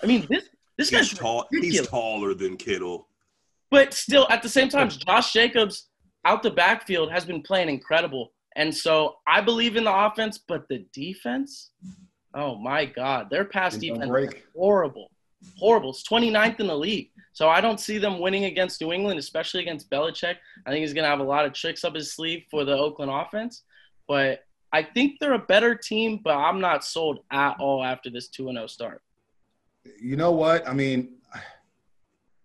I 0.02 0.06
mean, 0.06 0.26
this 0.28 0.48
This 0.76 0.90
he's 0.90 0.98
guy's 1.10 1.18
tall. 1.18 1.46
ridiculous. 1.50 1.78
He's 1.80 1.88
taller 1.88 2.34
than 2.34 2.56
Kittle. 2.56 3.08
But 3.70 3.92
still, 3.94 4.26
at 4.30 4.42
the 4.42 4.48
same 4.48 4.68
time, 4.68 4.88
Josh 4.88 5.32
Jacobs 5.32 5.88
out 6.24 6.42
the 6.42 6.50
backfield 6.50 7.10
has 7.10 7.24
been 7.24 7.42
playing 7.42 7.68
incredible. 7.68 8.32
And 8.56 8.74
so 8.74 9.16
I 9.26 9.40
believe 9.40 9.76
in 9.76 9.84
the 9.84 9.94
offense, 9.94 10.38
but 10.38 10.66
the 10.68 10.86
defense, 10.92 11.70
oh 12.34 12.56
my 12.56 12.84
God, 12.86 13.28
their 13.30 13.44
pass 13.44 13.76
Didn't 13.76 13.94
defense 14.00 14.10
break. 14.10 14.34
is 14.34 14.42
horrible. 14.54 15.10
Horrible. 15.58 15.90
It's 15.90 16.06
29th 16.08 16.60
in 16.60 16.66
the 16.66 16.76
league. 16.76 17.10
So 17.32 17.48
I 17.48 17.60
don't 17.60 17.78
see 17.78 17.98
them 17.98 18.18
winning 18.18 18.46
against 18.46 18.80
New 18.80 18.92
England, 18.92 19.18
especially 19.18 19.60
against 19.60 19.90
Belichick. 19.90 20.36
I 20.64 20.70
think 20.70 20.80
he's 20.80 20.94
going 20.94 21.04
to 21.04 21.10
have 21.10 21.20
a 21.20 21.24
lot 21.24 21.44
of 21.44 21.52
tricks 21.52 21.84
up 21.84 21.94
his 21.94 22.12
sleeve 22.14 22.44
for 22.50 22.64
the 22.64 22.76
Oakland 22.76 23.10
offense. 23.12 23.62
But 24.08 24.44
I 24.72 24.82
think 24.82 25.18
they're 25.20 25.34
a 25.34 25.38
better 25.38 25.74
team, 25.74 26.20
but 26.22 26.36
I'm 26.36 26.60
not 26.60 26.84
sold 26.84 27.20
at 27.30 27.56
all 27.60 27.84
after 27.84 28.10
this 28.10 28.28
2 28.28 28.50
0 28.50 28.66
start. 28.66 29.02
You 30.00 30.16
know 30.16 30.32
what? 30.32 30.66
I 30.68 30.72
mean, 30.72 31.16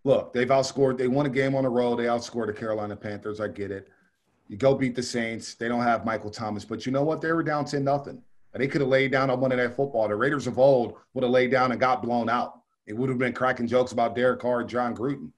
look, 0.04 0.34
they've 0.34 0.48
outscored. 0.48 0.98
They 0.98 1.08
won 1.08 1.26
a 1.26 1.30
game 1.30 1.56
on 1.56 1.64
the 1.64 1.70
road. 1.70 1.98
They 1.98 2.06
outscored 2.06 2.48
the 2.48 2.54
Carolina 2.54 2.96
Panthers. 2.96 3.40
I 3.40 3.48
get 3.48 3.72
it. 3.72 3.90
You 4.48 4.58
go 4.58 4.76
beat 4.76 4.96
the 4.96 5.04
Saints. 5.04 5.56
They 5.56 5.70
don't 5.70 5.84
have 5.84 6.06
Michael 6.06 6.30
Thomas, 6.30 6.66
but 6.66 6.86
you 6.86 6.92
know 6.92 7.04
what? 7.04 7.22
They 7.22 7.32
were 7.32 7.44
down 7.44 7.66
ten 7.66 7.84
nothing. 7.84 8.22
They 8.54 8.68
could 8.68 8.82
have 8.82 8.90
laid 8.90 9.14
down 9.14 9.30
on 9.30 9.40
Monday 9.40 9.56
Night 9.56 9.76
Football. 9.76 10.10
The 10.10 10.16
Raiders 10.16 10.46
of 10.46 10.60
old 10.60 10.98
would 11.14 11.24
have 11.24 11.32
laid 11.32 11.52
down 11.52 11.72
and 11.72 11.80
got 11.80 12.04
blown 12.04 12.30
out. 12.30 12.61
It 12.88 12.94
would 12.98 13.10
have 13.10 13.20
been 13.20 13.34
cracking 13.34 13.68
jokes 13.68 13.92
about 13.92 14.16
Derek 14.16 14.40
Carr 14.40 14.62
and 14.62 14.70
Jon 14.70 14.96
Gruden. 14.96 15.32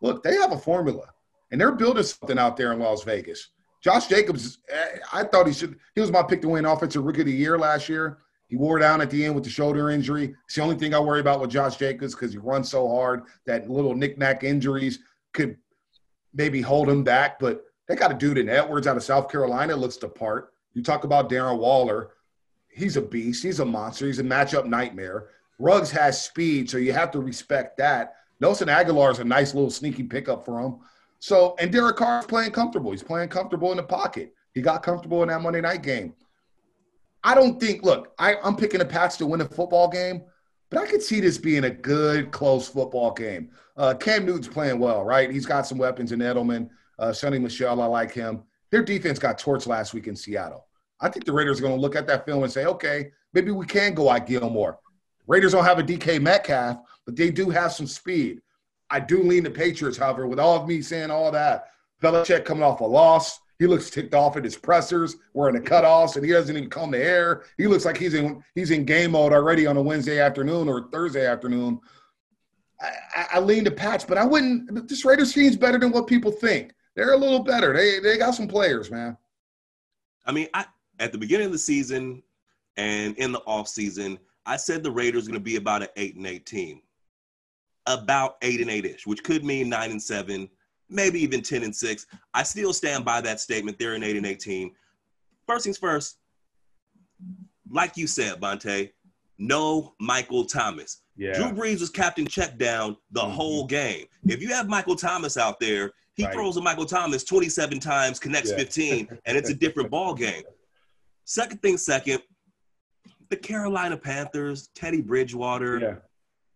Look, 0.00 0.22
they 0.22 0.34
have 0.36 0.52
a 0.52 0.58
formula, 0.58 1.06
and 1.50 1.60
they're 1.60 1.72
building 1.72 2.02
something 2.02 2.38
out 2.38 2.56
there 2.56 2.72
in 2.72 2.78
Las 2.78 3.02
Vegas. 3.04 3.50
Josh 3.82 4.06
Jacobs, 4.08 4.58
eh, 4.68 4.98
I 5.12 5.24
thought 5.24 5.46
he 5.46 5.52
should. 5.52 5.78
He 5.94 6.00
was 6.00 6.10
my 6.10 6.22
pick 6.22 6.42
to 6.42 6.48
win 6.48 6.64
Offensive 6.64 7.04
Rookie 7.04 7.20
of 7.20 7.26
the 7.26 7.32
Year 7.32 7.58
last 7.58 7.88
year. 7.88 8.18
He 8.48 8.56
wore 8.56 8.78
down 8.78 9.00
at 9.00 9.10
the 9.10 9.24
end 9.24 9.34
with 9.34 9.44
the 9.44 9.50
shoulder 9.50 9.90
injury. 9.90 10.34
It's 10.44 10.54
the 10.54 10.62
only 10.62 10.76
thing 10.76 10.94
I 10.94 11.00
worry 11.00 11.20
about 11.20 11.40
with 11.40 11.50
Josh 11.50 11.76
Jacobs 11.76 12.14
because 12.14 12.32
he 12.32 12.38
runs 12.38 12.70
so 12.70 12.88
hard 12.88 13.24
that 13.44 13.68
little 13.68 13.94
knick-knack 13.94 14.44
injuries 14.44 15.00
could 15.32 15.56
maybe 16.32 16.60
hold 16.60 16.88
him 16.88 17.02
back. 17.02 17.38
But 17.38 17.64
they 17.88 17.96
got 17.96 18.12
a 18.12 18.14
dude 18.14 18.38
in 18.38 18.48
Edwards 18.48 18.86
out 18.86 18.96
of 18.96 19.02
South 19.02 19.30
Carolina 19.30 19.74
looks 19.74 19.96
the 19.96 20.08
part. 20.08 20.52
You 20.74 20.82
talk 20.82 21.04
about 21.04 21.28
Darren 21.28 21.58
Waller. 21.58 22.10
He's 22.68 22.96
a 22.96 23.02
beast. 23.02 23.42
He's 23.42 23.60
a 23.60 23.64
monster. 23.64 24.06
He's 24.06 24.18
a 24.18 24.24
matchup 24.24 24.66
nightmare. 24.66 25.28
Ruggs 25.58 25.90
has 25.90 26.22
speed, 26.22 26.68
so 26.68 26.78
you 26.78 26.92
have 26.92 27.10
to 27.12 27.20
respect 27.20 27.78
that. 27.78 28.14
Nelson 28.40 28.68
Agholor 28.68 29.10
is 29.10 29.18
a 29.18 29.24
nice 29.24 29.54
little 29.54 29.70
sneaky 29.70 30.02
pickup 30.02 30.44
for 30.44 30.60
him. 30.60 30.78
So, 31.18 31.56
and 31.58 31.72
Derek 31.72 31.96
Carr 31.96 32.20
is 32.20 32.26
playing 32.26 32.50
comfortable. 32.50 32.90
He's 32.90 33.02
playing 33.02 33.30
comfortable 33.30 33.70
in 33.70 33.78
the 33.78 33.82
pocket. 33.82 34.34
He 34.52 34.60
got 34.60 34.82
comfortable 34.82 35.22
in 35.22 35.28
that 35.28 35.40
Monday 35.40 35.60
night 35.60 35.82
game. 35.82 36.14
I 37.24 37.34
don't 37.34 37.58
think, 37.58 37.82
look, 37.82 38.12
I, 38.18 38.36
I'm 38.44 38.56
picking 38.56 38.78
the 38.78 38.84
Pats 38.84 39.16
to 39.18 39.26
win 39.26 39.40
a 39.40 39.48
football 39.48 39.88
game, 39.88 40.22
but 40.70 40.78
I 40.78 40.86
could 40.86 41.02
see 41.02 41.20
this 41.20 41.38
being 41.38 41.64
a 41.64 41.70
good, 41.70 42.30
close 42.30 42.68
football 42.68 43.12
game. 43.12 43.50
Uh, 43.76 43.94
Cam 43.94 44.26
Newton's 44.26 44.48
playing 44.48 44.78
well, 44.78 45.04
right? 45.04 45.30
He's 45.30 45.46
got 45.46 45.66
some 45.66 45.78
weapons 45.78 46.12
in 46.12 46.20
Edelman. 46.20 46.68
Uh, 46.98 47.08
Sony 47.08 47.40
Michel, 47.40 47.80
I 47.80 47.86
like 47.86 48.12
him. 48.12 48.44
Their 48.70 48.82
defense 48.82 49.18
got 49.18 49.40
torched 49.40 49.66
last 49.66 49.94
week 49.94 50.06
in 50.06 50.16
Seattle. 50.16 50.66
I 51.00 51.08
think 51.08 51.24
the 51.24 51.32
Raiders 51.32 51.58
are 51.58 51.62
going 51.62 51.74
to 51.74 51.80
look 51.80 51.96
at 51.96 52.06
that 52.06 52.24
film 52.24 52.42
and 52.42 52.52
say, 52.52 52.64
okay, 52.66 53.10
maybe 53.32 53.50
we 53.50 53.66
can 53.66 53.94
go 53.94 54.10
at 54.10 54.26
Gilmore. 54.26 54.78
Raiders 55.26 55.52
don't 55.52 55.64
have 55.64 55.78
a 55.78 55.82
DK 55.82 56.20
Metcalf, 56.20 56.78
but 57.04 57.16
they 57.16 57.30
do 57.30 57.50
have 57.50 57.72
some 57.72 57.86
speed. 57.86 58.40
I 58.90 59.00
do 59.00 59.22
lean 59.22 59.42
the 59.42 59.50
Patriots, 59.50 59.98
however, 59.98 60.26
with 60.26 60.38
all 60.38 60.60
of 60.60 60.68
me 60.68 60.80
saying 60.80 61.10
all 61.10 61.30
that. 61.32 61.66
Belichick 62.02 62.44
coming 62.44 62.62
off 62.62 62.80
a 62.80 62.84
loss. 62.84 63.40
He 63.58 63.66
looks 63.66 63.88
ticked 63.88 64.14
off 64.14 64.36
at 64.36 64.44
his 64.44 64.56
pressers, 64.56 65.16
wearing 65.32 65.54
the 65.54 65.60
cutoffs, 65.60 66.16
and 66.16 66.24
he 66.24 66.30
doesn't 66.30 66.54
even 66.54 66.68
comb 66.68 66.90
the 66.90 67.02
air. 67.02 67.44
He 67.56 67.66
looks 67.66 67.86
like 67.86 67.96
he's 67.96 68.14
in 68.14 68.44
he's 68.54 68.70
in 68.70 68.84
game 68.84 69.12
mode 69.12 69.32
already 69.32 69.66
on 69.66 69.78
a 69.78 69.82
Wednesday 69.82 70.20
afternoon 70.20 70.68
or 70.68 70.88
Thursday 70.92 71.26
afternoon. 71.26 71.80
I, 72.80 72.90
I, 73.16 73.26
I 73.34 73.40
lean 73.40 73.64
the 73.64 73.70
Pats, 73.70 74.04
but 74.04 74.18
I 74.18 74.26
wouldn't. 74.26 74.86
This 74.88 75.06
Raiders 75.06 75.32
team's 75.32 75.56
better 75.56 75.78
than 75.78 75.90
what 75.90 76.06
people 76.06 76.30
think. 76.30 76.74
They're 76.94 77.14
a 77.14 77.16
little 77.16 77.40
better. 77.40 77.72
They 77.72 77.98
they 77.98 78.18
got 78.18 78.34
some 78.34 78.46
players, 78.46 78.90
man. 78.90 79.16
I 80.26 80.32
mean, 80.32 80.48
I 80.52 80.66
at 80.98 81.12
the 81.12 81.18
beginning 81.18 81.46
of 81.46 81.52
the 81.52 81.58
season 81.58 82.22
and 82.76 83.16
in 83.16 83.32
the 83.32 83.40
off 83.40 83.68
season, 83.68 84.18
I 84.46 84.56
said 84.56 84.82
the 84.82 84.90
Raiders 84.90 85.24
are 85.24 85.30
going 85.30 85.40
to 85.40 85.44
be 85.44 85.56
about 85.56 85.82
an 85.82 85.88
eight 85.96 86.16
and 86.16 86.26
eight 86.26 86.46
team, 86.46 86.80
about 87.86 88.36
eight 88.42 88.60
and 88.60 88.70
eight 88.70 88.84
ish, 88.86 89.06
which 89.06 89.22
could 89.24 89.44
mean 89.44 89.68
nine 89.68 89.90
and 89.90 90.02
seven, 90.02 90.48
maybe 90.88 91.20
even 91.20 91.42
ten 91.42 91.64
and 91.64 91.74
six. 91.74 92.06
I 92.32 92.42
still 92.44 92.72
stand 92.72 93.04
by 93.04 93.20
that 93.22 93.40
statement. 93.40 93.78
They're 93.78 93.94
an 93.94 94.02
eight 94.04 94.16
and 94.16 94.24
eight 94.26 94.40
team. 94.40 94.70
First 95.46 95.64
things 95.64 95.78
first, 95.78 96.18
like 97.70 97.96
you 97.96 98.06
said, 98.06 98.40
Bonta, 98.40 98.90
no 99.38 99.94
Michael 100.00 100.44
Thomas. 100.44 101.02
Yeah. 101.16 101.32
Drew 101.34 101.46
Brees 101.50 101.80
was 101.80 101.90
captain 101.90 102.26
check 102.26 102.56
down 102.58 102.96
the 103.10 103.22
Mhm. 103.22 103.32
whole 103.32 103.66
game. 103.66 104.06
If 104.26 104.40
you 104.40 104.48
have 104.48 104.68
Michael 104.68 104.96
Thomas 104.96 105.36
out 105.36 105.58
there, 105.60 105.92
he 106.14 106.24
Right. 106.24 106.32
throws 106.32 106.56
a 106.56 106.60
Michael 106.62 106.86
Thomas 106.86 107.24
27 107.24 107.80
times, 107.80 108.18
connects 108.18 108.50
Yeah. 108.50 108.56
15, 108.56 109.08
and 109.24 109.36
it's 109.36 109.50
a 109.50 109.54
different 109.64 109.90
ball 109.90 110.14
game. 110.14 110.44
Second 111.24 111.60
thing, 111.62 111.76
second, 111.76 112.22
the 113.28 113.36
Carolina 113.36 113.96
Panthers, 113.96 114.68
Teddy 114.74 115.00
Bridgewater, 115.00 115.78
Yeah. 115.78 115.94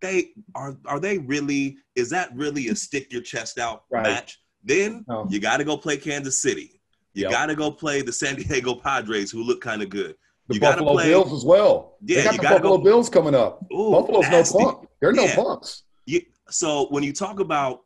they 0.01 0.31
are 0.55 0.77
are 0.87 1.01
they 1.01 1.19
really 1.19 1.77
is 1.95 2.11
that 2.11 2.35
really 2.35 2.69
a 2.69 2.75
stick 2.77 3.13
your 3.13 3.23
chest 3.23 3.59
out 3.59 3.85
Right. 3.91 4.03
match? 4.05 4.41
Then 4.63 5.05
No. 5.09 5.27
you 5.31 5.41
got 5.41 5.57
to 5.59 5.65
go 5.65 5.77
play 5.77 5.97
Kansas 5.97 6.41
City. 6.41 6.81
You 7.15 7.23
Yep. 7.23 7.31
got 7.33 7.47
to 7.47 7.55
go 7.57 7.71
play 7.71 8.03
the 8.03 8.13
San 8.13 8.37
Diego 8.37 8.75
Padres, 8.75 9.31
who 9.31 9.43
look 9.43 9.61
kind 9.61 9.83
of 9.83 9.89
good. 9.89 10.15
The 10.49 10.55
You 10.55 10.61
gotta 10.61 10.77
Buffalo 10.79 10.93
play- 10.95 11.09
Bills 11.11 11.33
as 11.33 11.45
well. 11.45 11.97
Yeah, 12.03 12.17
they 12.19 12.25
got 12.25 12.33
you 12.33 12.37
the 12.39 12.43
gotta 12.43 12.55
Buffalo 12.57 12.77
go- 12.79 12.85
Bills 12.85 13.09
coming 13.09 13.35
up. 13.35 13.63
Ooh, 13.73 13.91
Buffalo's 13.93 14.29
nasty. 14.29 14.59
no 14.59 14.65
punk. 14.73 14.89
They're 15.01 15.13
no 15.13 15.25
Yeah. 15.25 15.35
punks. 15.37 15.83
You, 16.07 16.23
so 16.51 16.87
when 16.89 17.03
you 17.05 17.13
talk 17.13 17.39
about 17.41 17.85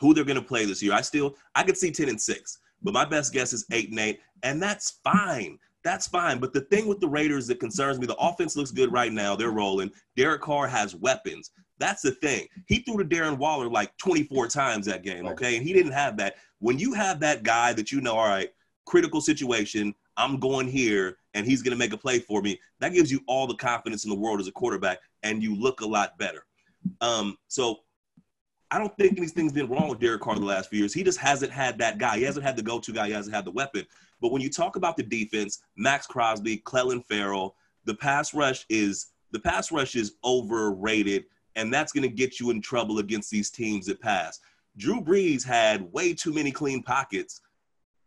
who 0.00 0.14
they're 0.14 0.24
going 0.24 0.40
to 0.40 0.46
play 0.46 0.64
this 0.64 0.82
year, 0.82 0.92
I 0.92 1.00
still 1.00 1.36
I 1.54 1.62
could 1.64 1.76
see 1.76 1.90
ten 1.90 2.08
and 2.08 2.20
six, 2.20 2.58
but 2.82 2.94
my 2.94 3.04
best 3.04 3.32
guess 3.32 3.52
is 3.52 3.64
eight 3.72 3.90
and 3.90 3.98
eight, 3.98 4.20
and 4.42 4.62
that's 4.62 5.00
fine. 5.04 5.58
That's 5.84 6.06
fine. 6.06 6.38
But 6.38 6.52
the 6.52 6.60
thing 6.60 6.86
with 6.86 7.00
the 7.00 7.08
Raiders 7.08 7.46
that 7.48 7.60
concerns 7.60 7.98
me, 7.98 8.06
the 8.06 8.16
offense 8.16 8.56
looks 8.56 8.70
good 8.70 8.92
right 8.92 9.12
now. 9.12 9.34
They're 9.34 9.50
rolling. 9.50 9.90
Derek 10.16 10.42
Carr 10.42 10.66
has 10.68 10.94
weapons. 10.94 11.50
That's 11.78 12.02
the 12.02 12.12
thing. 12.12 12.46
He 12.66 12.78
threw 12.78 12.98
to 12.98 13.04
Darren 13.04 13.38
Waller 13.38 13.68
like 13.68 13.96
24 13.96 14.46
times 14.48 14.86
that 14.86 15.02
game, 15.02 15.26
okay? 15.26 15.56
And 15.56 15.66
he 15.66 15.72
didn't 15.72 15.92
have 15.92 16.16
that. 16.18 16.36
When 16.60 16.78
you 16.78 16.94
have 16.94 17.18
that 17.20 17.42
guy 17.42 17.72
that 17.72 17.90
you 17.90 18.00
know, 18.00 18.14
all 18.14 18.28
right, 18.28 18.50
critical 18.86 19.20
situation, 19.20 19.94
I'm 20.16 20.38
going 20.38 20.68
here 20.68 21.16
and 21.34 21.44
he's 21.44 21.62
going 21.62 21.72
to 21.72 21.78
make 21.78 21.92
a 21.92 21.96
play 21.96 22.20
for 22.20 22.42
me, 22.42 22.60
that 22.78 22.92
gives 22.92 23.10
you 23.10 23.20
all 23.26 23.46
the 23.46 23.56
confidence 23.56 24.04
in 24.04 24.10
the 24.10 24.16
world 24.16 24.40
as 24.40 24.46
a 24.46 24.52
quarterback 24.52 24.98
and 25.22 25.42
you 25.42 25.56
look 25.56 25.80
a 25.80 25.86
lot 25.86 26.16
better. 26.18 26.44
Um, 27.00 27.36
so 27.48 27.80
I 28.70 28.78
don't 28.78 28.96
think 28.96 29.18
anything's 29.18 29.52
been 29.52 29.68
wrong 29.68 29.88
with 29.88 30.00
Derek 30.00 30.20
Carr 30.22 30.36
the 30.36 30.44
last 30.44 30.70
few 30.70 30.78
years. 30.78 30.94
He 30.94 31.02
just 31.02 31.18
hasn't 31.18 31.52
had 31.52 31.78
that 31.78 31.98
guy. 31.98 32.16
He 32.16 32.22
hasn't 32.22 32.44
had 32.46 32.56
the 32.56 32.62
go-to 32.62 32.92
guy. 32.92 33.08
He 33.08 33.12
hasn't 33.12 33.34
had 33.34 33.44
the 33.44 33.50
weapon. 33.50 33.86
But 34.22 34.30
when 34.30 34.40
you 34.40 34.48
talk 34.48 34.76
about 34.76 34.96
the 34.96 35.02
defense, 35.02 35.62
Maxx 35.76 36.06
Crosby, 36.06 36.58
Clelin 36.58 37.04
Ferrell, 37.04 37.56
the 37.84 37.94
pass 37.94 38.32
rush 38.32 38.64
is 38.70 39.08
the 39.32 39.40
pass 39.40 39.72
rush 39.72 39.96
is 39.96 40.14
overrated, 40.24 41.24
and 41.56 41.74
that's 41.74 41.92
going 41.92 42.08
to 42.08 42.14
get 42.14 42.38
you 42.38 42.50
in 42.50 42.62
trouble 42.62 43.00
against 43.00 43.30
these 43.30 43.50
teams 43.50 43.86
that 43.86 44.00
pass. 44.00 44.38
Drew 44.76 45.00
Brees 45.02 45.44
had 45.44 45.92
way 45.92 46.14
too 46.14 46.32
many 46.32 46.52
clean 46.52 46.82
pockets 46.82 47.40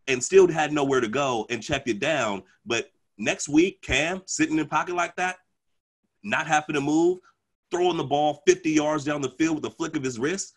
and 0.07 0.23
still 0.23 0.47
had 0.47 0.71
nowhere 0.71 1.01
to 1.01 1.07
go 1.07 1.45
and 1.49 1.61
checked 1.61 1.89
it 1.89 1.99
down. 1.99 2.43
But 2.65 2.91
next 3.17 3.49
week, 3.49 3.81
Cam 3.81 4.21
sitting 4.25 4.57
in 4.57 4.67
pocket 4.67 4.95
like 4.95 5.15
that, 5.17 5.37
not 6.23 6.47
having 6.47 6.75
to 6.75 6.81
move, 6.81 7.19
throwing 7.71 7.97
the 7.97 8.03
ball 8.03 8.41
50 8.47 8.71
yards 8.71 9.03
down 9.03 9.21
the 9.21 9.29
field 9.29 9.55
with 9.57 9.65
a 9.65 9.75
flick 9.75 9.97
of 9.97 10.03
his 10.03 10.17
wrist, 10.17 10.53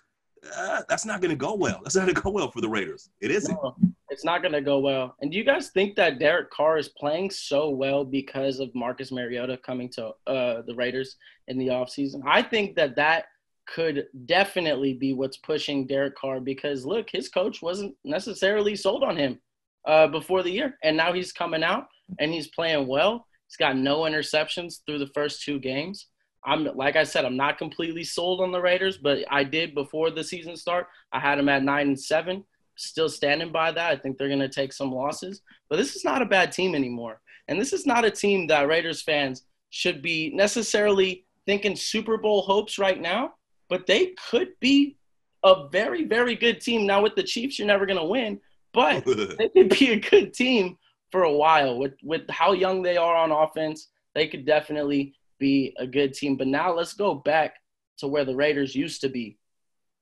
uh, 0.57 0.83
that's 0.89 1.05
not 1.05 1.21
going 1.21 1.31
to 1.31 1.37
go 1.37 1.55
well. 1.55 1.81
That's 1.83 1.97
not 1.97 2.05
going 2.05 2.15
to 2.15 2.21
go 2.21 2.31
well 2.31 2.51
for 2.51 2.61
the 2.61 2.69
Raiders. 2.69 3.11
It 3.21 3.31
isn't. 3.31 3.59
No, 3.63 3.75
it's 4.19 4.25
not 4.25 4.43
going 4.43 4.53
to 4.53 4.61
go 4.61 4.81
well. 4.81 5.15
And 5.21 5.31
do 5.31 5.39
you 5.39 5.45
guys 5.45 5.69
think 5.69 5.95
that 5.95 6.19
Derek 6.19 6.51
Carr 6.51 6.77
is 6.77 6.89
playing 6.89 7.31
so 7.31 7.71
well 7.71 8.05
because 8.05 8.59
of 8.59 8.75
Marcus 8.75 9.13
Mariota 9.13 9.57
coming 9.59 9.89
to 9.91 10.09
uh, 10.27 10.63
the 10.67 10.75
Raiders 10.75 11.15
in 11.47 11.57
the 11.57 11.69
offseason? 11.69 12.23
I 12.27 12.43
think 12.43 12.75
that 12.75 12.97
that 12.97 13.27
could 13.73 14.07
definitely 14.27 14.93
be 14.93 15.13
what's 15.13 15.37
pushing 15.37 15.87
Derek 15.87 16.17
Carr 16.17 16.41
because, 16.41 16.85
look, 16.85 17.09
his 17.09 17.29
coach 17.29 17.63
wasn't 17.63 17.95
necessarily 18.03 18.75
sold 18.75 19.05
on 19.05 19.17
him 19.17 19.39
uh, 19.87 20.09
before 20.09 20.43
the 20.43 20.51
year. 20.51 20.77
And 20.83 20.97
now 20.97 21.13
he's 21.13 21.31
coming 21.31 21.63
out 21.63 21.87
and 22.19 22.33
he's 22.33 22.49
playing 22.49 22.89
well. 22.89 23.25
He's 23.47 23.57
got 23.57 23.77
no 23.77 24.01
interceptions 24.01 24.81
through 24.85 24.99
the 24.99 25.13
first 25.15 25.45
two 25.45 25.61
games. 25.61 26.09
I'm 26.45 26.65
like 26.65 26.97
I 26.97 27.05
said, 27.05 27.25
I'm 27.25 27.37
not 27.37 27.57
completely 27.57 28.03
sold 28.03 28.41
on 28.41 28.51
the 28.51 28.61
Raiders, 28.61 28.99
but 28.99 29.19
I 29.31 29.45
did 29.45 29.77
before 29.77 30.11
the 30.11 30.25
season 30.25 30.57
start. 30.57 30.89
I 31.13 31.21
had 31.21 31.39
them 31.39 31.49
at 31.49 31.63
nine 31.63 31.87
and 31.87 32.01
seven 32.01 32.43
still 32.79 33.09
standing 33.09 33.53
by 33.53 33.73
that. 33.73 33.93
I 33.93 33.97
think 33.97 34.17
they're 34.17 34.29
going 34.29 34.41
to 34.41 34.49
take 34.49 34.73
some 34.73 34.93
losses, 34.93 35.43
but 35.69 35.77
this 35.77 35.97
is 35.97 36.05
not 36.05 36.23
a 36.23 36.27
bad 36.27 36.53
team 36.53 36.75
anymore. 36.75 37.21
And 37.49 37.61
this 37.61 37.73
is 37.73 37.87
not 37.87 38.05
a 38.05 38.11
team 38.11 38.47
that 38.49 38.69
Raiders 38.69 39.03
fans 39.03 39.45
should 39.71 40.03
be 40.03 40.31
necessarily 40.35 41.25
thinking 41.47 41.77
Super 41.77 42.17
Bowl 42.17 42.43
hopes 42.43 42.79
right 42.79 43.01
now, 43.01 43.35
but 43.69 43.87
they 43.87 44.15
could 44.31 44.49
be 44.61 44.97
a 45.43 45.69
very, 45.69 46.05
very 46.05 46.35
good 46.35 46.61
team. 46.61 46.87
Now, 46.87 47.03
with 47.03 47.15
the 47.15 47.23
Chiefs, 47.23 47.59
you're 47.59 47.67
never 47.67 47.87
going 47.87 47.99
to 47.99 48.05
win, 48.05 48.41
but 48.73 49.05
they 49.39 49.49
could 49.49 49.71
be 49.71 49.93
a 49.93 50.01
good 50.01 50.35
team 50.35 50.77
for 51.11 51.23
a 51.23 51.33
while. 51.33 51.79
With, 51.79 51.95
with 52.03 52.29
how 52.29 52.53
young 52.53 52.83
they 52.83 52.97
are 52.97 53.17
on 53.17 53.33
offense, 53.33 53.89
they 54.15 54.29
could 54.29 54.45
definitely 54.45 55.15
be 55.39 55.75
a 55.79 55.87
good 55.87 56.15
team. 56.15 56.37
But 56.37 56.49
now 56.49 56.75
let's 56.75 56.95
go 56.95 57.15
back 57.15 57.55
to 57.99 58.09
where 58.09 58.25
the 58.25 58.37
Raiders 58.37 58.75
used 58.75 59.01
to 59.03 59.09
be, 59.09 59.39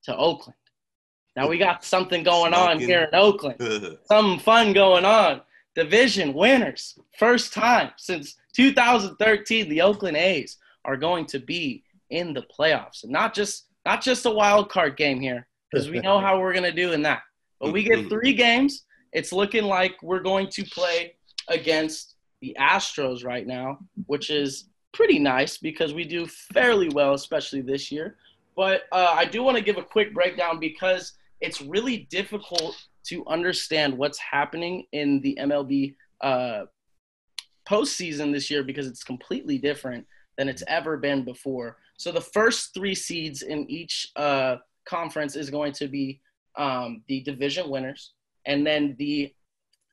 to 0.03 0.15
Oakland. 0.15 0.57
Now 1.37 1.47
we 1.47 1.59
got 1.59 1.85
something 1.85 2.23
going 2.23 2.55
on 2.55 2.79
here 2.79 3.03
in 3.03 3.13
Oakland. 3.13 3.59
Something 4.05 4.39
fun 4.39 4.73
going 4.73 5.05
on. 5.05 5.41
Division 5.75 6.33
winners. 6.33 6.97
First 7.19 7.53
time 7.53 7.91
since 7.95 8.37
2013, 8.55 9.69
the 9.69 9.81
Oakland 9.81 10.17
A's 10.17 10.57
are 10.83 10.97
going 10.97 11.27
to 11.27 11.37
be 11.37 11.83
in 12.09 12.33
the 12.33 12.41
playoffs. 12.41 13.03
And 13.03 13.11
not 13.11 13.35
just 13.35 13.67
not 13.85 14.01
just 14.01 14.25
a 14.25 14.31
wild 14.31 14.71
card 14.71 14.97
game 14.97 15.21
here, 15.21 15.45
because 15.71 15.91
we 15.91 15.99
know 15.99 16.19
how 16.25 16.39
we're 16.39 16.55
gonna 16.55 16.71
do 16.71 16.93
in 16.93 17.03
that. 17.03 17.21
But 17.59 17.71
we 17.71 17.83
get 17.83 18.09
three 18.09 18.33
games. 18.33 18.85
It's 19.13 19.31
looking 19.31 19.65
like 19.65 19.93
we're 20.01 20.21
going 20.23 20.49
to 20.49 20.63
play 20.63 21.13
against 21.49 22.15
the 22.41 22.57
Astros 22.59 23.23
right 23.23 23.45
now, 23.45 23.77
which 24.07 24.31
is 24.31 24.69
pretty 24.91 25.19
nice 25.19 25.59
because 25.59 25.93
we 25.93 26.03
do 26.03 26.25
fairly 26.25 26.89
well, 26.89 27.13
especially 27.13 27.61
this 27.61 27.91
year. 27.91 28.15
But 28.55 28.85
uh, 28.91 29.13
I 29.15 29.25
do 29.25 29.43
want 29.43 29.55
to 29.55 29.63
give 29.63 29.77
a 29.77 29.83
quick 29.83 30.15
breakdown 30.15 30.59
because 30.59 31.13
it's 31.41 31.61
really 31.61 32.07
difficult 32.09 32.75
to 33.07 33.25
understand 33.27 33.97
what's 33.97 34.19
happening 34.19 34.85
in 34.91 35.21
the 35.21 35.37
MLB 35.39 35.95
uh, 36.21 36.65
postseason 37.67 38.33
this 38.33 38.49
year 38.49 38.63
because 38.63 38.87
it's 38.87 39.03
completely 39.03 39.57
different 39.57 40.05
than 40.37 40.49
it's 40.49 40.63
ever 40.67 40.97
been 40.97 41.23
before. 41.23 41.77
So 41.97 42.11
the 42.11 42.21
first 42.21 42.73
three 42.73 42.95
seeds 42.95 43.41
in 43.41 43.69
each 43.69 44.11
uh, 44.15 44.57
conference 44.85 45.35
is 45.35 45.49
going 45.49 45.73
to 45.73 45.87
be 45.87 46.21
um, 46.57 47.03
the 47.07 47.21
division 47.21 47.69
winners, 47.69 48.13
and 48.45 48.65
then 48.65 48.95
the 48.97 49.33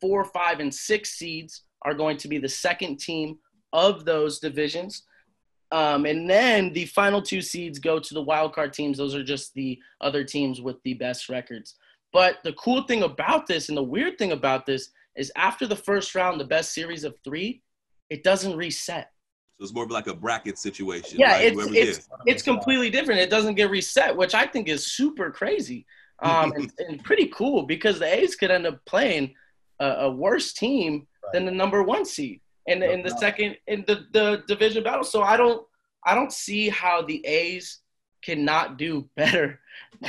four, 0.00 0.24
five, 0.24 0.60
and 0.60 0.74
six 0.74 1.10
seeds 1.10 1.62
are 1.82 1.94
going 1.94 2.16
to 2.18 2.28
be 2.28 2.38
the 2.38 2.48
second 2.48 2.98
team 2.98 3.38
of 3.72 4.04
those 4.04 4.38
divisions. 4.38 5.02
Um, 5.72 6.06
and 6.06 6.28
then 6.28 6.72
the 6.72 6.86
final 6.86 7.20
two 7.20 7.40
seeds 7.40 7.78
go 7.78 7.98
to 7.98 8.14
the 8.14 8.22
wild 8.22 8.54
card 8.54 8.72
teams. 8.72 8.98
Those 8.98 9.14
are 9.14 9.24
just 9.24 9.54
the 9.54 9.78
other 10.00 10.24
teams 10.24 10.60
with 10.60 10.76
the 10.84 10.94
best 10.94 11.28
records. 11.28 11.76
But 12.12 12.38
the 12.44 12.52
cool 12.52 12.82
thing 12.82 13.02
about 13.02 13.46
this 13.46 13.68
and 13.68 13.76
the 13.76 13.82
weird 13.82 14.18
thing 14.18 14.32
about 14.32 14.66
this 14.66 14.90
is 15.16 15.32
after 15.36 15.66
the 15.66 15.76
first 15.76 16.14
round, 16.14 16.40
the 16.40 16.44
best 16.44 16.72
series 16.72 17.04
of 17.04 17.16
three, 17.24 17.62
it 18.10 18.22
doesn't 18.22 18.56
reset. 18.56 19.10
So 19.58 19.64
it's 19.64 19.74
more 19.74 19.84
of 19.84 19.90
like 19.90 20.06
a 20.06 20.14
bracket 20.14 20.58
situation. 20.58 21.18
Yeah, 21.18 21.32
right? 21.32 21.52
it's 21.52 21.98
it's, 21.98 22.08
it's 22.26 22.42
completely 22.42 22.90
different. 22.90 23.20
It 23.20 23.30
doesn't 23.30 23.54
get 23.54 23.70
reset, 23.70 24.16
which 24.16 24.34
I 24.34 24.46
think 24.46 24.68
is 24.68 24.86
super 24.86 25.30
crazy 25.30 25.86
um, 26.20 26.52
and, 26.52 26.72
and, 26.78 27.04
pretty 27.04 27.28
cool 27.28 27.62
because 27.62 27.98
the 27.98 28.12
A's 28.12 28.36
could 28.36 28.50
end 28.50 28.66
up 28.66 28.84
playing 28.84 29.34
a, 29.80 29.86
a 29.86 30.10
worse 30.10 30.52
team 30.52 31.06
right. 31.24 31.32
than 31.32 31.46
the 31.46 31.52
number 31.52 31.82
one 31.82 32.04
seed 32.04 32.40
in 32.66 32.80
the, 32.80 32.90
in 32.90 33.02
the 33.02 33.10
second 33.18 33.56
in 33.66 33.84
the, 33.86 34.06
the 34.12 34.42
division 34.46 34.82
battle. 34.82 35.04
So 35.04 35.22
I 35.22 35.36
don't 35.36 35.66
I 36.04 36.14
don't 36.14 36.32
see 36.32 36.68
how 36.68 37.02
the 37.02 37.24
A's 37.26 37.80
cannot 38.22 38.78
do 38.78 39.08
better 39.16 39.60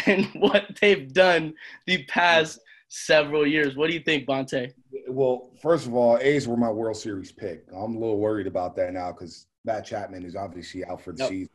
than 0.06 0.24
what 0.36 0.78
they've 0.82 1.12
done 1.14 1.54
the 1.86 2.04
past 2.06 2.60
several 2.88 3.46
years. 3.46 3.76
What 3.76 3.88
do 3.88 3.94
you 3.94 4.00
think, 4.00 4.28
Bonta? 4.28 4.72
Well, 5.08 5.52
first 5.62 5.86
of 5.86 5.94
all, 5.94 6.18
A's 6.20 6.48
were 6.48 6.58
my 6.58 6.70
World 6.70 6.98
Series 6.98 7.32
pick. 7.32 7.66
I'm 7.76 7.96
a 7.96 8.00
little 8.00 8.18
worried 8.18 8.48
about 8.48 8.76
that 8.78 8.94
now 8.94 9.12
because 9.12 9.48
Matt 9.66 9.86
Chapman 9.86 10.24
is 10.24 10.36
obviously 10.36 10.86
out 10.86 11.02
for 11.02 11.12
the 11.12 11.24
yep. 11.24 11.30
season. 11.30 11.54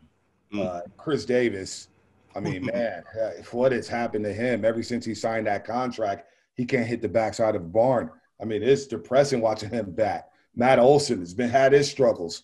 Mm. 0.52 0.66
Uh, 0.66 0.80
Khris 0.96 1.24
Davis, 1.24 1.88
I 2.34 2.40
mean, 2.40 2.66
man, 2.66 3.02
what 3.50 3.72
has 3.72 3.88
happened 3.88 4.24
to 4.24 4.32
him 4.32 4.64
ever 4.64 4.82
since 4.82 5.04
he 5.04 5.14
signed 5.14 5.46
that 5.46 5.64
contract? 5.64 6.26
He 6.54 6.64
can't 6.64 6.86
hit 6.86 7.02
the 7.02 7.08
backside 7.08 7.54
of 7.54 7.62
the 7.62 7.68
barn. 7.68 8.10
I 8.40 8.44
mean, 8.44 8.62
it's 8.62 8.86
depressing 8.86 9.40
watching 9.40 9.70
him 9.70 9.90
bat. 9.90 10.30
Matt 10.60 10.78
Olson 10.78 11.20
has 11.20 11.32
been 11.32 11.48
had 11.48 11.72
his 11.72 11.90
struggles. 11.90 12.42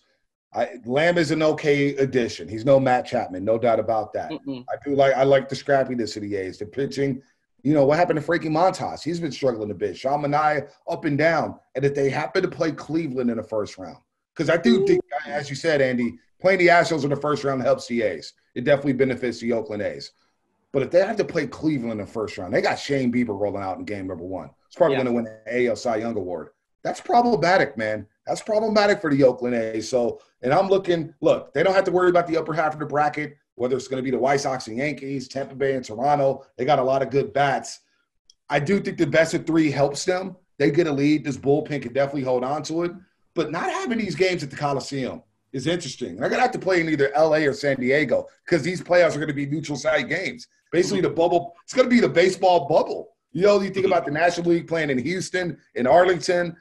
I, 0.51 0.79
Lamb 0.85 1.19
is 1.19 1.29
an 1.29 1.43
okay 1.43 1.95
addition. 1.97 2.47
He's 2.47 2.65
no 2.65 2.79
Matt 2.79 3.05
Chapman, 3.05 3.45
no 3.45 3.59
doubt 3.59 3.79
about 3.79 4.11
that. 4.13 4.31
Mm-mm. 4.31 4.65
I 4.67 4.75
do 4.83 4.95
like 4.95 5.13
I 5.13 5.21
like 5.21 5.49
the 5.49 5.55
scrappiness 5.55 6.15
of 6.15 6.23
the 6.23 6.35
A's. 6.35 6.57
The 6.57 6.65
pitching, 6.65 7.21
you 7.61 7.75
know, 7.75 7.85
what 7.85 7.99
happened 7.99 8.17
to 8.17 8.25
Frankie 8.25 8.49
Montas? 8.49 9.03
He's 9.03 9.19
been 9.19 9.31
struggling 9.31 9.69
a 9.69 9.75
bit. 9.75 9.95
Sean 9.95 10.23
Manaea 10.23 10.67
up 10.89 11.05
and 11.05 11.15
down. 11.15 11.59
And 11.75 11.85
if 11.85 11.93
they 11.93 12.09
happen 12.09 12.41
to 12.41 12.47
play 12.47 12.71
Cleveland 12.71 13.29
in 13.29 13.37
the 13.37 13.43
first 13.43 13.77
round, 13.77 13.97
because 14.35 14.49
I 14.49 14.57
do 14.57 14.87
think, 14.87 15.03
as 15.27 15.47
you 15.47 15.55
said, 15.55 15.79
Andy, 15.79 16.17
playing 16.41 16.57
the 16.57 16.69
Astros 16.69 17.03
in 17.03 17.11
the 17.11 17.15
first 17.15 17.43
round 17.43 17.61
helps 17.61 17.87
the 17.87 18.01
A's. 18.01 18.33
It 18.55 18.63
definitely 18.63 18.93
benefits 18.93 19.39
the 19.39 19.53
Oakland 19.53 19.83
A's. 19.83 20.11
But 20.71 20.81
if 20.81 20.89
they 20.89 21.05
have 21.05 21.17
to 21.17 21.23
play 21.23 21.45
Cleveland 21.45 21.93
in 21.93 21.97
the 21.99 22.11
first 22.11 22.35
round, 22.39 22.51
they 22.51 22.61
got 22.61 22.79
Shane 22.79 23.13
Bieber 23.13 23.39
rolling 23.39 23.61
out 23.61 23.77
in 23.77 23.85
game 23.85 24.07
number 24.07 24.23
one. 24.23 24.49
It's 24.65 24.75
probably 24.75 24.97
yeah. 24.97 25.03
going 25.03 25.13
to 25.13 25.23
win 25.23 25.37
the 25.45 25.67
AL 25.67 25.75
Cy 25.75 25.97
Young 25.97 26.17
Award. 26.17 26.49
That's 26.87 27.01
problematic, 27.01 27.77
man. 27.77 28.07
That's 28.25 28.41
problematic 28.41 29.01
for 29.01 29.13
the 29.13 29.21
Oakland 29.25 29.55
A's. 29.55 29.89
So, 29.89 30.21
and 30.41 30.53
I'm 30.53 30.69
looking, 30.69 31.13
look, 31.19 31.53
they 31.53 31.61
don't 31.61 31.73
have 31.73 31.83
to 31.83 31.91
worry 31.91 32.09
about 32.09 32.27
the 32.27 32.37
upper 32.37 32.53
half 32.53 32.71
of 32.71 32.79
the 32.79 32.85
bracket, 32.85 33.35
whether 33.55 33.75
it's 33.75 33.89
going 33.89 33.97
to 33.97 34.03
be 34.03 34.09
the 34.09 34.17
White 34.17 34.39
Sox 34.39 34.67
and 34.67 34.77
Yankees, 34.77 35.27
Tampa 35.27 35.53
Bay 35.53 35.75
and 35.75 35.83
Toronto. 35.83 36.45
They 36.55 36.63
got 36.63 36.79
a 36.79 36.83
lot 36.83 37.01
of 37.01 37.09
good 37.09 37.33
bats. 37.33 37.81
I 38.49 38.61
do 38.61 38.79
think 38.79 38.97
the 38.97 39.05
best 39.05 39.33
of 39.33 39.45
three 39.45 39.69
helps 39.69 40.05
them. 40.05 40.37
They 40.59 40.71
get 40.71 40.87
a 40.87 40.91
lead. 40.91 41.25
This 41.25 41.35
bullpen 41.35 41.81
can 41.81 41.91
definitely 41.91 42.23
hold 42.23 42.45
on 42.45 42.63
to 42.63 42.83
it. 42.83 42.93
But 43.33 43.51
not 43.51 43.69
having 43.69 43.97
these 43.97 44.15
games 44.15 44.41
at 44.41 44.49
the 44.49 44.55
Coliseum 44.55 45.23
is 45.51 45.67
interesting. 45.67 46.15
They're 46.15 46.29
going 46.29 46.39
to 46.39 46.43
have 46.43 46.51
to 46.51 46.59
play 46.59 46.79
in 46.79 46.87
either 46.87 47.11
LA 47.17 47.39
or 47.39 47.53
San 47.53 47.75
Diego 47.75 48.27
because 48.45 48.63
these 48.63 48.81
playoffs 48.81 49.11
are 49.11 49.19
going 49.19 49.27
to 49.27 49.33
be 49.33 49.45
neutral 49.45 49.77
site 49.77 50.07
games. 50.07 50.47
Basically, 50.71 51.01
the 51.01 51.09
bubble, 51.09 51.53
it's 51.65 51.73
going 51.73 51.89
to 51.89 51.93
be 51.93 51.99
the 51.99 52.07
baseball 52.07 52.65
bubble. 52.69 53.09
You 53.33 53.43
know, 53.43 53.59
you 53.59 53.69
think 53.69 53.85
mm-hmm. 53.85 53.91
about 53.91 54.05
the 54.05 54.11
National 54.11 54.51
League 54.51 54.67
playing 54.67 54.89
in 54.89 54.97
Houston, 54.97 55.57
in 55.75 55.85
Arlington, 55.85 56.55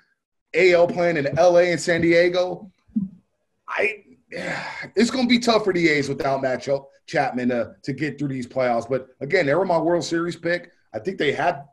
AL 0.57 0.88
playing 0.88 1.16
in 1.16 1.29
LA 1.37 1.71
and 1.71 1.81
San 1.81 2.01
Diego. 2.01 2.71
I 3.69 4.03
it's 4.31 5.11
going 5.11 5.25
to 5.25 5.29
be 5.29 5.38
tough 5.38 5.64
for 5.64 5.73
the 5.73 5.88
A's 5.88 6.09
without 6.09 6.42
Matt 6.42 6.66
Chapman 7.07 7.53
uh, 7.53 7.73
to 7.83 7.92
get 7.92 8.19
through 8.19 8.29
these 8.29 8.47
playoffs. 8.47 8.88
But 8.88 9.09
again, 9.21 9.47
they 9.47 9.55
were 9.55 9.64
my 9.64 9.79
World 9.79 10.05
Series 10.05 10.37
pick. 10.37 10.73
I 10.92 10.99
think 10.99 11.19
they 11.19 11.33
had 11.33 11.64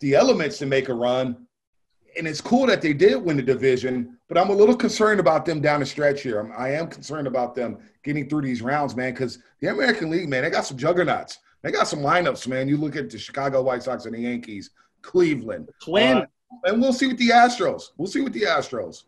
the 0.00 0.14
elements 0.14 0.58
to 0.58 0.66
make 0.66 0.88
a 0.88 0.94
run. 0.94 1.46
And 2.16 2.28
it's 2.28 2.40
cool 2.40 2.66
that 2.66 2.80
they 2.80 2.92
did 2.92 3.16
win 3.16 3.36
the 3.36 3.42
division, 3.42 4.16
but 4.28 4.38
I'm 4.38 4.50
a 4.50 4.54
little 4.54 4.76
concerned 4.76 5.18
about 5.18 5.44
them 5.44 5.60
down 5.60 5.80
the 5.80 5.86
stretch 5.86 6.22
here. 6.22 6.38
I'm, 6.38 6.52
I 6.56 6.70
am 6.70 6.86
concerned 6.86 7.26
about 7.26 7.56
them 7.56 7.78
getting 8.04 8.28
through 8.28 8.42
these 8.42 8.62
rounds, 8.62 8.94
man, 8.94 9.12
because 9.12 9.40
the 9.60 9.68
American 9.68 10.10
League, 10.10 10.28
man, 10.28 10.44
they 10.44 10.50
got 10.50 10.64
some 10.64 10.76
juggernauts. 10.76 11.38
They 11.62 11.72
got 11.72 11.88
some 11.88 12.00
lineups, 12.00 12.46
man. 12.46 12.68
You 12.68 12.76
look 12.76 12.94
at 12.94 13.10
the 13.10 13.18
Chicago 13.18 13.62
White 13.62 13.82
Sox 13.82 14.04
and 14.04 14.14
the 14.14 14.20
Yankees, 14.20 14.70
Cleveland. 15.02 15.70
Twin. 15.82 16.18
Uh, 16.18 16.26
and 16.64 16.80
we'll 16.80 16.92
see 16.92 17.06
with 17.06 17.18
the 17.18 17.30
Astros. 17.30 17.90
We'll 17.96 18.08
see 18.08 18.22
with 18.22 18.32
the 18.32 18.42
Astros. 18.42 19.04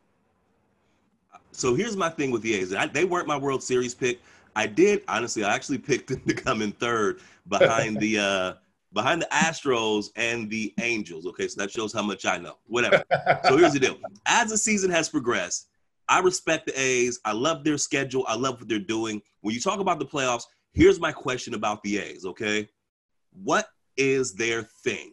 So 1.53 1.75
here's 1.75 1.97
my 1.97 2.11
thing 2.11 2.31
with 2.31 2.43
the 2.43 2.55
A's. 2.55 2.75
I, 2.75 2.87
they 2.87 3.05
weren't 3.05 3.27
my 3.27 3.37
World 3.37 3.63
Series 3.63 3.95
pick. 3.95 4.21
I 4.55 4.67
did 4.67 5.03
honestly. 5.09 5.45
I 5.45 5.55
actually 5.55 5.79
picked 5.79 6.09
them 6.09 6.21
to 6.27 6.35
come 6.35 6.63
in 6.63 6.73
third 6.73 7.21
behind 7.49 7.99
the 7.99 8.19
uh, 8.19 8.53
behind 8.93 9.23
the 9.23 9.27
Astros 9.27 10.09
and 10.17 10.51
the 10.51 10.75
Angels. 10.81 11.27
Okay, 11.27 11.49
so 11.49 11.61
that 11.61 11.71
shows 11.71 11.93
how 11.93 12.03
much 12.03 12.27
I 12.27 12.39
know. 12.39 12.57
Whatever. 12.67 13.05
so 13.45 13.57
here's 13.57 13.73
the 13.73 13.81
deal. 13.81 13.99
As 14.27 14.51
the 14.51 14.59
season 14.59 14.91
has 14.91 15.09
progressed, 15.09 15.69
I 16.09 16.21
respect 16.21 16.67
the 16.67 16.81
A's. 16.81 17.21
I 17.25 17.33
love 17.33 17.65
their 17.65 17.79
schedule. 17.79 18.25
I 18.29 18.37
love 18.37 18.59
what 18.59 18.69
they're 18.69 18.79
doing. 18.79 19.23
When 19.41 19.55
you 19.55 19.61
talk 19.61 19.81
about 19.81 19.99
the 19.99 20.07
playoffs, 20.07 20.45
here's 20.73 21.01
my 21.01 21.13
question 21.13 21.55
about 21.55 21.83
the 21.83 21.99
A's. 21.99 22.25
Okay, 22.25 22.69
what 23.43 23.69
is 23.97 24.35
their 24.35 24.63
thing? 24.63 25.13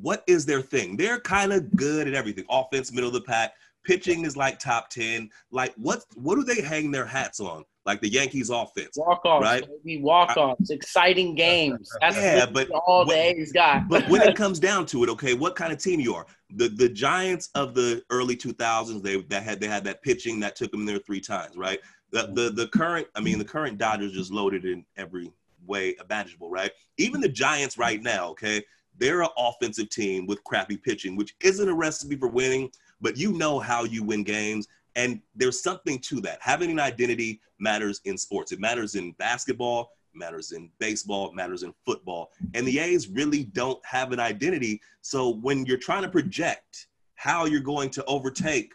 What 0.00 0.24
is 0.26 0.46
their 0.46 0.62
thing? 0.62 0.96
They're 0.96 1.20
kind 1.20 1.52
of 1.52 1.74
good 1.76 2.08
at 2.08 2.14
everything. 2.14 2.44
Offense, 2.50 2.92
middle 2.92 3.08
of 3.08 3.14
the 3.14 3.20
pack. 3.20 3.52
Pitching 3.84 4.24
is 4.24 4.36
like 4.36 4.58
top 4.58 4.90
ten. 4.90 5.30
Like 5.50 5.74
what? 5.76 6.04
What 6.14 6.34
do 6.36 6.44
they 6.44 6.60
hang 6.60 6.90
their 6.90 7.06
hats 7.06 7.40
on? 7.40 7.64
Like 7.86 8.02
the 8.02 8.10
Yankees 8.10 8.50
offense. 8.50 8.96
Walk 8.96 9.24
offs, 9.24 9.42
right? 9.42 9.66
Walk 10.02 10.36
offs, 10.36 10.68
exciting 10.68 11.34
games. 11.34 11.90
That's 12.00 12.16
yeah, 12.16 12.44
but 12.44 12.68
all 12.70 13.06
the 13.06 13.14
A's 13.14 13.52
got. 13.52 13.88
but 13.88 14.06
when 14.10 14.20
it 14.20 14.36
comes 14.42 14.58
down 14.58 14.84
to 14.86 15.02
it, 15.02 15.08
okay, 15.08 15.32
what 15.32 15.56
kind 15.56 15.72
of 15.72 15.78
team 15.78 15.98
you 15.98 16.14
are? 16.14 16.26
The 16.50 16.68
the 16.68 16.90
Giants 16.90 17.48
of 17.54 17.74
the 17.74 18.02
early 18.10 18.36
2000s, 18.36 19.02
they 19.02 19.22
that 19.22 19.42
had 19.42 19.60
they 19.60 19.66
had 19.66 19.84
that 19.84 20.02
pitching 20.02 20.40
that 20.40 20.56
took 20.56 20.70
them 20.70 20.84
there 20.84 20.98
three 20.98 21.20
times, 21.20 21.56
right? 21.56 21.80
The 22.10 22.30
the 22.34 22.50
the 22.50 22.68
current, 22.68 23.06
I 23.14 23.20
mean, 23.20 23.38
the 23.38 23.44
current 23.46 23.78
Dodgers 23.78 24.12
just 24.12 24.30
loaded 24.30 24.66
in 24.66 24.84
every 24.98 25.32
way 25.66 25.96
imaginable, 26.04 26.50
right? 26.50 26.72
Even 26.98 27.22
the 27.22 27.28
Giants 27.28 27.78
right 27.78 28.02
now, 28.02 28.28
okay, 28.28 28.62
they're 29.00 29.22
an 29.22 29.30
offensive 29.36 29.88
team 29.88 30.26
with 30.26 30.44
crappy 30.44 30.76
pitching, 30.76 31.16
which 31.16 31.34
isn't 31.40 31.68
a 31.68 31.74
recipe 31.74 32.16
for 32.16 32.28
winning, 32.28 32.70
but 33.00 33.16
you 33.16 33.32
know 33.32 33.58
how 33.58 33.84
you 33.84 34.04
win 34.04 34.22
games. 34.22 34.68
And 34.94 35.20
there's 35.34 35.62
something 35.62 35.98
to 36.00 36.20
that. 36.20 36.38
Having 36.40 36.70
an 36.72 36.80
identity 36.80 37.40
matters 37.58 38.00
in 38.04 38.18
sports. 38.18 38.52
It 38.52 38.60
matters 38.60 38.94
in 38.94 39.12
basketball, 39.12 39.92
it 40.12 40.18
matters 40.18 40.52
in 40.52 40.70
baseball, 40.78 41.30
it 41.30 41.34
matters 41.34 41.62
in 41.62 41.72
football. 41.86 42.30
And 42.54 42.66
the 42.66 42.78
A's 42.78 43.08
really 43.08 43.44
don't 43.44 43.84
have 43.86 44.12
an 44.12 44.20
identity. 44.20 44.80
So 45.00 45.30
when 45.30 45.64
you're 45.64 45.78
trying 45.78 46.02
to 46.02 46.08
project 46.08 46.88
how 47.14 47.46
you're 47.46 47.60
going 47.60 47.90
to 47.90 48.04
overtake 48.04 48.74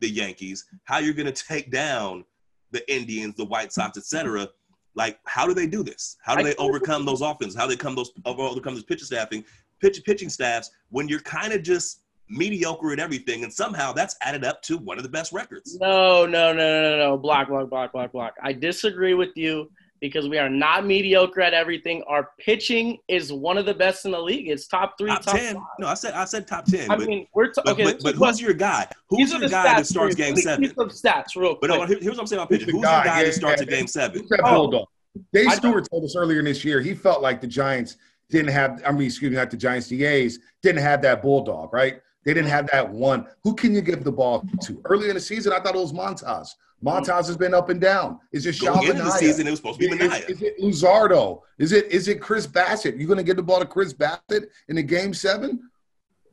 the 0.00 0.08
Yankees, 0.08 0.64
how 0.84 0.98
you're 0.98 1.14
going 1.14 1.32
to 1.32 1.44
take 1.44 1.70
down 1.70 2.24
the 2.70 2.90
Indians, 2.92 3.34
the 3.36 3.44
White 3.44 3.72
Sox, 3.72 3.98
etc., 3.98 4.48
like 4.94 5.18
how 5.26 5.46
do 5.46 5.52
they 5.52 5.66
do 5.66 5.82
this? 5.82 6.16
How 6.22 6.34
do 6.34 6.42
they 6.42 6.54
overcome 6.56 7.04
those 7.04 7.20
offenses? 7.20 7.54
How 7.54 7.66
do 7.66 7.70
they 7.70 7.76
come 7.76 7.94
those 7.94 8.10
overcome 8.24 8.74
this 8.74 8.82
pitching 8.82 9.04
staffing? 9.04 9.44
Pitch, 9.80 10.02
pitching 10.04 10.28
staffs 10.28 10.70
when 10.90 11.08
you're 11.08 11.20
kind 11.20 11.52
of 11.52 11.62
just 11.62 12.02
mediocre 12.28 12.92
at 12.92 12.98
everything, 12.98 13.44
and 13.44 13.52
somehow 13.52 13.92
that's 13.92 14.16
added 14.22 14.44
up 14.44 14.60
to 14.62 14.78
one 14.78 14.96
of 14.96 15.02
the 15.04 15.08
best 15.08 15.32
records. 15.32 15.76
No, 15.80 16.26
no, 16.26 16.52
no, 16.52 16.82
no, 16.82 16.98
no, 16.98 17.16
block, 17.18 17.48
block, 17.48 17.70
block, 17.70 17.92
block, 17.92 18.12
block. 18.12 18.34
I 18.42 18.52
disagree 18.52 19.14
with 19.14 19.30
you 19.36 19.70
because 20.00 20.28
we 20.28 20.36
are 20.38 20.48
not 20.50 20.84
mediocre 20.84 21.40
at 21.40 21.54
everything. 21.54 22.02
Our 22.06 22.30
pitching 22.38 22.98
is 23.08 23.32
one 23.32 23.56
of 23.56 23.64
the 23.64 23.72
best 23.74 24.04
in 24.04 24.10
the 24.10 24.20
league. 24.20 24.48
It's 24.48 24.66
top 24.66 24.98
three, 24.98 25.08
top, 25.08 25.22
top 25.22 25.36
ten. 25.36 25.54
five. 25.54 25.62
No, 25.78 25.86
I 25.86 25.94
said 25.94 26.14
I 26.14 26.24
said 26.24 26.46
top 26.46 26.64
ten. 26.66 26.90
I 26.90 26.96
but, 26.96 27.06
mean, 27.06 27.26
we're 27.34 27.46
t- 27.46 27.62
okay. 27.66 27.84
but, 27.84 27.94
this 27.94 28.02
but 28.02 28.14
who's 28.16 28.40
your 28.40 28.52
guy? 28.54 28.88
Who's 29.08 29.30
your 29.30 29.40
the 29.40 29.48
guy 29.48 29.62
that 29.76 29.86
starts 29.86 30.14
for 30.14 30.22
game 30.22 30.34
me 30.34 30.40
seven? 30.42 30.62
give 30.62 30.74
you 30.76 30.88
Some 30.90 30.90
stats, 31.12 31.36
real 31.36 31.56
But 31.60 31.70
quick. 31.70 31.80
no, 31.80 31.86
here's 31.86 32.04
what 32.06 32.18
I'm 32.20 32.26
saying 32.26 32.40
about 32.40 32.50
pitching. 32.50 32.66
the 32.66 32.72
Who's 32.72 32.82
guy? 32.82 33.04
guy 33.04 33.18
Yeah, 33.20 33.24
that 33.26 33.34
starts 33.34 33.60
yeah, 33.62 33.66
at 33.66 33.70
game 33.70 33.86
seven? 33.86 34.20
Who's 34.20 34.28
that 34.30 34.40
Oh. 34.44 34.84
Dave 35.32 35.50
Stewart 35.52 35.88
told 35.90 36.04
us 36.04 36.14
earlier 36.14 36.40
in 36.40 36.44
this 36.44 36.62
year 36.62 36.80
he 36.82 36.92
felt 36.94 37.22
like 37.22 37.40
the 37.40 37.46
Giants 37.46 37.96
didn't 38.30 38.52
have. 38.52 38.82
I 38.86 38.92
mean, 38.92 39.06
excuse 39.06 39.30
me, 39.30 39.36
not 39.36 39.50
the 39.50 39.56
Giants. 39.56 39.88
The 39.88 40.04
A's 40.04 40.38
didn't 40.62 40.82
have 40.82 41.02
that 41.02 41.22
bulldog, 41.22 41.72
right? 41.72 42.00
They 42.24 42.34
didn't 42.34 42.50
have 42.50 42.68
that 42.72 42.88
one. 42.88 43.26
Who 43.44 43.54
can 43.54 43.74
you 43.74 43.80
give 43.80 44.02
the 44.02 44.12
ball 44.12 44.44
to? 44.62 44.80
Early 44.84 45.08
in 45.08 45.14
the 45.14 45.20
season, 45.20 45.52
I 45.52 45.60
thought 45.60 45.76
it 45.76 45.80
was 45.80 45.92
Montas. 45.92 46.48
Montas 46.84 47.26
has 47.26 47.36
been 47.36 47.54
up 47.54 47.68
and 47.68 47.80
down. 47.80 48.18
Is 48.32 48.46
it 48.46 48.60
Going 48.60 48.74
Sean 48.80 48.90
into 48.90 49.02
the 49.04 49.10
season, 49.10 49.46
it 49.46 49.50
was 49.50 49.60
supposed 49.60 49.80
to 49.80 49.88
be 49.88 49.94
Is, 49.94 50.10
Manaea. 50.10 50.28
is 50.28 50.42
it 50.42 50.58
Luzardo? 50.60 51.40
Is 51.58 51.72
it 51.72 51.86
is 51.86 52.08
it 52.08 52.20
Chris 52.20 52.46
Bassitt? 52.46 52.98
You 52.98 53.06
going 53.06 53.16
to 53.16 53.22
get 53.22 53.36
the 53.36 53.42
ball 53.42 53.60
to 53.60 53.66
Chris 53.66 53.94
Bassitt 53.94 54.48
in 54.68 54.76
the 54.76 54.82
game 54.82 55.14
seven? 55.14 55.70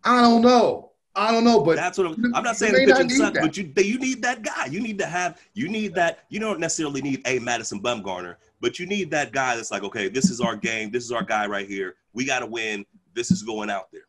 I 0.04 0.22
don't 0.22 0.42
know. 0.42 0.92
I 1.16 1.32
don't 1.32 1.44
know, 1.44 1.62
but 1.62 1.76
That's 1.76 1.98
what 2.00 2.08
I'm, 2.08 2.36
I'm 2.36 2.44
not 2.44 2.58
saying 2.58 2.74
the 2.74 2.92
pitching 2.92 3.10
sucks, 3.10 3.40
but 3.40 3.56
you 3.56 3.72
you 3.78 4.00
need 4.00 4.24
that 4.24 4.42
guy. 4.42 4.66
You 4.66 4.82
need 4.82 4.98
to 4.98 5.06
have 5.06 5.40
you 5.54 5.70
need 5.70 5.94
that. 5.94 6.26
You 6.30 6.40
don't 6.40 6.60
necessarily 6.60 7.02
need 7.02 7.22
a 7.26 7.38
Madison 7.40 7.80
Bumgarner, 7.80 8.38
but 8.64 8.80
you 8.80 8.86
need 8.86 9.12
that 9.12 9.34
guy 9.34 9.58
that's 9.58 9.72
like, 9.72 9.84
okay, 9.84 10.08
this 10.08 10.30
is 10.32 10.40
our 10.40 10.56
game. 10.56 10.90
This 10.90 11.04
is 11.04 11.12
our 11.12 11.22
guy 11.22 11.46
right 11.48 11.68
here. 11.68 11.96
We 12.14 12.24
got 12.24 12.40
to 12.40 12.46
win. 12.46 12.86
This 13.14 13.30
is 13.30 13.44
going 13.44 13.70
out 13.70 13.92
there, 13.92 14.08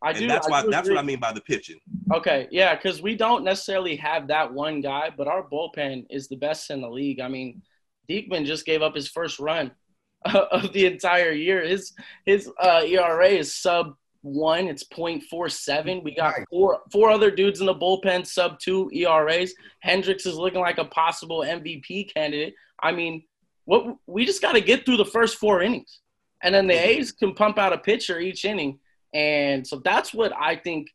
I 0.00 0.10
and 0.10 0.20
do. 0.20 0.28
that's 0.28 0.46
I 0.46 0.50
why 0.50 0.62
do 0.62 0.70
that's 0.70 0.86
agree. 0.86 0.94
what 0.94 1.02
I 1.02 1.06
mean 1.06 1.18
by 1.18 1.32
the 1.32 1.40
pitching. 1.40 1.80
Okay, 2.14 2.46
yeah, 2.52 2.76
because 2.76 3.02
we 3.02 3.16
don't 3.16 3.42
necessarily 3.42 3.96
have 3.96 4.28
that 4.28 4.50
one 4.50 4.80
guy, 4.80 5.10
but 5.14 5.26
our 5.26 5.42
bullpen 5.42 6.06
is 6.08 6.28
the 6.28 6.36
best 6.36 6.70
in 6.70 6.80
the 6.80 6.88
league. 6.88 7.20
I 7.20 7.26
mean, 7.26 7.62
Diekman 8.08 8.46
just 8.46 8.64
gave 8.64 8.80
up 8.80 8.94
his 8.94 9.08
first 9.08 9.40
run 9.40 9.72
of 10.24 10.72
the 10.72 10.86
entire 10.86 11.32
year. 11.32 11.62
His 11.64 11.92
his 12.24 12.48
uh, 12.62 12.82
ERA 12.86 13.28
is 13.28 13.56
sub 13.56 13.96
one. 14.22 14.68
It's 14.68 14.84
0.47. 14.84 16.04
We 16.04 16.14
got 16.14 16.34
four 16.48 16.78
four 16.92 17.10
other 17.10 17.32
dudes 17.32 17.58
in 17.58 17.66
the 17.66 17.74
bullpen 17.74 18.24
sub 18.24 18.60
two 18.60 18.88
ERAs. 18.94 19.52
Hendriks 19.84 20.28
is 20.28 20.36
looking 20.36 20.60
like 20.60 20.78
a 20.78 20.84
possible 20.84 21.40
MVP 21.40 22.14
candidate. 22.14 22.54
I 22.82 22.92
mean, 22.92 23.24
what 23.70 23.96
we 24.08 24.26
just 24.26 24.42
got 24.42 24.52
to 24.52 24.60
get 24.60 24.84
through 24.84 24.96
the 24.96 25.04
first 25.16 25.36
four 25.36 25.62
innings, 25.62 26.00
and 26.42 26.52
then 26.54 26.66
the 26.66 26.74
A's 26.74 27.12
can 27.12 27.34
pump 27.34 27.56
out 27.56 27.72
a 27.72 27.78
pitcher 27.78 28.18
each 28.18 28.44
inning, 28.44 28.80
and 29.14 29.64
so 29.66 29.80
that's 29.84 30.12
what 30.12 30.32
I 30.36 30.56
think 30.56 30.88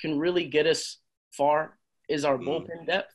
can 0.00 0.18
really 0.18 0.44
get 0.44 0.66
us 0.66 0.98
far 1.32 1.78
is 2.08 2.24
our 2.26 2.36
Mm. 2.36 2.44
bullpen 2.46 2.86
depth. 2.86 3.14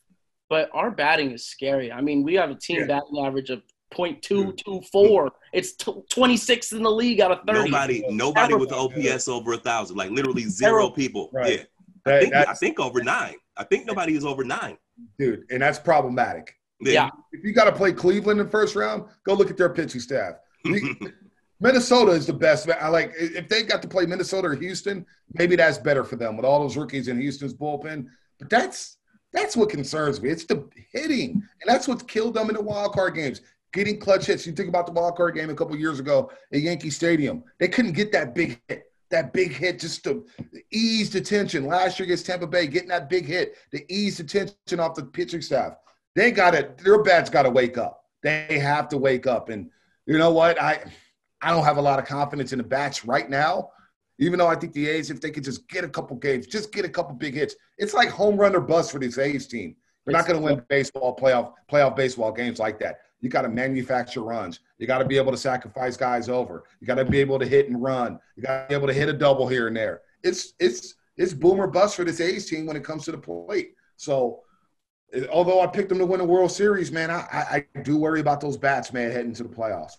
But 0.50 0.70
our 0.74 0.90
batting 0.92 1.32
is 1.32 1.46
scary. 1.46 1.92
I 1.92 2.02
mean, 2.02 2.24
we 2.24 2.34
have 2.36 2.50
a 2.50 2.56
team 2.56 2.80
Yeah. 2.82 2.88
batting 2.88 3.20
average 3.26 3.50
of 3.52 3.62
.224. 3.96 5.30
It's 5.54 5.74
t- 5.74 6.02
26th 6.10 6.74
in 6.74 6.82
the 6.82 6.92
league 6.92 7.22
out 7.22 7.32
of 7.32 7.40
30. 7.48 7.70
Nobody 7.70 8.04
nobody 8.10 8.54
with 8.56 8.70
the 8.70 8.76
OPS 8.76 9.28
over 9.28 9.54
a 9.54 9.58
thousand, 9.58 9.96
like 9.98 10.10
literally 10.10 10.44
zero 10.44 10.90
people. 10.90 11.30
Right. 11.32 11.60
Yeah, 11.60 11.64
I 12.06 12.10
that- 12.12 12.22
think 12.22 12.34
I 12.36 12.54
think 12.56 12.80
over 12.80 13.04
nine. 13.04 13.36
I 13.58 13.64
think 13.64 13.86
nobody 13.86 14.16
is 14.16 14.26
over 14.26 14.44
nine. 14.44 14.78
dude, 15.20 15.46
and 15.52 15.62
that's 15.62 15.80
problematic. 15.80 16.56
Yeah. 16.80 17.10
If 17.32 17.44
you 17.44 17.54
got 17.54 17.66
to 17.66 17.72
play 17.72 17.94
Cleveland 17.94 18.40
in 18.40 18.50
first 18.50 18.76
round, 18.76 19.06
go 19.26 19.34
look 19.34 19.50
at 19.50 19.58
their 19.58 19.70
pitching 19.70 20.02
staff. 20.02 20.36
Minnesota 21.64 22.12
is 22.12 22.26
the 22.26 22.34
best. 22.34 22.70
I 22.70 22.90
like 22.90 23.14
if 23.16 23.48
they 23.48 23.64
got 23.64 23.82
to 23.84 23.88
play 23.88 24.06
Minnesota 24.06 24.50
or 24.50 24.56
Houston, 24.56 25.06
maybe 25.34 25.56
that's 25.56 25.78
better 25.78 26.04
for 26.04 26.18
them 26.18 26.36
with 26.36 26.46
all 26.46 26.60
those 26.60 26.76
rookies 26.76 27.08
in 27.08 27.20
Houston's 27.22 27.54
bullpen. 27.54 28.08
But 28.38 28.50
that's 28.50 28.98
that's 29.32 29.56
what 29.56 29.70
concerns 29.70 30.22
me. 30.22 30.30
It's 30.30 30.44
the 30.46 30.68
hitting, 30.92 31.32
and 31.32 31.66
that's 31.66 31.88
what's 31.88 32.04
killed 32.04 32.34
them 32.34 32.50
in 32.50 32.56
the 32.56 32.62
wild 32.62 32.94
card 32.94 33.16
games. 33.16 33.42
Getting 33.72 34.00
clutch 34.00 34.26
hits. 34.26 34.46
You 34.46 34.54
think 34.54 34.70
about 34.70 34.86
the 34.86 34.92
wild 34.92 35.16
card 35.16 35.36
game 35.36 35.50
a 35.50 35.56
couple 35.56 35.76
years 35.78 36.00
ago 36.00 36.32
at 36.52 36.60
Yankee 36.60 36.92
Stadium. 36.92 37.44
They 37.60 37.70
couldn't 37.70 37.94
get 37.94 38.12
that 38.12 38.36
big 38.36 38.62
hit. 38.68 38.84
That 39.10 39.32
big 39.32 39.52
hit 39.52 39.80
just 39.80 40.04
to 40.06 40.26
ease 40.72 41.12
the 41.12 41.22
tension. 41.22 41.66
Last 41.66 42.00
year 42.00 42.06
against 42.06 42.26
Tampa 42.26 42.48
Bay, 42.48 42.68
getting 42.68 42.90
that 42.90 43.10
big 43.10 43.26
hit 43.26 43.56
to 43.72 43.94
ease 43.94 44.18
the 44.18 44.24
tension 44.24 44.80
off 44.80 44.96
the 44.96 45.04
pitching 45.04 45.42
staff. 45.42 45.74
They 46.16 46.32
got 46.32 46.56
it. 46.56 46.78
Their 46.78 47.02
bats 47.02 47.30
got 47.30 47.44
to 47.44 47.50
wake 47.50 47.78
up. 47.78 48.06
They 48.22 48.60
have 48.60 48.88
to 48.90 48.98
wake 48.98 49.28
up. 49.28 49.50
And 49.50 49.70
you 50.06 50.18
know 50.18 50.32
what? 50.32 50.62
I 50.62 50.84
I 51.42 51.52
don't 51.52 51.66
have 51.66 51.78
a 51.78 51.82
lot 51.82 52.00
of 52.00 52.06
confidence 52.06 52.54
in 52.54 52.58
the 52.58 52.64
bats 52.64 53.06
right 53.06 53.30
now. 53.30 53.70
Even 54.20 54.40
though 54.40 54.48
I 54.48 54.56
think 54.56 54.74
the 54.74 54.88
A's, 54.88 55.10
if 55.10 55.20
they 55.20 55.32
could 55.32 55.44
just 55.44 55.68
get 55.68 55.84
a 55.84 55.90
couple 55.90 56.16
games, 56.16 56.46
just 56.46 56.72
get 56.72 56.86
a 56.86 56.90
couple 56.90 57.16
big 57.16 57.34
hits, 57.34 57.56
it's 57.78 57.94
like 57.94 58.10
home 58.10 58.38
run 58.38 58.56
or 58.56 58.62
bust 58.62 58.92
for 58.92 59.00
this 59.00 59.18
A's 59.18 59.48
team. 59.48 59.76
They're 60.06 60.14
not 60.14 60.28
going 60.28 60.40
to 60.40 60.46
win 60.46 60.64
baseball 60.70 61.16
playoff 61.16 61.54
playoff 61.72 61.96
baseball 61.96 62.32
games 62.32 62.60
like 62.60 62.80
that. 62.80 63.00
You 63.22 63.30
got 63.30 63.44
to 63.44 63.50
manufacture 63.50 64.22
runs. 64.22 64.60
You 64.78 64.86
got 64.86 65.00
to 65.00 65.06
be 65.06 65.18
able 65.18 65.32
to 65.32 65.38
sacrifice 65.38 65.96
guys 65.96 66.28
over. 66.28 66.66
You 66.82 66.88
got 66.88 66.96
to 66.96 67.06
be 67.06 67.20
able 67.20 67.40
to 67.40 67.46
hit 67.46 67.70
and 67.70 67.82
run. 67.82 68.20
You 68.36 68.44
got 68.44 68.64
to 68.64 68.68
be 68.68 68.76
able 68.76 68.88
to 68.88 68.94
hit 68.94 69.08
a 69.10 69.14
double 69.14 69.48
here 69.48 69.68
and 69.68 69.76
there. 69.76 70.02
It's 70.24 70.54
it's 70.60 70.96
it's 71.16 71.34
boomer 71.34 71.68
bust 71.68 71.96
for 71.96 72.04
this 72.04 72.20
A's 72.20 72.50
team 72.50 72.66
when 72.66 72.76
it 72.76 72.84
comes 72.84 73.06
to 73.06 73.12
the 73.12 73.18
plate. 73.18 73.76
So, 73.98 74.42
although 75.32 75.62
I 75.62 75.68
picked 75.68 75.90
them 75.90 76.00
to 76.00 76.06
win 76.06 76.20
the 76.20 76.26
World 76.26 76.52
Series, 76.52 76.92
man, 76.92 77.12
I, 77.12 77.28
I, 77.32 77.66
I 77.76 77.82
do 77.82 77.98
worry 77.98 78.20
about 78.20 78.42
those 78.42 78.58
bats, 78.58 78.94
man, 78.94 79.12
heading 79.12 79.34
to 79.34 79.44
the 79.44 79.50
playoffs. 79.50 79.98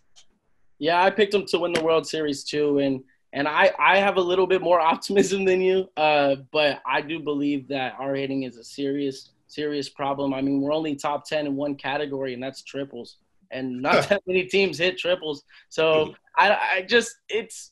Yeah, 0.79 1.03
I 1.03 1.11
picked 1.11 1.33
them 1.33 1.47
to 1.47 1.59
win 1.59 1.73
the 1.73 1.85
World 1.85 2.07
Series 2.07 2.45
too, 2.45 2.79
and 2.79 3.03
and 3.33 3.47
I 3.47 3.73
I 3.79 3.99
have 3.99 4.17
a 4.17 4.21
little 4.21 4.47
bit 4.47 4.63
more 4.63 4.81
optimism 4.93 5.45
than 5.45 5.61
you, 5.61 5.89
uh, 5.97 6.37
but 6.53 6.81
I 6.87 7.01
do 7.01 7.21
believe 7.21 7.69
that 7.69 7.95
our 7.99 8.15
hitting 8.15 8.43
is 8.43 8.57
a 8.57 8.65
serious 8.65 9.31
serious 9.47 9.89
problem. 9.89 10.35
I 10.35 10.41
mean, 10.41 10.61
we're 10.61 10.73
only 10.73 10.97
top 10.97 11.27
ten 11.27 11.47
in 11.47 11.55
one 11.55 11.77
category, 11.77 12.35
and 12.35 12.43
that's 12.43 12.63
triples, 12.63 13.19
and 13.51 13.81
not 13.81 14.09
that 14.09 14.23
many 14.27 14.45
teams 14.45 14.79
hit 14.79 14.99
triples. 14.99 15.45
So 15.69 16.15
I 16.37 16.51
I 16.51 16.83
just 16.83 17.15
it's 17.29 17.71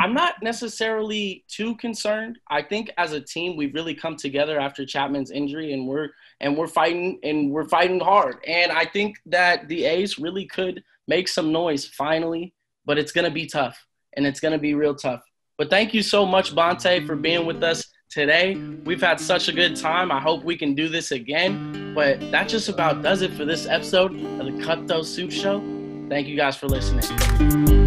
I'm 0.00 0.14
not 0.14 0.42
necessarily 0.42 1.44
too 1.48 1.76
concerned. 1.76 2.38
I 2.50 2.62
think 2.62 2.90
as 2.98 3.12
a 3.12 3.20
team 3.20 3.56
we've 3.56 3.74
really 3.74 3.94
come 3.94 4.16
together 4.16 4.58
after 4.58 4.84
Chapman's 4.84 5.30
injury, 5.30 5.72
and 5.72 5.86
we're 5.86 6.08
and 6.40 6.56
we're 6.56 6.66
fighting 6.66 7.18
and 7.22 7.50
we're 7.50 7.68
fighting 7.68 8.00
hard. 8.00 8.36
And 8.46 8.72
I 8.72 8.84
think 8.84 9.16
that 9.26 9.68
the 9.68 9.84
A's 9.84 10.18
really 10.18 10.46
could 10.46 10.82
make 11.08 11.28
some 11.28 11.52
noise 11.52 11.86
finally, 11.86 12.54
but 12.84 12.98
it's 12.98 13.12
to 13.24 13.30
be 13.30 13.46
tough 13.46 13.86
and 14.16 14.26
it's 14.26 14.40
to 14.40 14.58
be 14.58 14.74
real 14.74 14.94
tough. 14.94 15.22
But 15.58 15.70
thank 15.70 15.94
you 15.94 16.02
so 16.02 16.26
much, 16.26 16.54
Bonta, 16.54 17.06
for 17.06 17.16
being 17.16 17.46
with 17.46 17.62
us 17.62 17.84
today. 18.10 18.56
We've 18.84 19.00
had 19.00 19.20
such 19.20 19.48
a 19.48 19.52
good 19.52 19.76
time. 19.76 20.10
I 20.10 20.20
hope 20.20 20.44
we 20.44 20.56
can 20.56 20.74
do 20.74 20.88
this 20.88 21.12
again. 21.12 21.94
But 21.94 22.20
that 22.30 22.48
just 22.48 22.68
about 22.68 23.02
does 23.02 23.22
it 23.22 23.32
for 23.32 23.44
this 23.44 23.66
episode 23.66 24.12
of 24.40 24.46
the 24.46 24.62
Cutthroat 24.62 25.06
Soup 25.06 25.30
Show. 25.30 25.60
Thank 26.08 26.26
you 26.26 26.36
guys 26.36 26.56
for 26.56 26.68
listening. 26.68 27.81